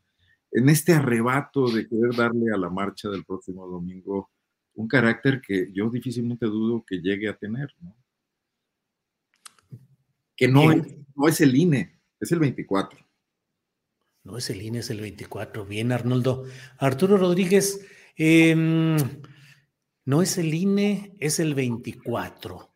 En 0.51 0.69
este 0.69 0.93
arrebato 0.93 1.67
de 1.69 1.87
querer 1.87 2.15
darle 2.15 2.53
a 2.53 2.57
la 2.57 2.69
marcha 2.69 3.09
del 3.09 3.25
próximo 3.25 3.67
domingo 3.67 4.29
un 4.75 4.87
carácter 4.87 5.41
que 5.41 5.71
yo 5.73 5.89
difícilmente 5.89 6.45
dudo 6.45 6.85
que 6.87 7.01
llegue 7.01 7.27
a 7.27 7.35
tener, 7.35 7.73
¿no? 7.81 7.95
Que 10.35 10.47
no 10.47 10.61
no 11.17 11.27
es 11.27 11.41
el 11.41 11.55
INE, 11.55 11.99
es 12.19 12.31
el 12.31 12.39
24. 12.39 13.06
No 14.27 14.37
es 14.37 14.49
el 14.49 14.61
INE, 14.61 14.79
es 14.79 14.89
el 14.89 14.99
24. 14.99 15.65
Bien, 15.65 15.93
Arnoldo. 15.93 16.43
Arturo 16.79 17.15
Rodríguez, 17.15 17.79
em, 18.17 18.97
no 20.03 20.21
es 20.21 20.37
el 20.37 20.53
INE, 20.53 21.15
es 21.21 21.39
el 21.39 21.55
24. 21.55 22.69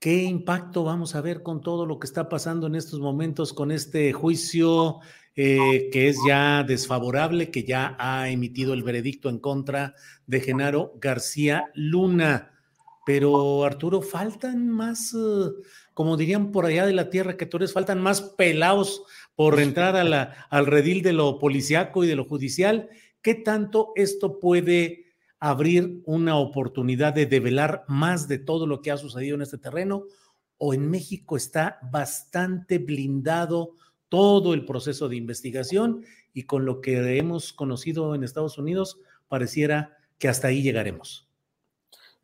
¿Qué 0.00 0.24
impacto 0.24 0.82
vamos 0.82 1.14
a 1.14 1.20
ver 1.20 1.44
con 1.44 1.60
todo 1.60 1.86
lo 1.86 2.00
que 2.00 2.08
está 2.08 2.28
pasando 2.28 2.66
en 2.66 2.74
estos 2.74 2.98
momentos 2.98 3.52
con 3.52 3.70
este 3.70 4.12
juicio 4.12 4.98
eh, 5.36 5.90
que 5.92 6.08
es 6.08 6.18
ya 6.26 6.64
desfavorable, 6.64 7.52
que 7.52 7.62
ya 7.62 7.94
ha 7.96 8.28
emitido 8.28 8.74
el 8.74 8.82
veredicto 8.82 9.28
en 9.28 9.38
contra 9.38 9.94
de 10.26 10.40
Genaro 10.40 10.94
García 11.00 11.70
Luna? 11.74 12.50
Pero 13.06 13.64
Arturo, 13.64 14.02
faltan 14.02 14.70
más, 14.70 15.14
eh, 15.14 15.50
como 15.92 16.16
dirían 16.16 16.50
por 16.50 16.64
allá 16.64 16.86
de 16.86 16.94
la 16.94 17.10
tierra 17.10 17.36
que 17.36 17.46
tú 17.46 17.58
eres, 17.58 17.72
faltan 17.72 18.00
más 18.00 18.22
pelados 18.22 19.04
por 19.36 19.60
entrar 19.60 19.96
a 19.96 20.04
la, 20.04 20.46
al 20.50 20.66
redil 20.66 21.02
de 21.02 21.12
lo 21.12 21.38
policiaco 21.38 22.04
y 22.04 22.06
de 22.06 22.16
lo 22.16 22.24
judicial, 22.24 22.88
¿qué 23.22 23.34
tanto 23.34 23.92
esto 23.96 24.38
puede 24.38 25.06
abrir 25.40 26.00
una 26.04 26.36
oportunidad 26.36 27.12
de 27.12 27.26
develar 27.26 27.84
más 27.88 28.28
de 28.28 28.38
todo 28.38 28.66
lo 28.66 28.80
que 28.80 28.90
ha 28.90 28.96
sucedido 28.96 29.34
en 29.34 29.42
este 29.42 29.58
terreno? 29.58 30.04
¿O 30.56 30.72
en 30.72 30.88
México 30.88 31.36
está 31.36 31.78
bastante 31.90 32.78
blindado 32.78 33.72
todo 34.08 34.54
el 34.54 34.64
proceso 34.64 35.08
de 35.08 35.16
investigación 35.16 36.04
y 36.32 36.44
con 36.44 36.64
lo 36.64 36.80
que 36.80 37.18
hemos 37.18 37.52
conocido 37.52 38.14
en 38.14 38.24
Estados 38.24 38.58
Unidos 38.58 39.00
pareciera 39.28 39.96
que 40.18 40.28
hasta 40.28 40.48
ahí 40.48 40.62
llegaremos? 40.62 41.23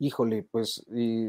Híjole, 0.03 0.41
pues 0.49 0.83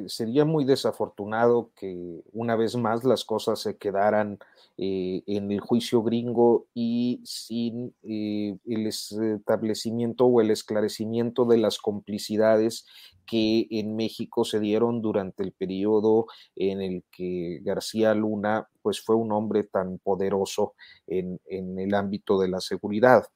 sería 0.07 0.47
muy 0.47 0.65
desafortunado 0.65 1.71
que 1.77 2.23
una 2.33 2.57
vez 2.57 2.75
más 2.75 3.05
las 3.05 3.23
cosas 3.23 3.61
se 3.61 3.77
quedaran 3.77 4.39
eh, 4.79 5.23
en 5.27 5.53
el 5.53 5.61
juicio 5.61 6.03
gringo 6.03 6.65
y 6.73 7.21
sin 7.23 7.95
eh, 8.03 8.57
el 8.65 8.87
establecimiento 8.87 10.25
o 10.25 10.41
el 10.41 10.51
esclarecimiento 10.51 11.45
de 11.45 11.59
las 11.59 11.77
complicidades 11.77 12.87
que 13.27 13.67
en 13.69 13.95
México 13.95 14.43
se 14.47 14.59
dieron 14.59 15.03
durante 15.03 15.43
el 15.43 15.53
periodo 15.53 16.25
en 16.57 16.81
el 16.81 17.05
que 17.13 17.61
García 17.63 18.15
Luna 18.15 18.69
pues 18.81 19.03
fue 19.03 19.17
un 19.17 19.33
hombre 19.33 19.65
tan 19.65 19.99
poderoso 19.99 20.73
en, 21.07 21.39
el 21.47 21.93
ámbito 21.93 22.41
de 22.41 22.49
la 22.49 22.63
seguridad. 22.63 23.27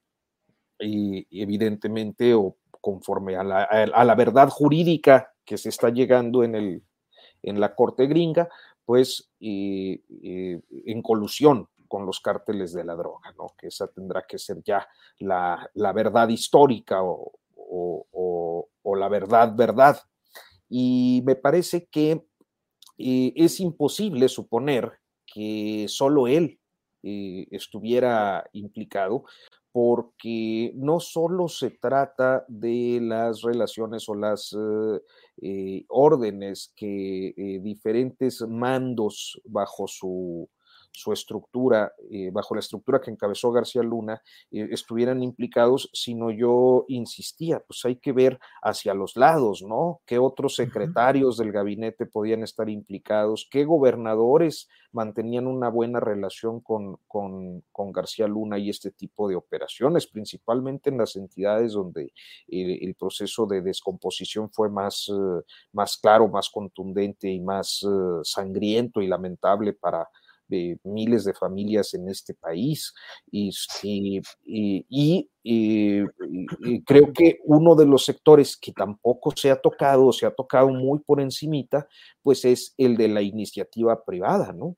Y 0.78 1.26
evidentemente, 1.30 2.32
o 2.34 2.56
conforme 2.86 3.34
a 3.34 3.42
la, 3.42 4.04
la 4.04 4.14
verdad 4.14 4.48
jurídica 4.48 5.34
que 5.44 5.58
se 5.58 5.70
está 5.70 5.88
llegando 5.90 6.44
en, 6.44 6.54
el, 6.54 6.84
en 7.42 7.58
la 7.58 7.74
corte 7.74 8.06
gringa, 8.06 8.48
pues 8.84 9.28
en 9.40 11.02
colusión 11.02 11.68
con 11.88 12.06
los 12.06 12.20
cárteles 12.20 12.72
de 12.72 12.84
la 12.84 12.94
droga, 12.94 13.34
¿no? 13.36 13.48
Que 13.58 13.66
esa 13.66 13.88
tendrá 13.88 14.24
que 14.24 14.38
ser 14.38 14.62
ya 14.62 14.86
la, 15.18 15.68
verdad 15.92 16.28
histórica 16.28 17.00
o, 17.02 17.32
la 18.84 19.08
verdad, 19.08 19.52
verdad. 19.56 20.00
Y 20.68 21.24
me 21.26 21.34
parece 21.34 21.86
que 21.86 22.24
eh, 22.98 23.32
es 23.34 23.58
imposible 23.58 24.28
suponer 24.28 24.92
que 25.26 25.86
solo 25.88 26.28
él 26.28 26.60
eh, 27.02 27.48
estuviera 27.50 28.48
implicado, 28.52 29.24
porque 29.76 30.72
no 30.74 31.00
solo 31.00 31.48
se 31.48 31.68
trata 31.68 32.46
de 32.48 32.98
las 33.02 33.42
relaciones 33.42 34.08
o 34.08 34.14
las 34.14 34.56
eh, 34.58 35.02
eh, 35.42 35.84
órdenes 35.88 36.72
que 36.74 37.34
eh, 37.36 37.60
diferentes 37.60 38.40
mandos 38.48 39.38
bajo 39.44 39.86
su, 39.86 40.48
su 40.96 41.12
estructura, 41.12 41.92
eh, 42.10 42.30
bajo 42.32 42.54
la 42.54 42.60
estructura 42.60 43.02
que 43.02 43.10
encabezó 43.10 43.52
García 43.52 43.82
Luna, 43.82 44.22
estuvieran 44.50 45.22
implicados, 45.22 45.90
sino 45.92 46.30
yo 46.30 46.86
insistía, 46.88 47.60
pues 47.60 47.84
hay 47.84 47.96
que 47.96 48.12
ver 48.12 48.38
hacia 48.62 48.94
los 48.94 49.14
lados, 49.14 49.62
¿no? 49.62 50.00
¿Qué 50.06 50.18
otros 50.18 50.54
secretarios 50.54 51.36
del 51.36 51.52
gabinete 51.52 52.06
podían 52.06 52.42
estar 52.42 52.70
implicados? 52.70 53.46
¿Qué 53.50 53.66
gobernadores 53.66 54.70
mantenían 54.92 55.46
una 55.46 55.68
buena 55.68 56.00
relación 56.00 56.60
con, 56.60 56.96
con, 57.06 57.62
con 57.72 57.92
García 57.92 58.26
Luna 58.26 58.58
y 58.58 58.70
este 58.70 58.90
tipo 58.90 59.28
de 59.28 59.36
operaciones, 59.36 60.06
principalmente 60.06 60.88
en 60.88 60.96
las 60.96 61.14
entidades 61.16 61.74
donde 61.74 62.10
el 62.48 62.94
proceso 62.94 63.44
de 63.44 63.60
descomposición 63.60 64.50
fue 64.50 64.70
más, 64.70 65.12
más 65.72 65.98
claro, 65.98 66.28
más 66.28 66.48
contundente 66.48 67.28
y 67.28 67.40
más 67.40 67.84
sangriento 68.22 69.02
y 69.02 69.08
lamentable 69.08 69.74
para 69.74 70.08
de 70.48 70.78
miles 70.84 71.24
de 71.24 71.34
familias 71.34 71.94
en 71.94 72.08
este 72.08 72.34
país. 72.34 72.94
Y, 73.30 73.50
y, 74.44 75.24
creo 76.84 77.12
que 77.12 77.38
uno 77.44 77.74
de 77.74 77.86
los 77.86 78.04
sectores 78.04 78.56
que 78.56 78.72
tampoco 78.72 79.32
se 79.36 79.50
ha 79.50 79.60
tocado, 79.60 80.12
se 80.12 80.26
ha 80.26 80.34
tocado 80.34 80.68
muy 80.68 80.98
por 81.00 81.20
encimita, 81.20 81.88
pues 82.22 82.44
es 82.44 82.74
el 82.76 82.96
de 82.96 83.08
la 83.08 83.22
iniciativa 83.22 84.04
privada, 84.04 84.52
¿no? 84.52 84.76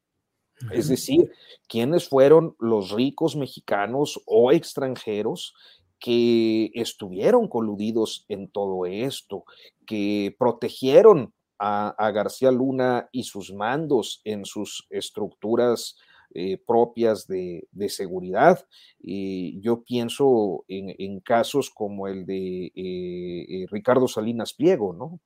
Es 0.73 0.89
decir, 0.89 1.31
quiénes 1.69 2.09
fueron 2.09 2.57
los 2.59 2.91
ricos 2.91 3.37
mexicanos 3.37 4.21
o 4.27 4.51
extranjeros 4.51 5.55
que 6.01 6.71
estuvieron 6.75 7.49
coludidos 7.49 8.25
en 8.29 8.49
todo 8.49 8.87
esto, 8.87 9.45
que 9.87 10.35
protegieron 10.39 11.33
a, 11.59 12.11
García 12.13 12.51
Luna 12.51 13.09
y 13.13 13.25
sus 13.25 13.53
mandos 13.53 14.21
en 14.25 14.45
sus 14.45 14.87
estructuras 14.91 15.97
eh, 16.35 16.59
propias 16.59 17.27
de, 17.27 17.67
seguridad. 17.89 18.67
yo 19.01 19.83
pienso 19.83 20.65
en, 20.69 21.21
casos 21.21 21.71
como 21.71 22.07
el 22.07 22.27
de 22.27 22.67
eh, 22.67 23.47
eh, 23.49 23.67
Ricardo 23.71 24.09
Salinas 24.09 24.55
Pliego, 24.55 24.93
¿no? 24.93 25.21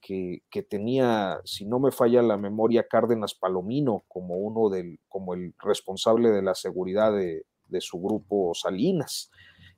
Que, 0.00 0.42
tenía, 0.68 1.40
si 1.44 1.64
no 1.66 1.80
me 1.80 1.90
falla 1.90 2.22
la 2.22 2.36
memoria, 2.36 2.86
Cárdenas 2.88 3.34
Palomino 3.34 4.04
como 4.08 4.36
uno 4.36 4.68
del, 4.68 5.00
como 5.08 5.34
el 5.34 5.54
responsable 5.58 6.30
de 6.30 6.42
la 6.42 6.54
seguridad 6.54 7.12
de, 7.12 7.44
de 7.66 7.80
su 7.80 8.00
grupo 8.00 8.52
Salinas. 8.54 9.30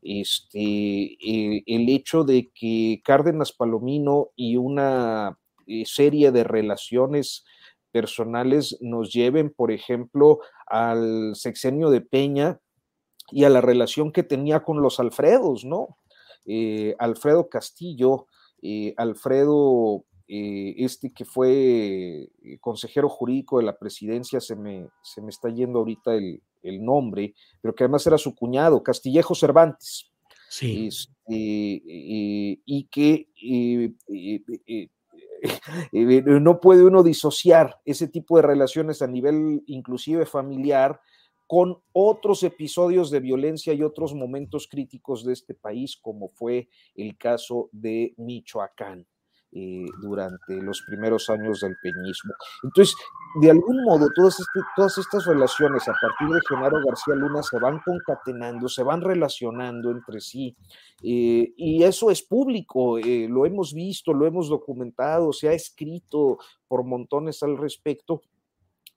Este, 0.02 1.16
el 1.66 1.88
hecho 1.90 2.24
de 2.24 2.50
que 2.54 3.02
Cárdenas 3.04 3.52
Palomino 3.52 4.30
y 4.34 4.56
una 4.56 5.38
serie 5.84 6.32
de 6.32 6.44
relaciones 6.44 7.44
personales 7.90 8.78
nos 8.80 9.12
lleven, 9.12 9.50
por 9.50 9.72
ejemplo, 9.72 10.38
al 10.66 11.34
sexenio 11.34 11.90
de 11.90 12.00
Peña 12.00 12.60
y 13.30 13.44
a 13.44 13.50
la 13.50 13.60
relación 13.60 14.12
que 14.12 14.22
tenía 14.22 14.60
con 14.60 14.82
los 14.82 15.00
Alfredos, 15.00 15.64
¿no? 15.64 15.98
Eh, 16.46 16.94
Alfredo 16.98 17.48
Castillo, 17.48 18.26
eh, 18.62 18.94
Alfredo 18.96 20.04
eh, 20.26 20.74
este 20.78 21.12
que 21.12 21.24
fue 21.24 22.28
consejero 22.60 23.08
jurídico 23.08 23.58
de 23.58 23.64
la 23.64 23.78
presidencia, 23.78 24.40
se 24.40 24.56
me, 24.56 24.88
se 25.02 25.20
me 25.22 25.30
está 25.30 25.48
yendo 25.48 25.80
ahorita 25.80 26.14
el, 26.14 26.40
nombre, 26.62 27.34
pero 27.62 27.74
que 27.74 27.84
además 27.84 28.06
era 28.06 28.18
su 28.18 28.34
cuñado, 28.34 28.82
Castillejo 28.82 29.34
Cervantes. 29.34 30.10
Sí. 30.50 30.88
Este, 30.88 31.16
y 31.28 32.88
que 32.90 33.28
no 35.92 36.60
puede 36.60 36.84
uno 36.84 37.02
disociar 37.02 37.80
ese 37.84 38.08
tipo 38.08 38.36
de 38.36 38.42
relaciones 38.42 39.02
a 39.02 39.06
nivel 39.06 39.62
inclusive 39.66 40.26
familiar 40.26 41.00
con 41.46 41.78
otros 41.92 42.44
episodios 42.44 43.10
de 43.10 43.18
violencia 43.18 43.72
y 43.72 43.82
otros 43.82 44.14
momentos 44.14 44.68
críticos 44.70 45.24
de 45.24 45.32
este 45.32 45.54
país, 45.54 45.96
como 46.00 46.28
fue 46.28 46.68
el 46.94 47.18
caso 47.18 47.68
de 47.72 48.14
Michoacán. 48.18 49.04
Eh, 49.52 49.86
durante 50.00 50.62
los 50.62 50.80
primeros 50.82 51.28
años 51.28 51.58
del 51.58 51.76
peñismo. 51.82 52.32
Entonces, 52.62 52.94
de 53.40 53.50
algún 53.50 53.82
modo, 53.82 54.06
todas, 54.14 54.38
este, 54.38 54.60
todas 54.76 54.96
estas 54.96 55.26
relaciones 55.26 55.88
a 55.88 55.92
partir 56.00 56.32
de 56.32 56.40
Genaro 56.48 56.78
García 56.86 57.16
Luna 57.16 57.42
se 57.42 57.58
van 57.58 57.80
concatenando, 57.84 58.68
se 58.68 58.84
van 58.84 59.00
relacionando 59.00 59.90
entre 59.90 60.20
sí, 60.20 60.56
eh, 61.02 61.52
y 61.56 61.82
eso 61.82 62.12
es 62.12 62.22
público, 62.22 62.98
eh, 62.98 63.26
lo 63.28 63.44
hemos 63.44 63.74
visto, 63.74 64.14
lo 64.14 64.24
hemos 64.24 64.48
documentado, 64.48 65.32
se 65.32 65.48
ha 65.48 65.52
escrito 65.52 66.38
por 66.68 66.84
montones 66.84 67.42
al 67.42 67.58
respecto, 67.58 68.22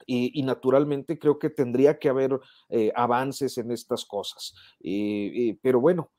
y, 0.05 0.43
naturalmente 0.43 1.17
creo 1.17 1.39
que 1.39 1.49
tendría 1.49 1.97
que 1.99 2.09
haber 2.09 2.39
eh, 2.69 2.91
avances 2.95 3.57
en 3.57 3.71
estas 3.71 4.05
cosas. 4.05 4.53
Eh, 4.81 5.31
eh, 5.35 5.57
pero 5.61 5.79
bueno, 5.79 6.11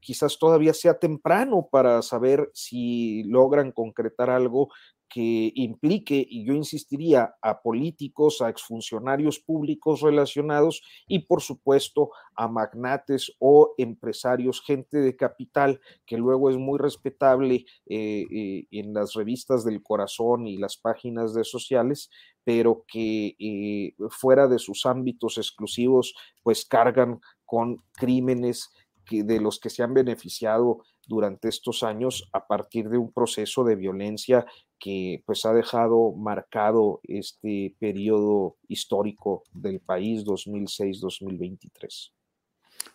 quizás 0.00 0.38
todavía 0.38 0.72
sea 0.72 0.98
temprano 0.98 1.68
para 1.70 2.00
saber 2.02 2.50
si 2.54 3.24
logran 3.24 3.72
concretar 3.72 4.30
algo 4.30 4.68
que 5.08 5.52
implique, 5.54 6.26
y 6.28 6.44
yo 6.44 6.52
insistiría, 6.54 7.36
a 7.40 7.62
políticos, 7.62 8.42
a 8.42 8.48
exfuncionarios 8.48 9.38
públicos 9.38 10.00
relacionados 10.00 10.82
y 11.06 11.20
por 11.20 11.42
supuesto 11.42 12.10
a 12.34 12.48
magnates 12.48 13.32
o 13.38 13.74
empresarios, 13.78 14.62
gente 14.62 14.98
de 14.98 15.16
capital, 15.16 15.80
que 16.04 16.18
luego 16.18 16.50
es 16.50 16.56
muy 16.56 16.78
respetable 16.78 17.64
en 17.86 18.94
las 18.94 19.14
revistas 19.14 19.64
del 19.64 19.82
corazón 19.82 20.46
y 20.46 20.56
las 20.56 20.76
páginas 20.76 21.34
de 21.34 21.44
sociales, 21.44 22.10
pero 22.44 22.84
que 22.86 23.36
eh, 23.38 23.94
fuera 24.10 24.48
de 24.48 24.58
sus 24.58 24.86
ámbitos 24.86 25.38
exclusivos, 25.38 26.14
pues 26.42 26.64
cargan 26.64 27.20
con 27.44 27.82
crímenes 27.92 28.70
de 29.10 29.40
los 29.40 29.58
que 29.60 29.70
se 29.70 29.82
han 29.82 29.94
beneficiado 29.94 30.84
durante 31.06 31.48
estos 31.48 31.82
años 31.82 32.28
a 32.32 32.46
partir 32.46 32.88
de 32.88 32.98
un 32.98 33.12
proceso 33.12 33.64
de 33.64 33.76
violencia 33.76 34.46
que 34.78 35.22
pues 35.24 35.44
ha 35.44 35.52
dejado 35.52 36.12
marcado 36.12 37.00
este 37.04 37.74
periodo 37.78 38.56
histórico 38.68 39.44
del 39.52 39.80
país 39.80 40.24
2006-2023. 40.24 42.12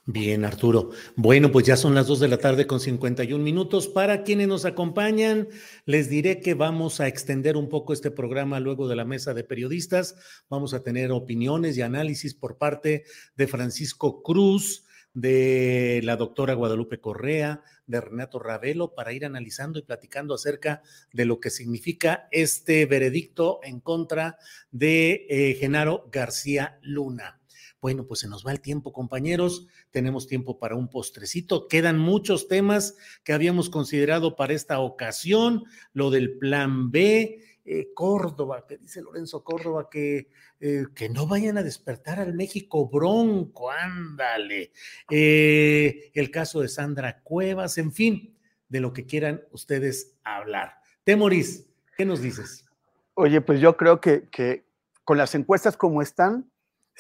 Bien, 0.06 0.46
Arturo. 0.46 0.90
Bueno, 1.16 1.52
pues 1.52 1.66
ya 1.66 1.78
son 1.78 1.94
las 1.94 2.08
2 2.08 2.22
de 2.22 2.28
la 2.28 2.38
tarde 2.38 2.66
con 2.66 2.80
51 2.80 3.44
minutos. 3.44 3.88
Para 3.88 4.24
quienes 4.24 4.48
nos 4.48 4.66
acompañan, 4.66 5.48
les 5.86 6.10
diré 6.10 6.40
que 6.40 6.56
vamos 6.56 7.00
a 7.00 7.08
extender 7.08 7.56
un 7.56 7.70
poco 7.70 7.94
este 7.94 8.10
programa 8.10 8.60
luego 8.60 8.88
de 8.88 8.96
la 8.96 9.06
mesa 9.06 9.34
de 9.34 9.44
periodistas. 9.44 10.16
Vamos 10.50 10.74
a 10.74 10.82
tener 10.82 11.12
opiniones 11.12 11.78
y 11.78 11.82
análisis 11.82 12.34
por 12.34 12.58
parte 12.58 13.04
de 13.36 13.48
Francisco 13.48 14.24
Cruz, 14.24 14.86
de 15.14 16.02
la 16.04 16.16
doctora 16.16 16.54
Guadalupe 16.54 17.00
Correa, 17.00 17.62
de 17.86 18.02
Renato 18.02 18.40
Ravelo, 18.40 18.94
para 18.94 19.14
ir 19.14 19.26
analizando 19.26 19.80
y 19.80 19.84
platicando 19.84 20.34
acerca 20.34 20.82
de 21.12 21.26
lo 21.26 21.40
que 21.40 21.50
significa 21.50 22.28
este 22.32 22.86
veredicto 22.86 23.60
en 23.64 23.80
contra 23.80 24.38
de 24.72 25.26
eh, 25.30 25.56
Genaro 25.60 26.08
García 26.12 26.80
Luna. 26.82 27.42
Bueno, 27.82 28.06
pues 28.06 28.20
se 28.20 28.28
nos 28.28 28.46
va 28.46 28.52
el 28.52 28.62
tiempo, 28.62 28.94
compañeros. 28.94 29.66
Tenemos 29.90 30.28
tiempo 30.28 30.60
para 30.60 30.76
un 30.76 30.88
postrecito. 30.88 31.68
Quedan 31.68 31.98
muchos 31.98 32.48
temas 32.48 32.96
que 33.24 33.34
habíamos 33.34 33.72
considerado 33.72 34.36
para 34.36 34.54
esta 34.54 34.80
ocasión. 34.80 35.64
Lo 35.92 36.12
del 36.12 36.38
plan 36.38 36.92
B, 36.92 37.40
eh, 37.66 37.94
Córdoba, 37.94 38.66
que 38.68 38.78
dice 38.78 39.02
Lorenzo 39.02 39.44
Córdoba 39.44 39.90
que, 39.90 40.30
eh, 40.60 40.86
que 40.96 41.10
no 41.10 41.28
vayan 41.28 41.58
a 41.58 41.64
despertar 41.64 42.20
al 42.20 42.34
México 42.34 42.90
bronco, 42.90 43.72
ándale. 43.72 44.72
Eh, 45.10 46.12
el 46.14 46.32
caso 46.32 46.62
de 46.62 46.68
Sandra 46.68 47.22
Cuevas, 47.22 47.78
en 47.78 47.92
fin, 47.92 48.38
de 48.68 48.80
lo 48.80 48.94
que 48.94 49.06
quieran 49.06 49.42
ustedes 49.52 50.16
hablar. 50.24 50.82
Temoris, 51.04 51.70
¿qué 51.98 52.06
nos 52.06 52.22
dices? 52.22 52.66
Oye, 53.14 53.42
pues 53.42 53.60
yo 53.60 53.78
creo 53.78 54.02
que, 54.02 54.28
que 54.30 54.66
con 55.04 55.18
las 55.18 55.36
encuestas 55.36 55.78
como 55.78 56.02
están, 56.02 56.51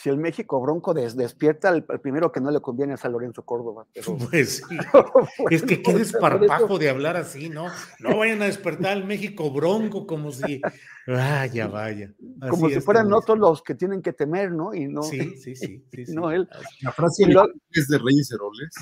si 0.02 0.10
el 0.10 0.18
México 0.18 0.60
Bronco 0.60 0.95
despierta, 0.95 1.70
el, 1.70 1.84
primero 1.84 2.32
que 2.32 2.41
no 2.41 2.49
le 2.49 2.60
conviene 2.60 2.95
es 2.95 3.06
a 3.06 3.10
Lorenzo 3.10 3.45
Córdoba. 3.45 3.86
pues 4.32 4.64
sí. 4.68 4.78
es 5.52 5.62
que 5.62 5.84
qué 5.84 5.93
desparpajo 5.93 6.80
de 6.80 6.89
hablar 6.89 7.18
así, 7.18 7.49
¿no? 7.49 7.68
No 7.99 8.18
vayan 8.18 8.41
a 8.41 8.45
despertar 8.45 8.93
al 8.93 9.06
México 9.06 9.52
Bronco 9.52 10.08
como 10.08 10.32
si. 10.32 10.60
Vaya, 11.06 11.68
vaya. 11.68 12.12
como 12.49 12.70
si 12.70 12.82
fueran 12.82 13.14
otros 13.14 13.38
los 13.38 13.62
que 13.62 13.76
tienen 13.76 14.02
que 14.02 14.12
temer, 14.12 14.52
¿no? 14.52 14.74
Y 14.74 14.88
no. 14.88 15.04
Sí, 15.04 15.38
sí, 15.38 15.56
sí. 15.56 15.84
no 16.08 16.32
él. 16.32 16.49
¿La 16.82 16.91
frase 16.91 17.26
es 17.70 17.88
de 17.88 17.97
Reyes 17.99 18.32
Heroles? 18.32 18.74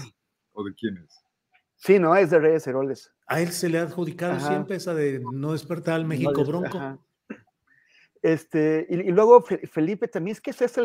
¿O 0.53 0.63
de 0.63 0.73
quién 0.73 0.99
es? 0.99 1.21
Sí, 1.75 1.99
no, 1.99 2.15
es 2.15 2.29
de 2.29 2.39
Reyes 2.39 2.65
Heroles. 2.65 3.11
A 3.27 3.41
él 3.41 3.51
se 3.51 3.67
le 3.67 3.79
ha 3.79 3.83
adjudicado 3.83 4.39
siempre 4.39 4.77
esa 4.77 4.93
de 4.93 5.21
no 5.33 5.51
despertar 5.51 5.95
al 5.95 6.05
México 6.05 6.45
Bronco. 6.45 6.97
Este, 8.21 8.85
y, 8.89 9.11
luego 9.11 9.41
Felipe 9.41 10.07
también, 10.07 10.33
es 10.33 10.41
que 10.41 10.51
esa 10.51 10.65
es, 10.65 10.77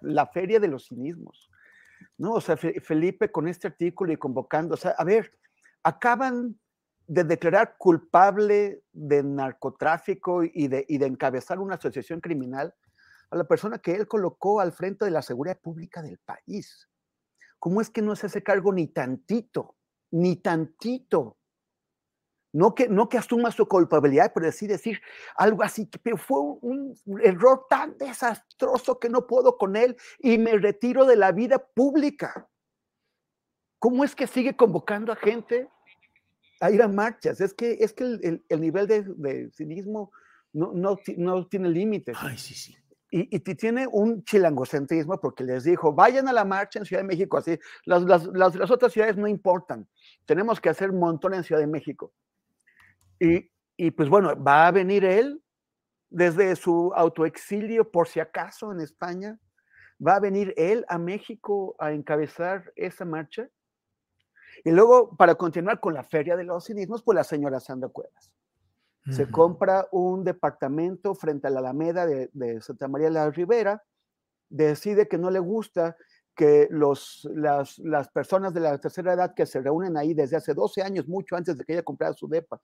la, 0.00 0.26
feria 0.26 0.60
de 0.60 0.68
los 0.68 0.86
cinismos, 0.86 1.50
¿no? 2.18 2.34
O 2.34 2.40
sea, 2.40 2.56
Felipe 2.56 3.32
con 3.32 3.48
este 3.48 3.66
artículo 3.66 4.12
y 4.12 4.16
convocando, 4.16 4.74
o 4.74 4.76
sea, 4.76 4.92
a 4.92 5.04
ver, 5.04 5.32
acaban 5.82 6.58
de 7.08 7.24
declarar 7.24 7.76
culpable 7.78 8.84
de 8.92 9.22
narcotráfico 9.24 10.44
y 10.44 10.68
de, 10.68 10.84
y 10.88 10.98
de 10.98 11.06
encabezar 11.06 11.58
una 11.58 11.74
asociación 11.74 12.20
criminal 12.20 12.74
a 13.30 13.36
la 13.36 13.44
persona 13.44 13.78
que 13.78 13.94
él 13.94 14.06
colocó 14.06 14.60
al 14.60 14.72
frente 14.72 15.04
de 15.04 15.10
la 15.10 15.22
seguridad 15.22 15.58
pública 15.58 16.00
del 16.00 16.18
país. 16.18 16.88
¿Cómo 17.58 17.80
es 17.80 17.90
que 17.90 18.02
no 18.02 18.14
se 18.14 18.26
hace 18.26 18.42
cargo 18.42 18.72
ni 18.72 18.86
tantito, 18.86 19.76
ni 20.10 20.36
tantito 20.36 21.38
no 22.52 22.74
que, 22.74 22.88
no 22.88 23.08
que 23.08 23.18
asuma 23.18 23.50
su 23.50 23.66
culpabilidad, 23.66 24.32
pero 24.34 24.46
decir, 24.46 24.68
decir 24.68 25.00
algo 25.36 25.62
así, 25.62 25.88
pero 26.02 26.16
fue 26.16 26.38
un 26.40 26.94
error 27.22 27.66
tan 27.68 27.96
desastroso 27.96 28.98
que 28.98 29.08
no 29.08 29.26
puedo 29.26 29.56
con 29.56 29.74
él 29.74 29.96
y 30.18 30.38
me 30.38 30.56
retiro 30.58 31.06
de 31.06 31.16
la 31.16 31.32
vida 31.32 31.58
pública. 31.58 32.48
¿Cómo 33.78 34.04
es 34.04 34.14
que 34.14 34.26
sigue 34.26 34.54
convocando 34.54 35.12
a 35.12 35.16
gente 35.16 35.68
a 36.60 36.70
ir 36.70 36.82
a 36.82 36.88
marchas? 36.88 37.40
Es 37.40 37.54
que, 37.54 37.78
es 37.80 37.92
que 37.92 38.04
el, 38.04 38.60
nivel 38.60 38.86
de, 38.86 39.50
cinismo 39.50 40.12
no, 40.52 40.72
no, 40.72 40.98
no 41.16 41.46
tiene 41.48 41.68
límites. 41.68 42.16
Ay, 42.20 42.38
sí, 42.38 42.54
sí. 42.54 42.76
Y, 43.10 43.34
y, 43.34 43.40
tiene 43.40 43.86
un 43.90 44.24
chilangocentrismo 44.24 45.20
porque 45.20 45.44
les 45.44 45.64
dijo, 45.64 45.92
vayan 45.92 46.28
a 46.28 46.32
la 46.32 46.44
marcha 46.44 46.78
en 46.78 46.86
Ciudad 46.86 47.02
de 47.02 47.08
México, 47.08 47.36
así, 47.36 47.58
las, 47.84 48.04
las, 48.04 48.24
las, 48.28 48.54
las 48.54 48.70
otras 48.70 48.90
ciudades 48.92 49.18
no 49.18 49.26
importan, 49.26 49.86
tenemos 50.24 50.60
que 50.60 50.70
hacer 50.70 50.90
un 50.90 50.98
montón 50.98 51.34
en 51.34 51.44
Ciudad 51.44 51.60
de 51.60 51.66
México. 51.66 52.12
Y, 53.76 53.90
pues 53.92 54.08
bueno, 54.08 54.34
va 54.42 54.66
a 54.66 54.72
venir 54.72 55.04
él 55.04 55.42
desde 56.10 56.56
su 56.56 56.92
autoexilio, 56.94 57.90
por 57.90 58.08
si 58.08 58.18
acaso, 58.18 58.72
en 58.72 58.80
España. 58.80 59.38
Va 60.04 60.16
a 60.16 60.20
venir 60.20 60.52
él 60.56 60.84
a 60.88 60.98
México 60.98 61.76
a 61.78 61.92
encabezar 61.92 62.72
esa 62.74 63.04
marcha. 63.04 63.48
Y 64.64 64.72
luego, 64.72 65.16
para 65.16 65.36
continuar 65.36 65.78
con 65.78 65.94
la 65.94 66.02
Feria 66.02 66.36
de 66.36 66.44
los 66.44 66.66
Cinismos, 66.66 67.02
pues 67.02 67.14
la 67.14 67.24
señora 67.24 67.60
Sandra 67.60 67.88
Cuevas. 67.88 68.32
Se 69.10 69.28
compra 69.28 69.88
un 69.90 70.22
departamento 70.22 71.16
frente 71.16 71.48
a 71.48 71.50
la 71.50 71.58
Alameda 71.58 72.06
de, 72.06 72.60
Santa 72.60 72.86
María 72.86 73.08
de 73.08 73.14
la 73.14 73.30
Ribera, 73.30 73.82
decide 74.48 75.08
que 75.08 75.18
no 75.18 75.28
le 75.28 75.40
gusta 75.40 75.96
que 76.36 76.68
los, 76.70 77.28
las, 77.34 77.80
las, 77.80 78.08
personas 78.10 78.54
de 78.54 78.60
la 78.60 78.78
tercera 78.78 79.14
edad 79.14 79.34
que 79.34 79.44
se 79.44 79.60
reúnen 79.60 79.96
ahí 79.96 80.14
desde 80.14 80.36
hace 80.36 80.54
12 80.54 80.82
años, 80.82 81.08
mucho 81.08 81.34
antes 81.34 81.58
de 81.58 81.64
que 81.64 81.72
ella 81.72 81.82
comprara 81.82 82.14
su 82.14 82.28
depa, 82.28 82.60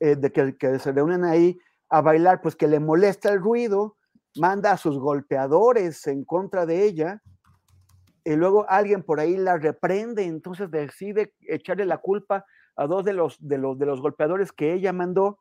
eh, 0.00 0.16
de 0.16 0.32
que, 0.32 0.78
se 0.78 0.92
reúnen 0.92 1.24
ahí 1.24 1.58
a 1.88 2.00
bailar, 2.00 2.40
pues 2.40 2.56
que 2.56 2.68
le 2.68 2.80
molesta 2.80 3.30
el 3.30 3.40
ruido, 3.40 3.96
manda 4.36 4.72
a 4.72 4.76
sus 4.76 4.98
golpeadores 4.98 6.06
en 6.06 6.24
contra 6.24 6.66
de 6.66 6.84
ella, 6.84 7.22
y 8.24 8.36
luego 8.36 8.66
alguien 8.68 9.02
por 9.02 9.20
ahí 9.20 9.36
la 9.36 9.58
reprende, 9.58 10.24
entonces 10.24 10.70
decide 10.70 11.34
echarle 11.40 11.84
la 11.84 11.98
culpa 11.98 12.46
a 12.76 12.86
dos 12.86 13.04
de 13.04 13.12
los, 13.12 13.36
de 13.40 13.58
los, 13.58 13.78
de 13.78 13.86
los 13.86 14.00
golpeadores 14.00 14.52
que 14.52 14.72
ella 14.72 14.92
mandó, 14.92 15.40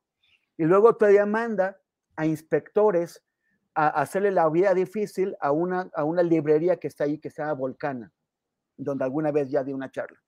y 0.58 0.66
luego 0.66 0.96
todavía 0.96 1.26
manda 1.26 1.78
a 2.16 2.26
inspectores 2.26 3.24
a 3.74 3.88
hacerle 3.88 4.32
la 4.32 4.50
vida 4.50 4.74
difícil 4.74 5.36
a 5.40 5.52
una, 5.52 5.90
a 5.96 6.04
una 6.04 6.24
librería 6.24 6.78
que 6.78 6.88
está 6.88 7.06
ahí, 7.06 7.18
que 7.20 7.30
se 7.30 7.42
llama 7.42 7.54
Volcana, 7.54 8.12
donde 8.78 9.06
alguna 9.06 9.32
vez 9.32 9.50
ya 9.50 9.64
di 9.64 9.74
una 9.74 9.90
charla. 9.90 10.20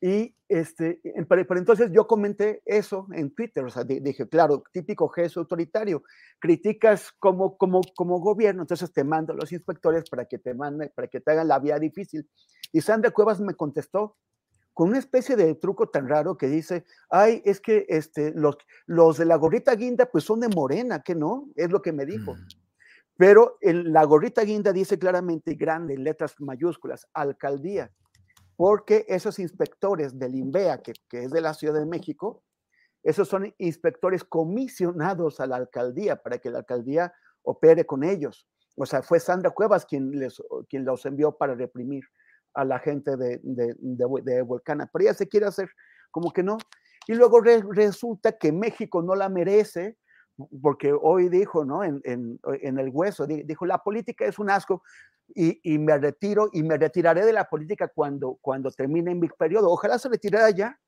Y 0.00 0.34
este, 0.48 1.00
pero, 1.28 1.58
entonces 1.58 1.90
yo 1.92 2.06
comenté 2.06 2.62
eso 2.64 3.06
en 3.12 3.34
Twitter, 3.34 3.64
o 3.64 3.70
sea, 3.70 3.84
dije, 3.84 4.28
claro, 4.28 4.62
típico 4.70 5.08
gesto 5.08 5.40
autoritario, 5.40 6.02
criticas 6.38 7.10
como, 7.18 7.56
como, 7.56 7.80
como 7.96 8.20
gobierno, 8.20 8.62
entonces 8.62 8.92
te 8.92 9.02
mando 9.02 9.32
a 9.32 9.36
los 9.36 9.50
inspectores 9.50 10.08
para 10.10 10.26
que 10.26 10.38
te 10.38 10.54
manden, 10.54 10.92
para 10.94 11.08
que 11.08 11.20
te 11.20 11.30
hagan 11.30 11.48
la 11.48 11.58
vida 11.58 11.78
difícil. 11.78 12.28
Y 12.72 12.80
Sandra 12.82 13.10
Cuevas 13.10 13.40
me 13.40 13.54
contestó 13.54 14.16
con 14.74 14.90
una 14.90 14.98
especie 14.98 15.36
de 15.36 15.54
truco 15.54 15.88
tan 15.88 16.08
raro 16.08 16.36
que 16.36 16.48
dice, 16.48 16.84
ay, 17.08 17.40
es 17.44 17.60
que 17.60 17.86
este, 17.88 18.32
los, 18.34 18.58
los 18.86 19.16
de 19.16 19.24
la 19.24 19.36
gorrita 19.36 19.74
guinda 19.74 20.06
pues 20.06 20.24
son 20.24 20.40
de 20.40 20.48
morena, 20.48 21.02
que 21.02 21.14
no, 21.14 21.48
es 21.54 21.70
lo 21.70 21.80
que 21.80 21.92
me 21.92 22.04
dijo. 22.04 22.34
Mm. 22.34 22.46
Pero 23.16 23.58
en 23.60 23.92
la 23.92 24.04
gorrita 24.04 24.42
guinda 24.42 24.72
dice 24.72 24.98
claramente, 24.98 25.54
grande, 25.54 25.96
letras 25.96 26.34
mayúsculas, 26.40 27.06
alcaldía 27.14 27.90
porque 28.56 29.04
esos 29.08 29.38
inspectores 29.38 30.18
del 30.18 30.34
INVEA, 30.34 30.82
que, 30.82 30.94
es 31.10 31.30
de 31.30 31.40
la 31.40 31.54
Ciudad 31.54 31.74
de 31.74 31.86
México, 31.86 32.42
esos 33.02 33.28
son 33.28 33.54
inspectores 33.58 34.24
comisionados 34.24 35.40
a 35.40 35.46
la 35.46 35.56
alcaldía 35.56 36.16
para 36.22 36.38
que 36.38 36.50
la 36.50 36.60
alcaldía 36.60 37.12
opere 37.42 37.84
con 37.84 38.02
ellos. 38.04 38.48
O 38.76 38.86
sea, 38.86 39.02
fue 39.02 39.20
Sandra 39.20 39.50
Cuevas 39.50 39.84
quien, 39.84 40.12
los 40.18 41.06
envió 41.06 41.36
para 41.36 41.54
reprimir 41.54 42.04
a 42.54 42.64
la 42.64 42.78
gente 42.78 43.16
de, 43.16 43.40
de, 43.42 43.74
de, 43.78 44.46
pero 44.92 45.04
ella 45.04 45.14
se 45.14 45.28
quiere 45.28 45.46
hacer 45.46 45.68
como 46.10 46.32
que 46.32 46.42
no. 46.42 46.56
Y 47.06 47.14
luego 47.14 47.40
resulta 47.40 48.38
que 48.38 48.52
México 48.52 49.02
no 49.02 49.14
la 49.14 49.28
merece, 49.28 49.98
porque 50.62 50.92
hoy 50.92 51.28
dijo, 51.28 51.64
¿no? 51.64 51.84
En, 51.84 52.38
el 52.44 52.88
hueso, 52.90 53.26
dijo, 53.26 53.66
la 53.66 53.78
política 53.78 54.24
es 54.24 54.38
un 54.38 54.50
asco 54.50 54.82
y, 55.28 55.78
me 55.78 55.98
retiro 55.98 56.48
y 56.52 56.62
me 56.62 56.76
retiraré 56.76 57.24
de 57.24 57.32
la 57.32 57.44
política 57.48 57.88
cuando, 57.88 58.38
cuando 58.40 58.70
termine 58.70 59.14
mi 59.14 59.28
periodo. 59.28 59.70
Ojalá 59.70 59.98
se 59.98 60.08
retirara 60.08 60.50
ya, 60.50 60.78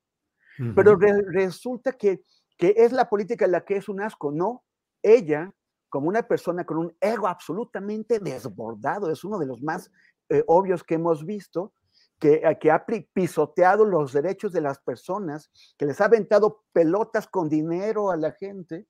pero 0.74 0.96
resulta 0.96 1.92
que, 1.92 2.22
que 2.56 2.74
es 2.76 2.92
la 2.92 3.08
política 3.08 3.46
la 3.46 3.64
que 3.64 3.76
es 3.76 3.88
un 3.88 4.00
asco, 4.00 4.32
no 4.32 4.64
ella 5.02 5.52
como 5.88 6.08
una 6.08 6.22
persona 6.22 6.64
con 6.64 6.78
un 6.78 6.96
ego 7.00 7.28
absolutamente 7.28 8.18
desbordado, 8.18 9.10
es 9.10 9.24
uno 9.24 9.38
de 9.38 9.46
los 9.46 9.62
más 9.62 9.90
eh, 10.28 10.42
obvios 10.46 10.82
que 10.82 10.94
hemos 10.94 11.24
visto, 11.24 11.72
que, 12.18 12.42
eh, 12.44 12.58
que, 12.60 12.70
ha 12.70 12.84
pisoteado 13.12 13.84
los 13.84 14.12
derechos 14.12 14.52
de 14.52 14.60
las 14.60 14.78
personas, 14.80 15.50
que 15.78 15.86
les 15.86 16.00
ha 16.00 16.06
aventado 16.06 16.64
pelotas 16.72 17.28
con 17.28 17.48
dinero 17.48 18.10
a 18.10 18.16
la 18.16 18.32
gente, 18.32 18.86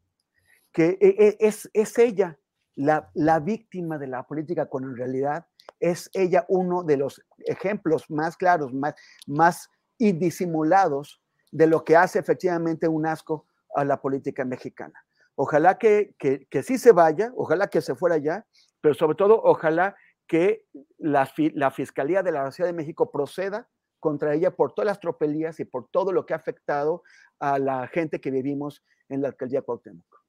que 0.73 0.99
eh, 1.01 1.37
es, 1.39 1.69
es 1.73 1.99
ella 1.99 2.39
la, 2.77 3.41
víctima 3.41 3.99
de 3.99 4.07
la 4.07 4.23
política, 4.23 4.67
cuando 4.67 4.91
en 4.91 4.97
realidad 4.97 5.47
es 5.81 6.11
ella 6.13 6.45
uno 6.49 6.85
de 6.85 6.97
los 6.97 7.23
ejemplos 7.39 8.11
más 8.11 8.37
claros, 8.37 8.73
más, 8.73 8.95
más 9.27 9.71
indisimulados 9.99 11.23
de 11.51 11.67
lo 11.67 11.85
que 11.85 11.97
hace 11.97 12.19
efectivamente 12.19 12.87
un 12.87 13.07
asco 13.07 13.47
a 13.75 13.85
la 13.85 14.01
política 14.01 14.45
mexicana. 14.45 15.05
Ojalá 15.35 15.79
que, 15.79 16.15
que, 16.19 16.63
sí 16.63 16.79
se 16.79 16.93
vaya, 16.93 17.33
ojalá 17.37 17.69
que 17.69 17.81
se 17.81 17.95
fuera 17.95 18.17
ya, 18.19 18.47
pero 18.81 18.95
sobre 18.95 19.17
todo 19.17 19.41
ojalá 19.43 19.97
que 20.27 20.67
la, 20.99 21.31
la, 21.55 21.71
Fiscalía 21.71 22.23
de 22.23 22.33
la 22.33 22.51
Ciudad 22.51 22.69
de 22.69 22.77
México 22.77 23.11
proceda 23.11 23.69
contra 24.01 24.35
ella 24.35 24.51
por 24.51 24.73
todas 24.73 24.87
las 24.87 25.01
tropelías 25.01 25.61
y 25.61 25.65
por 25.65 25.89
todo 25.89 26.13
lo 26.13 26.27
que 26.27 26.35
ha 26.35 26.37
afectado 26.37 27.03
a 27.39 27.59
la 27.59 27.87
gente 27.89 28.21
que 28.21 28.31
vivimos 28.31 28.83
en 29.09 29.23
la 29.23 29.29
alcaldía 29.29 29.63
Cuauhtémoc. 29.63 30.26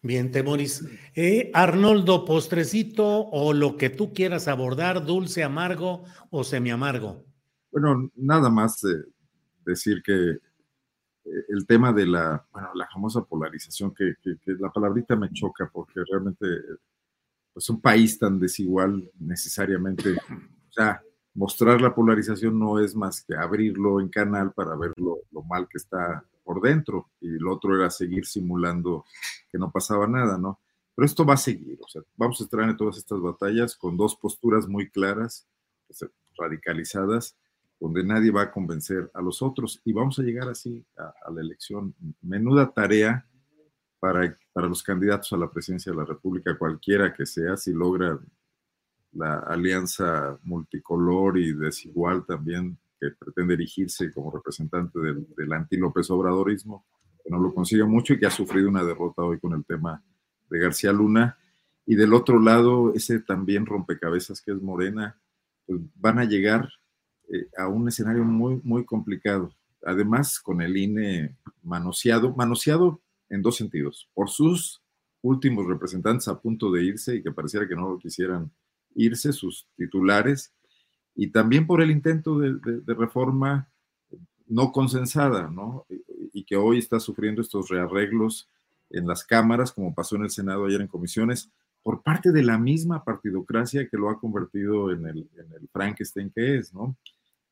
Bien, 0.00 0.30
Temoris. 0.30 0.88
Eh, 1.14 1.50
Arnoldo, 1.52 2.24
postrecito 2.24 3.04
o 3.04 3.52
lo 3.52 3.76
que 3.76 3.90
tú 3.90 4.12
quieras 4.12 4.46
abordar, 4.46 5.04
dulce, 5.04 5.42
amargo 5.42 6.04
o 6.30 6.44
semiamargo. 6.44 7.24
Bueno, 7.72 8.08
nada 8.14 8.48
más 8.48 8.80
decir 9.64 10.00
que 10.02 10.30
eh, 10.30 10.40
el 11.48 11.66
tema 11.66 11.92
de 11.92 12.06
la, 12.06 12.46
bueno, 12.52 12.70
la 12.74 12.86
famosa 12.86 13.24
polarización, 13.24 13.92
que, 13.92 14.14
la 14.46 14.70
palabrita 14.70 15.16
me 15.16 15.32
choca 15.32 15.68
porque 15.72 16.00
realmente 16.08 16.46
pues 17.52 17.68
un 17.68 17.80
país 17.80 18.18
tan 18.20 18.38
desigual 18.38 19.10
necesariamente, 19.18 20.12
o 20.12 20.72
sea, 20.72 21.02
mostrar 21.34 21.80
la 21.80 21.92
polarización 21.92 22.56
no 22.56 22.78
es 22.78 22.94
más 22.94 23.24
que 23.24 23.34
abrirlo 23.34 24.00
en 24.00 24.08
canal 24.08 24.52
para 24.52 24.76
ver 24.76 24.92
lo 24.96 25.42
mal 25.42 25.66
que 25.68 25.78
está 25.78 26.24
por 26.48 26.62
dentro 26.62 27.10
y 27.20 27.28
el 27.28 27.46
otro 27.46 27.76
era 27.76 27.90
seguir 27.90 28.24
simulando 28.24 29.04
que 29.52 29.58
no 29.58 29.70
pasaba 29.70 30.06
nada, 30.06 30.38
¿no? 30.38 30.58
Pero 30.94 31.04
esto 31.04 31.26
va 31.26 31.34
a 31.34 31.36
seguir, 31.36 31.78
o 31.84 31.86
sea, 31.86 32.00
vamos 32.16 32.40
a 32.40 32.44
estar 32.44 32.60
en 32.60 32.74
todas 32.74 32.96
estas 32.96 33.20
batallas 33.20 33.76
con 33.76 33.98
dos 33.98 34.16
posturas 34.16 34.66
muy 34.66 34.88
claras, 34.88 35.46
radicalizadas, 36.38 37.36
donde 37.78 38.02
nadie 38.02 38.30
va 38.30 38.44
a 38.44 38.50
convencer 38.50 39.10
a 39.12 39.20
los 39.20 39.42
otros 39.42 39.82
y 39.84 39.92
vamos 39.92 40.18
a 40.18 40.22
llegar 40.22 40.48
así 40.48 40.82
a, 40.96 41.30
la 41.30 41.42
elección. 41.42 41.94
Menuda 42.22 42.72
tarea 42.72 43.26
para, 44.00 44.34
para 44.54 44.68
los 44.68 44.82
candidatos 44.82 45.30
a 45.34 45.36
la 45.36 45.50
presidencia 45.50 45.92
de 45.92 45.98
la 45.98 46.06
República, 46.06 46.56
cualquiera 46.56 47.12
que 47.12 47.26
sea, 47.26 47.58
si 47.58 47.74
logra 47.74 48.18
la 49.12 49.40
alianza 49.40 50.38
multicolor 50.44 51.36
y 51.36 51.52
desigual 51.52 52.24
también 52.24 52.78
que 53.00 53.10
pretende 53.18 53.54
erigirse 53.54 54.12
como 54.12 54.30
representante 54.30 54.98
del, 54.98 55.26
del 55.36 55.52
anti-López 55.52 56.10
Obradorismo, 56.10 56.86
que 57.22 57.30
no 57.30 57.38
lo 57.38 57.54
consigue 57.54 57.84
mucho 57.84 58.14
y 58.14 58.18
que 58.18 58.26
ha 58.26 58.30
sufrido 58.30 58.68
una 58.68 58.84
derrota 58.84 59.22
hoy 59.22 59.38
con 59.38 59.52
el 59.52 59.64
tema 59.64 60.02
de 60.50 60.58
García 60.58 60.92
Luna. 60.92 61.38
Y 61.86 61.94
del 61.94 62.12
otro 62.12 62.38
lado, 62.38 62.92
ese 62.94 63.20
también 63.20 63.66
rompecabezas 63.66 64.42
que 64.42 64.52
es 64.52 64.60
Morena, 64.60 65.18
pues 65.66 65.80
van 65.94 66.18
a 66.18 66.24
llegar 66.24 66.68
eh, 67.30 67.46
a 67.56 67.68
un 67.68 67.88
escenario 67.88 68.24
muy, 68.24 68.60
muy 68.62 68.84
complicado. 68.84 69.54
Además, 69.84 70.40
con 70.40 70.60
el 70.60 70.76
INE 70.76 71.36
manoseado, 71.62 72.34
manoseado 72.34 73.00
en 73.28 73.42
dos 73.42 73.56
sentidos, 73.56 74.08
por 74.14 74.30
sus 74.30 74.82
últimos 75.22 75.66
representantes 75.66 76.28
a 76.28 76.40
punto 76.40 76.70
de 76.70 76.84
irse 76.84 77.16
y 77.16 77.22
que 77.22 77.32
pareciera 77.32 77.68
que 77.68 77.76
no 77.76 77.98
quisieran 77.98 78.50
irse, 78.94 79.32
sus 79.32 79.68
titulares, 79.76 80.52
y 81.18 81.32
también 81.32 81.66
por 81.66 81.82
el 81.82 81.90
intento 81.90 82.38
de, 82.38 82.94
reforma 82.94 83.68
no 84.46 84.70
consensada, 84.70 85.50
¿no? 85.50 85.84
Y, 86.32 86.44
que 86.44 86.56
hoy 86.56 86.78
está 86.78 87.00
sufriendo 87.00 87.42
estos 87.42 87.68
rearreglos 87.68 88.48
en 88.88 89.04
las 89.08 89.24
cámaras, 89.24 89.72
como 89.72 89.92
pasó 89.92 90.14
en 90.14 90.22
el 90.22 90.30
Senado 90.30 90.64
ayer 90.64 90.80
en 90.80 90.86
comisiones, 90.86 91.50
por 91.82 92.04
parte 92.04 92.30
de 92.30 92.44
la 92.44 92.56
misma 92.56 93.02
partidocracia 93.02 93.88
que 93.88 93.96
lo 93.96 94.10
ha 94.10 94.20
convertido 94.20 94.92
en 94.92 95.06
el, 95.06 95.28
Frankenstein 95.72 96.30
que 96.30 96.58
es, 96.58 96.72
¿no? 96.72 96.96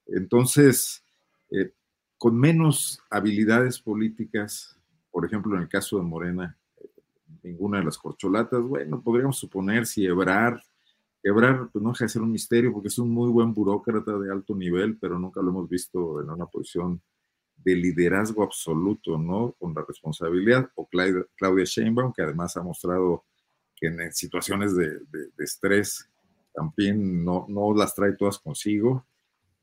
Entonces, 0.07 1.03
eh, 1.51 1.73
con 2.19 2.39
menos 2.39 3.01
habilidades 3.11 3.81
políticas, 3.81 4.79
por 5.11 5.27
ejemplo, 5.27 5.57
en 5.57 5.62
el 5.62 5.69
caso 5.69 5.97
de 5.97 6.05
Morena, 6.05 6.57
eh, 6.77 6.87
ninguna 7.43 7.79
de 7.79 7.85
las 7.87 7.99
corcholatas, 7.99 8.62
bueno, 8.62 9.03
podríamos 9.03 9.37
suponer 9.39 9.87
si 9.87 10.07
Ebrar 10.07 10.62
Quebrar, 11.27 11.70
pues 11.72 11.83
no 11.83 11.91
deja 11.91 12.05
de 12.05 12.09
ser 12.09 12.22
un 12.22 12.31
misterio 12.31 12.72
porque 12.72 12.87
es 12.87 13.01
un 13.01 13.11
muy 13.11 13.29
buen 13.33 13.53
burócrata 13.53 14.16
de 14.16 14.31
alto 14.31 14.55
nivel, 14.55 14.97
pero 14.97 15.18
nunca 15.18 15.43
lo 15.43 15.51
hemos 15.51 15.68
visto 15.68 16.22
en 16.22 16.31
una 16.31 16.47
posición 16.47 17.03
de 17.57 17.74
liderazgo 17.74 18.45
absoluto, 18.45 19.18
¿no? 19.18 19.51
Con 19.59 19.74
la 19.74 19.85
responsabilidad, 19.85 20.70
o 20.77 20.89
Claudia 20.89 21.64
Sheinbaum, 21.64 22.12
que 22.12 22.22
además 22.22 22.57
ha 22.57 22.62
mostrado 22.62 23.24
que 23.74 23.89
en 23.89 24.12
situaciones 24.12 24.77
de, 24.77 25.01
estrés 25.39 26.09
también 26.55 27.24
no, 27.24 27.45
no, 27.49 27.74
las 27.74 27.97
trae 27.97 28.12
todas 28.12 28.39
consigo. 28.39 29.05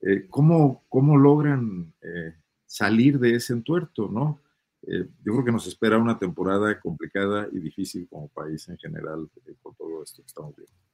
Eh, 0.01 0.27
¿cómo, 0.29 0.83
¿cómo, 0.89 1.15
logran 1.15 1.93
eh, 2.01 2.35
salir 2.65 3.19
de 3.19 3.35
ese 3.35 3.53
entuerto, 3.53 4.09
no? 4.11 4.41
Eh, 4.81 5.07
yo 5.23 5.31
creo 5.31 5.45
que 5.45 5.53
nos 5.53 5.65
espera 5.65 5.97
una 5.97 6.19
temporada 6.19 6.77
complicada 6.81 7.47
y 7.53 7.59
difícil 7.59 8.05
como 8.09 8.27
país 8.27 8.67
en 8.67 8.77
general 8.77 9.29
con 9.61 9.73
todo 9.75 10.03
esto 10.03 10.21
que 10.21 10.27
estamos 10.27 10.53
viendo. 10.57 10.92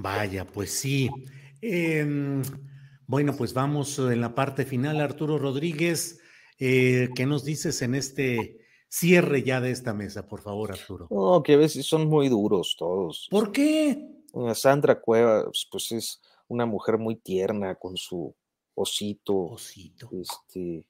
Vaya, 0.00 0.46
pues 0.46 0.78
sí. 0.78 1.10
Em, 1.60 2.40
bueno, 3.08 3.34
pues 3.36 3.52
vamos 3.52 3.98
en 3.98 4.20
la 4.20 4.32
parte 4.32 4.64
final. 4.64 5.00
Arturo 5.00 5.38
Rodríguez, 5.38 6.20
eh, 6.60 7.08
¿qué 7.16 7.26
nos 7.26 7.44
dices 7.44 7.82
en 7.82 7.96
este 7.96 8.60
cierre 8.88 9.42
ya 9.42 9.60
de 9.60 9.72
esta 9.72 9.94
mesa, 9.94 10.28
por 10.28 10.40
favor, 10.40 10.70
Arturo? 10.70 11.08
No, 11.10 11.42
que 11.42 11.54
a 11.54 11.56
veces 11.56 11.84
son 11.84 12.08
muy 12.08 12.28
duros 12.28 12.76
todos. 12.78 13.26
¿Por 13.28 13.50
qué? 13.50 14.06
Sandra 14.54 15.00
Cuevas, 15.00 15.66
pues 15.68 15.90
es 15.90 16.20
una 16.46 16.64
mujer 16.64 16.96
muy 16.98 17.16
tierna 17.16 17.74
con 17.74 17.96
su 17.96 18.32
osito. 18.74 19.36
Osito. 19.36 20.10
Este, 20.12 20.86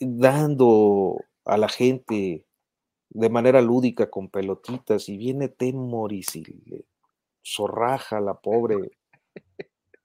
dando 0.00 1.16
a 1.46 1.56
la 1.56 1.68
gente 1.70 2.44
de 3.08 3.30
manera 3.30 3.62
lúdica 3.62 4.10
con 4.10 4.28
pelotitas 4.28 5.08
y 5.08 5.16
viene 5.16 5.48
Temoris 5.48 6.36
y 6.36 6.44
le 6.44 6.89
zorraja, 7.50 8.20
la 8.20 8.34
pobre. 8.34 8.90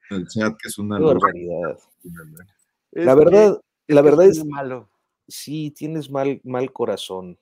El 0.10 0.28
chat 0.28 0.56
que 0.62 0.68
es 0.68 0.78
una 0.78 1.00
barbaridad. 1.00 1.80
La 2.92 3.16
verdad, 3.16 3.60
la 3.88 4.02
verdad 4.02 4.26
es 4.26 4.46
malo. 4.46 4.90
Sí, 5.28 5.72
tienes 5.72 6.10
mal, 6.10 6.40
mal 6.44 6.72
corazón. 6.72 7.38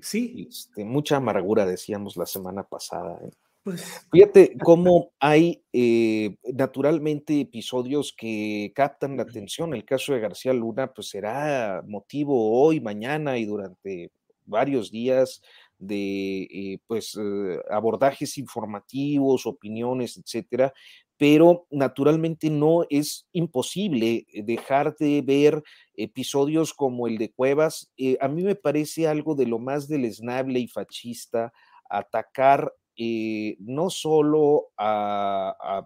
Sí. 0.00 0.46
Este, 0.48 0.84
mucha 0.84 1.16
amargura, 1.16 1.66
decíamos 1.66 2.16
la 2.16 2.26
semana 2.26 2.62
pasada. 2.62 3.18
¿eh? 3.22 3.30
Pues, 3.62 4.06
Fíjate 4.12 4.56
cómo 4.64 5.10
hay 5.18 5.62
eh, 5.72 6.36
naturalmente 6.54 7.40
episodios 7.40 8.14
que 8.16 8.72
captan 8.74 9.16
la 9.16 9.24
atención. 9.24 9.74
El 9.74 9.84
caso 9.84 10.14
de 10.14 10.20
García 10.20 10.52
Luna, 10.52 10.92
pues 10.92 11.08
será 11.08 11.82
motivo 11.86 12.62
hoy, 12.62 12.80
mañana 12.80 13.38
y 13.38 13.44
durante 13.44 14.10
varios 14.44 14.90
días 14.90 15.42
de 15.78 16.42
eh, 16.42 16.78
pues 16.86 17.16
eh, 17.20 17.60
abordajes 17.70 18.38
informativos, 18.38 19.46
opiniones, 19.46 20.16
etcétera, 20.16 20.72
pero 21.16 21.66
naturalmente 21.70 22.50
no 22.50 22.84
es 22.90 23.26
imposible 23.32 24.26
dejar 24.32 24.96
de 24.96 25.22
ver 25.22 25.62
episodios 25.94 26.74
como 26.74 27.06
el 27.06 27.16
de 27.18 27.32
Cuevas. 27.32 27.90
a 28.20 28.28
mí 28.28 28.42
me 28.42 28.54
parece 28.54 29.08
algo 29.08 29.34
de 29.34 29.46
lo 29.46 29.58
más 29.58 29.88
deleznable 29.88 30.58
y 30.60 30.68
fascista 30.68 31.52
atacar 31.88 32.72
eh, 32.98 33.56
no 33.60 33.90
solo 33.90 34.68
a, 34.78 35.84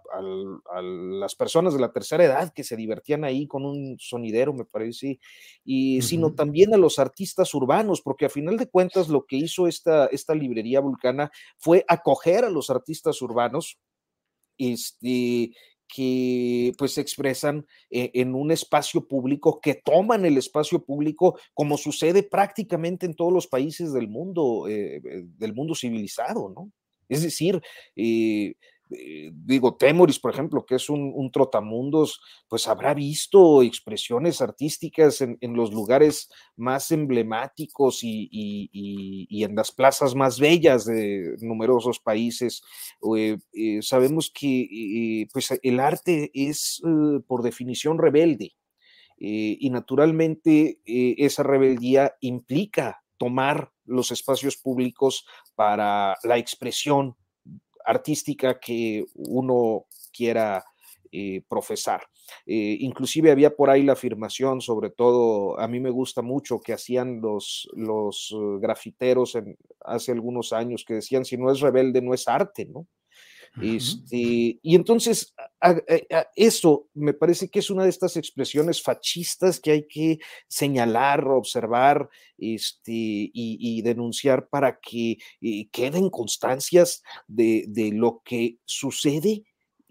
las 0.81 1.35
personas 1.35 1.73
de 1.73 1.81
la 1.81 1.91
tercera 1.91 2.23
edad 2.23 2.53
que 2.53 2.63
se 2.63 2.77
divertían 2.77 3.25
ahí 3.25 3.47
con 3.47 3.65
un 3.65 3.97
sonidero, 3.99 4.53
me 4.53 4.63
parece, 4.63 5.19
y, 5.65 6.01
sino 6.01 6.33
también 6.33 6.73
a 6.73 6.77
los 6.77 6.99
artistas 6.99 7.53
urbanos, 7.53 8.01
porque 8.01 8.25
a 8.25 8.29
final 8.29 8.55
de 8.55 8.69
cuentas 8.69 9.09
lo 9.09 9.25
que 9.25 9.35
hizo 9.35 9.67
esta, 9.67 10.05
esta 10.05 10.33
librería 10.33 10.79
vulcana 10.79 11.31
fue 11.57 11.83
acoger 11.89 12.45
a 12.45 12.49
los 12.49 12.69
artistas 12.69 13.21
urbanos, 13.21 13.77
este, 14.57 15.51
que 15.93 16.71
pues 16.77 16.93
se 16.93 17.01
expresan 17.01 17.65
eh, 17.89 18.11
en 18.13 18.35
un 18.35 18.51
espacio 18.51 19.05
público, 19.05 19.59
que 19.61 19.75
toman 19.75 20.25
el 20.25 20.37
espacio 20.37 20.85
público, 20.85 21.37
como 21.53 21.77
sucede 21.77 22.23
prácticamente 22.23 23.05
en 23.05 23.15
todos 23.15 23.33
los 23.33 23.47
países 23.47 23.91
del 23.91 24.07
mundo, 24.07 24.69
eh, 24.69 25.01
del 25.37 25.53
mundo 25.53 25.75
civilizado, 25.75 26.49
¿no? 26.55 26.71
Es 27.11 27.23
decir, 27.23 27.61
eh, 27.97 28.53
eh, 28.89 29.31
digo, 29.33 29.75
Temoris, 29.75 30.17
por 30.17 30.33
ejemplo, 30.33 30.65
que 30.65 30.75
es 30.75 30.89
un, 30.89 31.29
trotamundos, 31.29 32.21
pues 32.47 32.69
habrá 32.69 32.93
visto 32.93 33.61
expresiones 33.63 34.41
artísticas 34.41 35.19
en, 35.19 35.37
los 35.41 35.73
lugares 35.73 36.29
más 36.55 36.89
emblemáticos 36.91 37.99
y, 38.01 38.69
en 39.43 39.55
las 39.55 39.73
plazas 39.73 40.15
más 40.15 40.39
bellas 40.39 40.85
de 40.85 41.35
numerosos 41.41 41.99
países. 41.99 42.63
Eh, 43.17 43.79
sabemos 43.81 44.31
que 44.33 45.27
pues 45.33 45.59
el 45.63 45.79
arte 45.81 46.31
es 46.33 46.81
por 47.27 47.43
definición 47.43 47.97
rebelde. 47.97 48.53
y 49.17 49.69
naturalmente 49.69 50.79
esa 50.85 51.43
rebeldía 51.43 52.15
implica 52.21 53.03
tomar 53.17 53.71
los 53.91 54.11
espacios 54.11 54.57
públicos 54.57 55.25
para 55.55 56.17
la 56.23 56.37
expresión 56.37 57.15
artística 57.85 58.59
que 58.59 59.05
uno 59.15 59.85
quiera 60.11 60.63
eh, 61.11 61.43
profesar. 61.49 62.03
Eh, 62.45 62.77
inclusive 62.79 63.31
había 63.31 63.53
por 63.53 63.69
ahí 63.69 63.83
la 63.83 63.93
afirmación, 63.93 64.61
sobre 64.61 64.91
todo, 64.91 65.59
a 65.59 65.67
mí 65.67 65.81
me 65.81 65.89
gusta 65.89 66.21
mucho 66.21 66.61
que 66.61 66.71
hacían 66.71 67.19
los, 67.19 67.67
los 67.73 68.31
eh, 68.31 68.59
grafiteros 68.61 69.37
hace 69.81 70.11
algunos 70.13 70.53
años, 70.53 70.85
que 70.87 70.93
decían, 70.93 71.25
si 71.25 71.37
no 71.37 71.51
es 71.51 71.59
rebelde, 71.59 72.01
no 72.01 72.13
es 72.13 72.29
arte, 72.29 72.65
¿no? 72.65 72.87
Este, 73.59 74.59
y 74.61 74.75
entonces, 74.75 75.33
eso 76.35 76.87
me 76.93 77.13
parece 77.13 77.49
que 77.49 77.59
es 77.59 77.69
una 77.69 77.83
de 77.83 77.89
estas 77.89 78.15
expresiones 78.15 78.81
fascistas 78.81 79.59
que 79.59 79.71
hay 79.71 79.87
que 79.87 80.19
señalar, 80.47 81.27
observar 81.27 82.09
este, 82.37 82.91
y, 83.33 83.81
denunciar 83.81 84.47
para 84.47 84.79
que 84.79 85.17
eh, 85.41 85.67
queden 85.71 86.09
constancias 86.09 87.03
de, 87.27 87.65
de 87.67 87.91
lo 87.91 88.21
que 88.23 88.57
sucede 88.65 89.43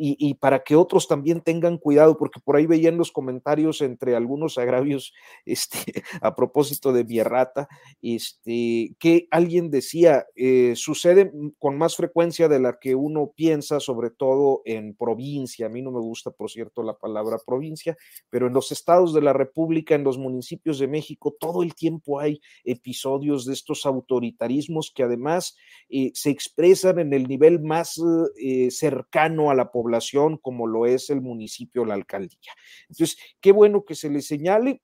y, 0.03 0.35
para 0.35 0.65
que 0.65 0.77
otros 0.77 1.07
también 1.07 1.43
tengan 1.43 1.77
cuidado, 1.77 2.17
porque 2.17 2.41
por 2.41 2.57
ahí 2.57 2.65
veían 2.65 2.97
los 2.97 3.13
comentarios 3.13 3.83
entre 3.83 4.17
algunos 4.17 4.57
agravios 4.57 5.13
este, 5.45 6.03
a 6.23 6.35
propósito 6.35 6.95
de 6.95 7.05
Bierrata, 7.05 7.69
este, 8.01 8.95
que 8.99 9.29
alguien 9.31 9.71
decía, 9.71 10.27
eh, 10.37 10.73
sucede 10.75 11.31
con 11.59 11.77
más 11.77 11.97
frecuencia 11.97 12.49
de 12.49 12.61
la 12.61 12.79
que 12.81 12.95
uno 12.95 13.33
piensa, 13.37 13.79
sobre 13.79 14.09
todo 14.09 14.63
en 14.65 14.95
provincia. 14.95 15.67
A 15.67 15.69
mí 15.69 15.83
no 15.83 15.91
me 15.91 16.01
gusta, 16.01 16.31
por 16.31 16.51
cierto, 16.51 16.83
la 16.83 16.97
palabra 16.97 17.37
provincia, 17.45 17.95
pero 18.31 18.47
en 18.47 18.55
los 18.55 18.73
estados 18.73 19.13
de 19.13 19.21
la 19.21 19.35
República, 19.35 19.95
en 19.95 20.05
los 20.05 20.17
municipios 20.17 20.79
de 20.79 20.89
México, 20.89 21.37
todo 21.39 21.63
el 21.63 21.75
tiempo 21.75 22.21
hay 22.21 22.41
episodios 22.65 23.45
de 23.45 23.53
estos 23.53 23.85
autoritarismos 23.85 24.93
que 24.95 25.03
además 25.03 25.59
eh, 25.91 26.11
se 26.15 26.31
expresan 26.31 26.99
en 27.01 27.13
el 27.13 27.29
nivel 27.29 27.61
más 27.61 28.01
eh, 28.43 28.71
cercano 28.71 29.51
a 29.51 29.55
la 29.55 29.71
población 29.71 29.90
como 30.39 30.67
lo 30.67 30.87
es 30.87 31.11
el 31.11 31.21
municipio 31.21 31.85
la 31.85 31.95
alcaldía. 31.95 32.53
Entonces, 32.89 33.19
qué 33.41 33.53
bueno 33.53 33.85
que 33.85 33.95
se 33.95 34.11
le 34.11 34.23
señale. 34.23 34.83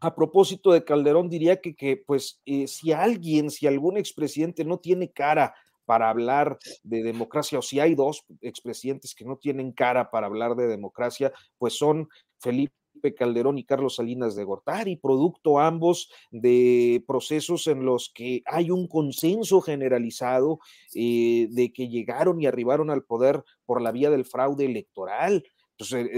A 0.00 0.14
propósito 0.14 0.72
de 0.72 0.84
Calderón, 0.84 1.30
diría 1.30 1.60
que, 1.60 1.74
que 1.74 1.96
pues, 1.96 2.42
eh, 2.44 2.66
si 2.66 2.92
alguien, 2.92 3.50
si 3.50 3.66
algún 3.66 3.96
expresidente 3.96 4.64
no 4.64 4.78
tiene 4.78 5.10
cara 5.10 5.54
para 5.86 6.10
hablar 6.10 6.58
de 6.82 7.02
democracia, 7.02 7.58
o 7.58 7.62
si 7.62 7.80
hay 7.80 7.94
dos 7.94 8.26
expresidentes 8.42 9.14
que 9.14 9.24
no 9.24 9.36
tienen 9.36 9.72
cara 9.72 10.10
para 10.10 10.26
hablar 10.26 10.54
de 10.54 10.66
democracia, 10.66 11.32
pues 11.58 11.78
son 11.78 12.08
Felipe 12.38 12.74
Calderón 13.14 13.58
y 13.58 13.64
Carlos 13.64 13.96
Salinas 13.96 14.36
de 14.36 14.44
Gortari, 14.44 14.96
producto 14.96 15.58
ambos 15.58 16.10
de 16.30 17.02
procesos 17.06 17.66
en 17.66 17.84
los 17.84 18.10
que 18.14 18.42
hay 18.46 18.70
un 18.70 18.88
consenso 18.88 19.60
generalizado 19.60 20.58
eh, 20.94 21.48
de 21.50 21.72
que 21.72 21.88
llegaron 21.88 22.40
y 22.40 22.46
arribaron 22.46 22.90
al 22.90 23.04
poder 23.04 23.44
por 23.64 23.80
la 23.82 23.92
vía 23.92 24.10
del 24.10 24.24
fraude 24.24 24.64
electoral. 24.64 25.44
Entonces, 25.78 26.08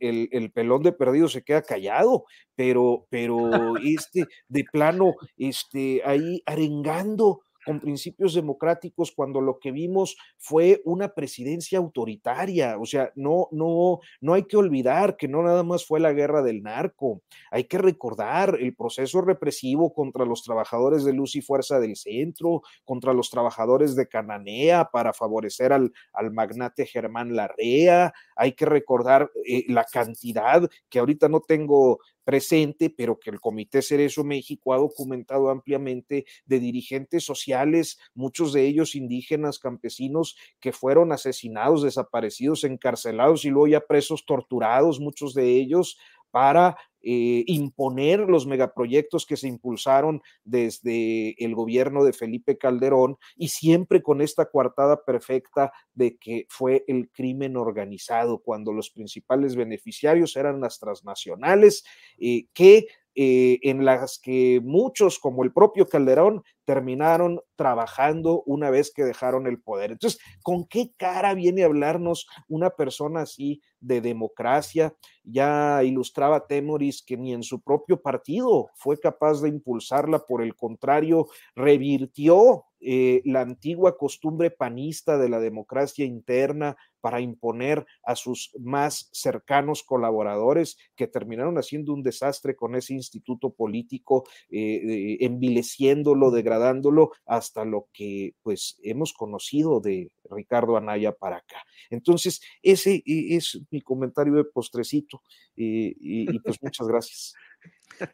el, 0.00 0.28
el, 0.30 0.52
pelón 0.52 0.84
de 0.84 0.92
perdido 0.92 1.26
se 1.26 1.42
queda 1.42 1.62
callado, 1.62 2.24
pero, 2.54 3.08
pero 3.10 3.76
este, 3.84 4.26
de 4.46 4.64
plano, 4.70 5.14
este, 5.36 6.02
ahí 6.04 6.40
arengando 6.46 7.40
con 7.68 7.80
principios 7.80 8.32
democráticos 8.32 9.12
cuando 9.12 9.42
lo 9.42 9.58
que 9.58 9.72
vimos 9.72 10.16
fue 10.38 10.80
una 10.86 11.08
presidencia 11.12 11.78
autoritaria. 11.78 12.78
O 12.78 12.86
sea, 12.86 13.12
no, 13.14 13.48
no, 13.52 14.00
no 14.22 14.32
hay 14.32 14.44
que 14.44 14.56
olvidar 14.56 15.18
que 15.18 15.28
no 15.28 15.42
nada 15.42 15.62
más 15.62 15.84
fue 15.84 16.00
la 16.00 16.14
guerra 16.14 16.40
del 16.40 16.62
narco. 16.62 17.20
Hay 17.50 17.64
que 17.64 17.76
recordar 17.76 18.56
el 18.58 18.74
proceso 18.74 19.20
represivo 19.20 19.92
contra 19.92 20.24
los 20.24 20.42
trabajadores 20.42 21.04
de 21.04 21.12
luz 21.12 21.36
y 21.36 21.42
fuerza 21.42 21.78
del 21.78 21.96
centro, 21.96 22.62
contra 22.86 23.12
los 23.12 23.28
trabajadores 23.28 23.94
de 23.94 24.08
Cananea 24.08 24.86
para 24.86 25.12
favorecer 25.12 25.74
al, 25.74 25.92
al 26.14 26.32
magnate 26.32 26.86
Germán 26.86 27.36
Larrea. 27.36 28.14
Hay 28.34 28.52
que 28.52 28.64
recordar 28.64 29.30
eh, 29.46 29.66
la 29.68 29.84
cantidad 29.84 30.66
que 30.88 31.00
ahorita 31.00 31.28
no 31.28 31.42
tengo 31.42 31.98
presente, 32.28 32.90
pero 32.90 33.18
que 33.18 33.30
el 33.30 33.40
Comité 33.40 33.80
Cerezo 33.80 34.22
México 34.22 34.74
ha 34.74 34.76
documentado 34.76 35.48
ampliamente 35.48 36.26
de 36.44 36.60
dirigentes 36.60 37.24
sociales, 37.24 37.98
muchos 38.12 38.52
de 38.52 38.66
ellos 38.66 38.94
indígenas, 38.94 39.58
campesinos, 39.58 40.36
que 40.60 40.72
fueron 40.72 41.10
asesinados, 41.10 41.82
desaparecidos, 41.82 42.64
encarcelados 42.64 43.46
y 43.46 43.48
luego 43.48 43.68
ya 43.68 43.80
presos, 43.80 44.26
torturados, 44.26 45.00
muchos 45.00 45.32
de 45.32 45.52
ellos 45.58 45.98
para 46.30 46.76
eh, 47.02 47.44
imponer 47.46 48.20
los 48.20 48.46
megaproyectos 48.46 49.26
que 49.26 49.36
se 49.36 49.48
impulsaron 49.48 50.20
desde 50.44 51.34
el 51.44 51.54
gobierno 51.54 52.04
de 52.04 52.12
Felipe 52.12 52.58
Calderón 52.58 53.16
y 53.36 53.48
siempre 53.48 54.02
con 54.02 54.20
esta 54.20 54.46
coartada 54.46 55.04
perfecta 55.04 55.72
de 55.94 56.16
que 56.16 56.46
fue 56.48 56.84
el 56.88 57.10
crimen 57.10 57.56
organizado 57.56 58.40
cuando 58.40 58.72
los 58.72 58.90
principales 58.90 59.56
beneficiarios 59.56 60.36
eran 60.36 60.60
las 60.60 60.78
transnacionales 60.78 61.84
eh, 62.18 62.46
que 62.52 62.86
eh, 63.20 63.58
en 63.68 63.84
las 63.84 64.20
que 64.20 64.60
muchos, 64.62 65.18
como 65.18 65.42
el 65.42 65.52
propio 65.52 65.88
Calderón, 65.88 66.44
terminaron 66.64 67.40
trabajando 67.56 68.44
una 68.46 68.70
vez 68.70 68.92
que 68.94 69.02
dejaron 69.02 69.48
el 69.48 69.60
poder. 69.60 69.90
Entonces, 69.90 70.20
¿con 70.44 70.68
qué 70.68 70.92
cara 70.96 71.34
viene 71.34 71.64
a 71.64 71.66
hablarnos 71.66 72.28
una 72.46 72.70
persona 72.70 73.22
así 73.22 73.60
de 73.80 74.00
democracia? 74.00 74.94
Ya 75.24 75.82
ilustraba 75.82 76.46
Temoris 76.46 77.02
que 77.02 77.16
ni 77.16 77.32
en 77.32 77.42
su 77.42 77.60
propio 77.60 78.00
partido 78.00 78.70
fue 78.76 79.00
capaz 79.00 79.42
de 79.42 79.48
impulsarla, 79.48 80.20
por 80.20 80.40
el 80.40 80.54
contrario, 80.54 81.26
revirtió 81.56 82.66
eh, 82.78 83.20
la 83.24 83.40
antigua 83.40 83.96
costumbre 83.96 84.52
panista 84.52 85.18
de 85.18 85.28
la 85.28 85.40
democracia 85.40 86.04
interna 86.04 86.76
para 87.00 87.20
imponer 87.20 87.86
a 88.02 88.16
sus 88.16 88.52
más 88.58 89.08
cercanos 89.12 89.82
colaboradores 89.82 90.78
que 90.96 91.06
terminaron 91.06 91.58
haciendo 91.58 91.92
un 91.92 92.02
desastre 92.02 92.56
con 92.56 92.74
ese 92.74 92.94
instituto 92.94 93.50
político, 93.50 94.24
eh, 94.50 95.18
envileciéndolo, 95.20 96.30
degradándolo 96.30 97.12
hasta 97.26 97.64
lo 97.64 97.88
que 97.92 98.34
pues 98.42 98.78
hemos 98.82 99.12
conocido 99.12 99.80
de 99.80 100.10
Ricardo 100.30 100.76
Anaya 100.76 101.12
para 101.12 101.38
acá. 101.38 101.62
Entonces, 101.90 102.40
ese 102.62 103.02
e, 103.06 103.36
es 103.36 103.60
mi 103.70 103.80
comentario 103.80 104.34
de 104.34 104.44
postrecito 104.44 105.22
eh, 105.56 105.94
y, 105.98 106.34
y 106.34 106.38
pues 106.40 106.58
muchas 106.62 106.86
gracias. 106.86 107.34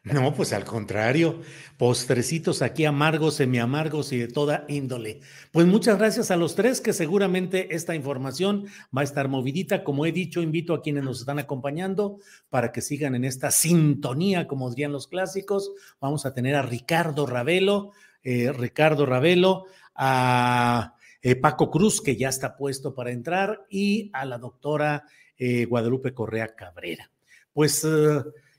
No, 0.03 0.33
pues 0.33 0.53
al 0.53 0.65
contrario, 0.65 1.41
postrecitos 1.77 2.61
aquí 2.61 2.85
amargos, 2.85 3.35
semi-amargos 3.35 4.11
y 4.13 4.17
de 4.19 4.27
toda 4.27 4.65
índole. 4.67 5.21
Pues 5.51 5.67
muchas 5.67 5.97
gracias 5.97 6.31
a 6.31 6.35
los 6.35 6.55
tres, 6.55 6.81
que 6.81 6.93
seguramente 6.93 7.75
esta 7.75 7.95
información 7.95 8.65
va 8.95 9.01
a 9.01 9.03
estar 9.03 9.27
movidita. 9.27 9.83
Como 9.83 10.05
he 10.05 10.11
dicho, 10.11 10.41
invito 10.41 10.73
a 10.73 10.81
quienes 10.81 11.03
nos 11.03 11.19
están 11.19 11.39
acompañando 11.39 12.19
para 12.49 12.71
que 12.71 12.81
sigan 12.81 13.15
en 13.15 13.25
esta 13.25 13.51
sintonía, 13.51 14.47
como 14.47 14.69
dirían 14.69 14.91
los 14.91 15.07
clásicos. 15.07 15.71
Vamos 15.99 16.25
a 16.25 16.33
tener 16.33 16.55
a 16.55 16.61
Ricardo 16.61 17.25
Ravelo, 17.25 17.91
eh, 18.23 18.51
Ricardo 18.51 19.05
Ravelo, 19.05 19.65
a 19.95 20.95
eh, 21.21 21.35
Paco 21.35 21.69
Cruz, 21.69 22.01
que 22.01 22.15
ya 22.15 22.29
está 22.29 22.55
puesto 22.57 22.93
para 22.93 23.11
entrar, 23.11 23.65
y 23.69 24.09
a 24.13 24.25
la 24.25 24.37
doctora 24.37 25.05
eh, 25.37 25.65
Guadalupe 25.65 26.13
Correa 26.13 26.55
Cabrera. 26.55 27.11
Pues... 27.53 27.85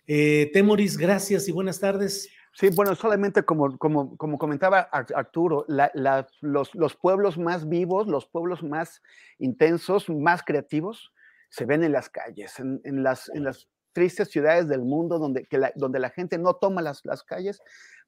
Eh, 0.06 0.50
Temoris, 0.52 0.96
gracias 0.96 1.48
y 1.48 1.52
buenas 1.52 1.80
tardes. 1.80 2.28
Sí, 2.52 2.70
bueno, 2.70 2.94
solamente 2.94 3.42
como, 3.42 3.76
como, 3.76 4.16
como 4.16 4.38
comentaba 4.38 4.80
Arturo, 4.80 5.66
los, 6.40 6.74
los, 6.74 6.96
pueblos 6.96 7.36
más 7.36 7.68
vivos, 7.68 8.06
los 8.06 8.26
pueblos 8.26 8.62
más 8.62 9.02
intensos, 9.38 10.08
más 10.08 10.42
creativos, 10.42 11.12
se 11.50 11.66
ven 11.66 11.84
en 11.84 11.92
las 11.92 12.08
calles, 12.08 12.58
en, 12.58 13.02
las, 13.02 13.28
en 13.34 13.44
las 13.44 13.68
tristes 13.92 14.30
ciudades 14.30 14.68
del 14.68 14.82
mundo 14.82 15.18
donde, 15.18 15.44
que 15.44 15.58
la, 15.58 15.72
donde 15.74 15.98
la 15.98 16.10
gente 16.10 16.38
no 16.38 16.54
toma 16.54 16.80
las, 16.82 17.04
las 17.04 17.22
calles, 17.24 17.60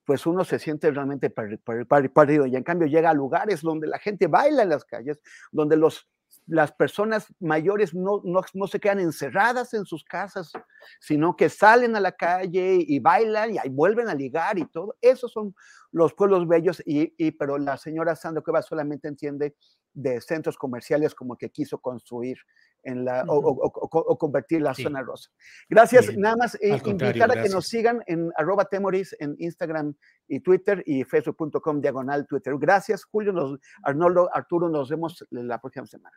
pues 0.05 0.24
uno 0.24 0.44
se 0.44 0.59
siente 0.59 0.90
realmente 0.90 1.28
perdido. 1.28 2.46
Y 2.46 2.57
en 2.57 2.62
cambio 2.62 2.88
llega 2.88 3.11
a 3.11 3.14
lugares 3.14 3.61
donde 3.61 3.86
la 3.86 3.99
gente 3.99 4.28
baila 4.28 4.62
en 4.62 4.70
las 4.70 4.84
calles, 4.84 5.20
donde 5.53 5.76
los 5.76 6.09
las 6.49 6.72
personas 6.72 7.26
mayores 7.40 7.94
no, 7.94 8.22
no, 8.24 8.66
se 8.66 8.80
quedan 8.80 9.01
encerradas 9.01 9.74
en 9.74 9.84
sus 9.84 10.03
casas, 10.03 10.51
sino 10.99 11.36
que 11.36 11.49
salen 11.49 11.94
a 11.94 12.01
la 12.01 12.12
calle 12.12 12.78
y 12.86 12.99
bailan 12.99 13.55
y 13.55 13.59
ahí 13.59 13.68
vuelven 13.68 14.09
a 14.09 14.14
ligar 14.14 14.59
y 14.59 14.64
todo. 14.64 14.96
Esos 15.01 15.30
son 15.30 15.55
los 15.92 16.14
pueblos 16.14 16.49
bellos, 16.49 16.82
y, 16.84 17.14
y 17.18 17.32
pero 17.32 17.59
la 17.59 17.76
señora 17.76 18.16
Sandra 18.16 18.42
Cueva 18.42 18.62
solamente 18.62 19.09
entiende 19.09 19.55
de 19.92 20.20
centros 20.20 20.57
comerciales 20.57 21.14
como 21.14 21.36
que 21.36 21.51
quiso 21.51 21.78
construir 21.78 22.38
en 22.84 23.05
la, 23.05 23.24
o, 23.26 24.16
convertir 24.16 24.62
la 24.62 24.74
zona 24.74 25.03
rosa. 25.03 25.30
Gracias, 25.68 26.16
nada 26.16 26.36
más 26.36 26.55
eh, 26.61 26.80
invitar 26.84 27.30
a 27.36 27.42
que 27.42 27.49
nos 27.49 27.66
sigan 27.66 28.03
en 28.07 28.32
arroba 28.36 28.64
temoris 28.64 29.16
en 29.18 29.34
Instagram 29.38 29.94
y 30.28 30.40
Twitter 30.40 30.82
y 30.86 31.05
facebook.com 31.05 31.80
diagonal 31.80 32.26
Twitter. 32.26 32.55
Gracias, 32.59 33.05
Julio, 33.05 33.32
nos, 33.32 33.59
Arnoldo, 33.82 34.30
Arturo, 34.32 34.68
nos 34.68 34.88
vemos 34.88 35.24
la 35.30 35.61
próxima 35.61 35.86
semana. 35.86 36.16